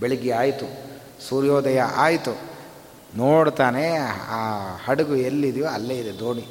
[0.00, 0.66] ಬೆಳಿಗ್ಗೆ ಆಯಿತು,
[1.28, 2.38] ಸೂರ್ಯೋದಯ ಆಯಿತು.
[3.16, 3.96] ನೋಡ್ತಾನೆ
[4.30, 4.40] ಆ
[4.84, 6.46] ಹಡಗು ಎಲ್ಲಿದೆಯೋ ಅಲ್ಲೇ ಇದೆ ದೋಣಿ.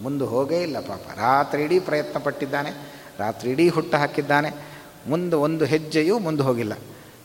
[0.00, 1.18] ಮುಂದೆ ಹೋಗೇ ಇಲ್ಲ ಪಾಪ.
[1.18, 4.50] ರಾತ್ರಿ ಇಡೀ ಪ್ರಯತ್ನ ಪಟ್ಟಿದ್ದಾನೆ ರಾತ್ರಿ ಇಡೀ ಹುಟ್ಟು ಹಾಕಿದ್ದಾನೆ.
[5.08, 6.74] ಮುಂದೆ ಒಂದು ಹೆಜ್ಜೆಯೂ ಮುಂದೆ ಹೋಗಿಲ್ಲ.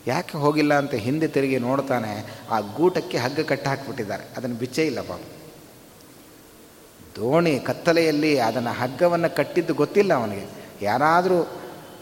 [0.07, 2.11] ಯಾಕೆ ಹೋಗಿಲ್ಲ ಅಂತ ಹಿಂದೆ ತಿರುಗಿ ನೋಡ್ತಾನೆ,
[2.51, 4.23] ಆ ಗೂಟಕ್ಕೆ ಹಗ್ಗ ಕಟ್ಟಿ ಹಾಕಿಬಿಟ್ಟಿದ್ದಾರೆ.
[4.37, 5.21] ಅದನ್ನು ಬಿಚ್ಚೇ ಇಲ್ಲ ಪಾಪ.
[7.17, 10.45] ದೋಣಿ ಕತ್ತಲೆಯಲ್ಲಿ ಅದನ್ನು ಹಗ್ಗವನ್ನು ಕಟ್ಟಿದ್ದು ಗೊತ್ತಿಲ್ಲ ಅವನಿಗೆ.
[10.81, 11.39] ಯಾರಾದರೂ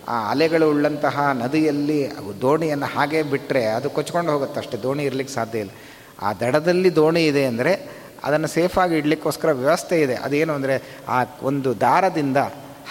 [0.07, 1.97] ಆ ಅಲೆಗಳು ಉಳ್ಳಂತಹ ನದಿಯಲ್ಲಿ
[2.41, 5.73] ದೋಣಿಯನ್ನು ಹಾಗೆ ಬಿಟ್ಟರೆ ಅದು ಕೊಚ್ಕೊಂಡು ಹೋಗುತ್ತೆ ಅಷ್ಟೇ ದೋಣಿ ಇರಲಿಕ್ಕೆ ಸಾಧ್ಯ ಇಲ್ಲ.
[6.21, 7.73] ಆ ದಡದಲ್ಲಿ ದೋಣಿ ಇದೆ ಅಂದರೆ
[8.23, 10.15] ಅದನ್ನು ಸೇಫಾಗಿ ಇಡಲಿಕ್ಕೋಸ್ಕರ ವ್ಯವಸ್ಥೆ ಇದೆ.
[10.15, 10.75] ಅದೇನು ಅಂದರೆ
[11.07, 12.37] ಆ ಒಂದು ದಾರದಿಂದ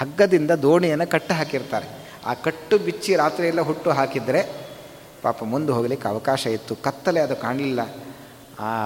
[0.00, 1.88] ಹಗ್ಗದಿಂದ ದೋಣಿಯನ್ನು ಕಟ್ಟು ಹಾಕಿರ್ತಾರೆ.
[2.26, 4.42] ಆ ಕಟ್ಟು ಬಿಚ್ಚಿ ರಾತ್ರಿಯೆಲ್ಲ ಹುಟ್ಟು ಹಾಕಿದರೆ
[5.22, 6.74] ಪಾಪ ಮುಂದೆ ಹೋಗಲಿಕ್ಕೆ ಅವಕಾಶ ಇತ್ತು.
[6.74, 7.82] ಕತ್ತಲೆ ಅದು ಕಾಣಲಿಲ್ಲ.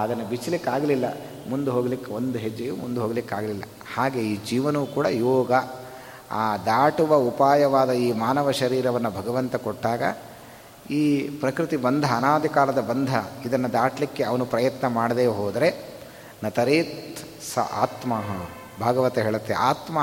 [0.03, 1.05] ಅದನ್ನು ಬಿಚ್ಚಲಿಕ್ಕೆ ಆಗಲಿಲ್ಲ.
[1.49, 3.63] ಮುಂದೆ ಹೋಗಲಿಕ್ಕೆ ಒಂದು ಹೆಜ್ಜೆಯು ಮುಂದೆ ಹೋಗಲಿಕ್ಕೆ ಆಗಲಿಲ್ಲ.
[3.95, 5.51] ಹಾಗೆ ಈ ಜೀವನವೂ ಕೂಡ ಯೋಗ,
[6.31, 10.03] ಆ ದಾಟುವ ಉಪಾಯವಾದ ಈ ಮಾನವ ಶರೀರವನ್ನು ಭಗವಂತ ಕೊಟ್ಟಾಗ
[10.91, 13.09] ಈ ಪ್ರಕೃತಿ ಬಂಧ, ಅನಾದಿ ಕಾಲದ ಬಂಧ,
[13.45, 15.69] ಇದನ್ನು ದಾಟಲಿಕ್ಕೆ ಅವನು ಪ್ರಯತ್ನ ಮಾಡದೇ ಹೋದರೆ
[16.43, 17.19] ನ ತರೇತ್
[17.53, 18.13] ಸ ಆತ್ಮ
[18.81, 19.97] ಭಾಗವತ ಹೇಳುತ್ತೆ ಆತ್ಮ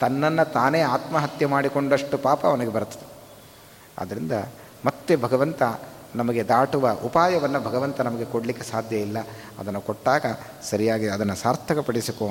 [0.00, 3.06] ತನ್ನನ್ನು ತಾನೇ ಆತ್ಮಹತ್ಯೆ ಮಾಡಿಕೊಂಡಷ್ಟು ಪಾಪ ಅವನಿಗೆ ಬರ್ತದೆ
[3.98, 4.32] ಆದ್ದರಿಂದ
[4.84, 5.62] ಮತ್ತೆ ಭಗವಂತ
[6.14, 9.16] ನಮಗೆ ದಾಟುವ ಉಪಾಯವನ್ನು ಭಗವಂತ ನಮಗೆ ಕೊಡಲಿಕ್ಕೆ ಸಾಧ್ಯ ಇಲ್ಲ.
[9.58, 10.24] ಅದನ್ನು ಕೊಟ್ಟಾಗ
[10.62, 12.28] ಸರಿಯಾಗಿ ಅದನ್ನು ಸಾರ್ಥಕಪಡಿಸಿಕೋ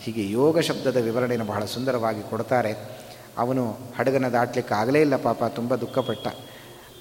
[0.00, 2.74] ಹೀಗೆ ಯೋಗ ಶಬ್ದದ ವಿವರಣೆಯನ್ನು ಬಹಳ ಸುಂದರವಾಗಿ ಕೊಡ್ತಾರೆ.
[3.38, 6.28] ಅವನು ಹಡಗನ ದಾಟಲಿಕ್ಕೆ ಆಗಲೇ ಇಲ್ಲ ಪಾಪ, ತುಂಬ ದುಃಖಪಟ್ಟ.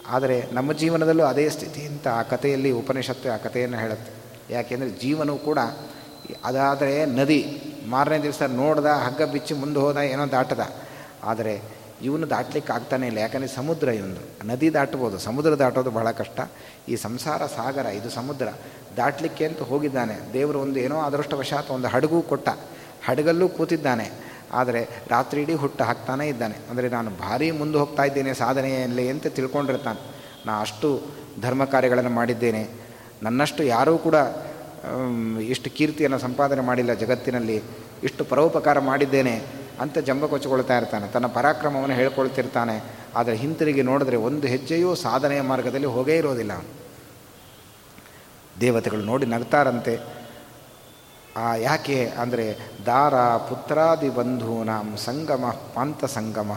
[0.08, 1.86] ಆದರೆ ನಮ್ಮ ಜೀವನದಲ್ಲೂ ಅದೇ ಸ್ಥಿತಿ.
[1.86, 4.12] ಅಂತ ಆ ಕಥೆಯಲ್ಲಿ ಉಪನಿಷತ್ತು ಆ ಕಥೆಯನ್ನು ಹೇಳುತ್ತೆ.
[4.54, 5.60] ಯಾಕೆಂದರೆ ಜೀವನವು ಕೂಡ
[6.46, 10.70] ಅದಾದರೆ ನದಿ, ಮಾರನೇ ದಿವಸ ನೋಡ್ದ ಹಗ್ಗ ಬಿಚ್ಚಿ ಮುಂದೆ ಹೋದ ಏನೋ ದಾಟದ.
[11.24, 11.62] ಆದರೆ
[12.04, 16.40] ಇವನು ದಾಟಲಿಕ್ಕೆ ಆಗ್ತಾನೆ ಇಲ್ಲ, ಯಾಕಂದರೆ ಸಮುದ್ರ ಇವನು ನದಿ ದಾಟ್ಬೋದು, ಸಮುದ್ರ ದಾಟೋದು ಬಹಳ ಕಷ್ಟ.
[16.90, 18.48] ಈ ಸಂಸಾರ ಸಾಗರ, ಇದು ಸಮುದ್ರ.
[18.98, 20.34] ದಾಟಲಿಕ್ಕೆ ಅಂತ ಹೋಗಿದ್ದಾನೆ.
[20.34, 22.50] ದೇವರು ಒಂದು ಏನೋ ಅದೃಷ್ಟವಶಾತ್ ಒಂದು ಹಡಗು ಕೊಟ್ಟ.
[23.06, 24.12] ಹಡಗಲ್ಲೂ ಕೂತಿದ್ದಾನೆ.
[24.54, 26.56] ಆದರೆ ರಾತ್ರಿ ಇಡೀ ಹುಟ್ಟು ಹಾಕ್ತಾನೇ ಇದ್ದಾನೆ.
[26.70, 30.00] ಅಂದರೆ ನಾನು ಭಾರಿ ಮುಂದೆ ಹೋಗ್ತಾ ಇದ್ದೇನೆ ಸಾಧನೆಯಲ್ಲಿ ಅಂತ ತಿಳ್ಕೊಂಡಿರ್ತಾನೆ.
[30.46, 31.02] ನಾ ಅಷ್ಟು
[31.42, 32.70] ಧರ್ಮ ಕಾರ್ಯಗಳನ್ನು ಮಾಡಿದ್ದೇನೆ.
[33.24, 34.16] ನನ್ನಷ್ಟು ಯಾರೂ ಕೂಡ
[35.42, 37.62] ಇಷ್ಟು ಕೀರ್ತಿಯನ್ನು ಸಂಪಾದನೆ ಮಾಡಿಲ್ಲ ಜಗತ್ತಿನಲ್ಲಿ,
[38.04, 39.42] ಇಷ್ಟು ಪರೋಪಕಾರ ಮಾಡಿದ್ದೇನೆ
[39.80, 43.02] ಅಂತ ಜಂಬ ಕೊಚ್ಚಿಕೊಳ್ತಾ ಇರ್ತಾನೆ, ತನ್ನ ಪರಾಕ್ರಮವನ್ನು ಹೇಳ್ಕೊಳ್ತಿರ್ತಾನೆ.
[43.16, 46.52] ಆದರೆ ಹಿಂತಿರುಗಿ ನೋಡಿದ್ರೆ ಒಂದು ಹೆಜ್ಜೆಯೂ ಸಾಧನೆಯ ಮಾರ್ಗದಲ್ಲಿ ಹೋಗೇ ಇರೋದಿಲ್ಲ.
[48.60, 50.00] ದೇವತೆಗಳು ನೋಡಿ ನಗ್ತಾರಂತೆ.
[51.38, 56.52] ಆ ಯಾಕೆ ಅಂದರೆ, ದಾರ ಪುತ್ರಾದಿ ಬಂಧೂನಾಂ ಸಂಗಮ ಪಾಂತ ಸಂಗಮ.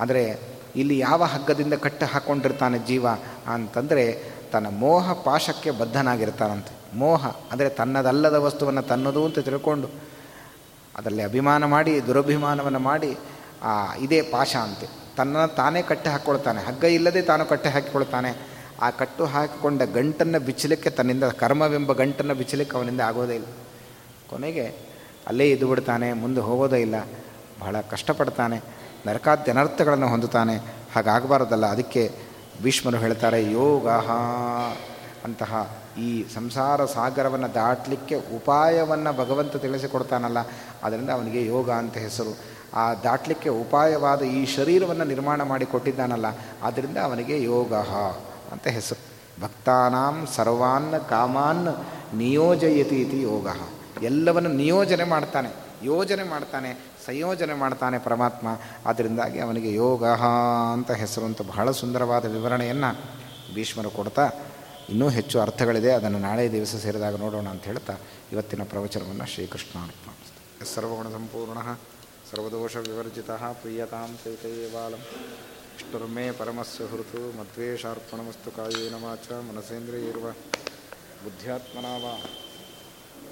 [0.00, 0.40] ಅಂದರೆ,
[0.76, 3.06] ಇಲ್ಲಿ ಯಾವ ಹಗ್ಗದಿಂದ ಕಟ್ಟಿ ಹಾಕ್ಕೊಂಡಿರ್ತಾನೆ ಜೀವ
[3.46, 6.98] ಅಂತಂದರೆ ತನ್ನ ಮೋಹ ಪಾಶಕ್ಕೆ ಬದ್ಧನಾಗಿರ್ತಾನಂತೆ.
[6.98, 9.88] ಮೋಹ ಅಂದರೆ ತನ್ನದಲ್ಲದ ವಸ್ತುವನ್ನು ತನ್ನದು ಅಂತ ತಿಳ್ಕೊಂಡು
[10.98, 13.16] ಅದರಲ್ಲಿ ಅಭಿಮಾನ ಮಾಡಿ, ದುರಭಿಮಾನವನ್ನು ಮಾಡಿ,
[13.62, 14.88] ಆ, ಇದೇ ಪಾಶ ಅಂತೆ.
[15.16, 18.60] ತನ್ನ ತಾನೇ ಕಟ್ಟೆ ಹಾಕ್ಕೊಳ್ತಾನೆ ಹಗ್ಗ ಇಲ್ಲದೆ ತಾನು ಕಟ್ಟೆ ಹಾಕಿಕೊಳ್ತಾನೆ.
[18.80, 23.46] ಆ ಕಟ್ಟು ಹಾಕಿಕೊಂಡ ಗಂಟನ್ನು ಬಿಚ್ಚಲಿಕ್ಕೆ ತನ್ನಿಂದ, ಕರ್ಮವೆಂಬ ಗಂಟನ್ನು ಬಿಚ್ಚಲಿಕ್ಕೆ ಅವನಿಂದ ಆಗೋದೇ ಇಲ್ಲ.
[24.30, 24.74] ಕೊನೆಗೆ
[25.26, 26.94] ಅಲ್ಲೇ ಇದ್ದು ಬಿಡ್ತಾನೆ, ಮುಂದೆ ಹೋಗೋದೇ ಇಲ್ಲ.
[27.60, 28.60] ಬಹಳ ಕಷ್ಟಪಡ್ತಾನೆ.
[29.06, 30.56] ನರಕಾದ್ಯನರ್ಥಗಳನ್ನು ಹೊಂದುತ್ತಾನೆ.
[30.94, 31.66] ಹಾಗಾಗಬಾರ್ದಲ್ಲ.
[31.66, 32.29] ಅದಕ್ಕೆ
[32.62, 33.88] ಭೀಷ್ಮರು ಹೇಳ್ತಾರೆ ಯೋಗ
[35.26, 35.52] ಅಂತಹ
[36.06, 40.40] ಈ ಸಂಸಾರ ಸಾಗರವನ್ನು ದಾಟಲಿಕ್ಕೆ ಉಪಾಯವನ್ನು ಭಗವಂತ ತಿಳಿಸಿಕೊಡ್ತಾನಲ್ಲ,
[40.84, 42.32] ಅದರಿಂದ ಅವನಿಗೆ ಯೋಗ ಅಂತ ಹೆಸರು.
[42.82, 46.26] ಆ ದಾಟಲಿಕ್ಕೆ ಉಪಾಯವಾದ ಈ ಶರೀರವನ್ನು ನಿರ್ಮಾಣ ಮಾಡಿ ಕೊಟ್ಟಿದ್ದಾನಲ್ಲ
[46.66, 47.72] ಆದ್ದರಿಂದ ಅವನಿಗೆ ಯೋಗ
[48.52, 49.00] ಅಂತ ಹೆಸರು.
[49.42, 51.66] ಭಕ್ತಾನಾಂ ಸರ್ವಾನ್ ಕಾಮಾನ್
[52.18, 53.46] ನಿಯೋಜಯತಿ ಇತಿ ಯೋಗ.
[54.02, 55.50] ಎಲ್ಲವನ್ನು ನಿಯೋಜನೆ ಮಾಡ್ತಾನೆ,
[55.82, 56.70] ಯೋಜನೆ ಮಾಡ್ತಾನೆ.
[57.10, 58.48] ಸಂಯೋಜನೆ ಮಾಡ್ತಾನೆ ಪರಮಾತ್ಮ.
[58.86, 60.02] ಅದರಿಂದಾಗಿ ಅವನಿಗೆ ಯೋಗ
[60.74, 62.90] ಅಂತ ಹೆಸರು ಅಂತ ಬಹಳ ಸುಂದರವಾದ ವಿವರಣೆಯನ್ನು
[63.54, 64.24] ಭೀಷ್ಮರು ಕೊಡ್ತಾ
[64.90, 65.90] ಇನ್ನೂ ಹೆಚ್ಚು ಅರ್ಥಗಳಿದೆ.
[65.98, 67.94] ಅದನ್ನು ನಾಳೆ ದಿವಸ ಸೇರಿದಾಗ ನೋಡೋಣ ಅಂತ ಹೇಳ್ತಾ
[68.32, 69.78] ಇವತ್ತಿನ ಪ್ರವಚನವನ್ನು ಶ್ರೀಕೃಷ್ಣ
[70.74, 71.58] ಸರ್ವಗುಣ ಸಂಪೂರ್ಣ,
[72.30, 73.30] ಸರ್ವದೋಷ ವಿವರ್ಜಿತ,
[73.60, 75.02] ಪ್ರಿಯತಾಂ ಚೈತಯೇವಾಲಂ
[75.78, 80.28] ಇಷ್ಟುರ್ಮೇ ಪರಮಸ್ಯ ಹುರುತು ಮದ್ವೇಷಾರ್ಪಣಮಸ್ತು ಕಾಯೇನ ವಾಚ ಮನಸೇಂದ್ರಿಯರ್ವ
[81.24, 82.14] ಬುದ್ಧ್ಯಾತ್ಮನಾ ವಾ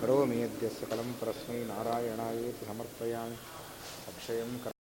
[0.01, 3.39] ಕರೋಮಿ ಯದ್ಯಸ್ಯ ಕಲಂ ಪರಸ್ಮೈ ನಾರಾಯಣಾಯೇತಿ ಸಮರ್ಪಯಾಮಿ.
[4.29, 4.45] 哎呀！
[4.45, 4.78] 我搞。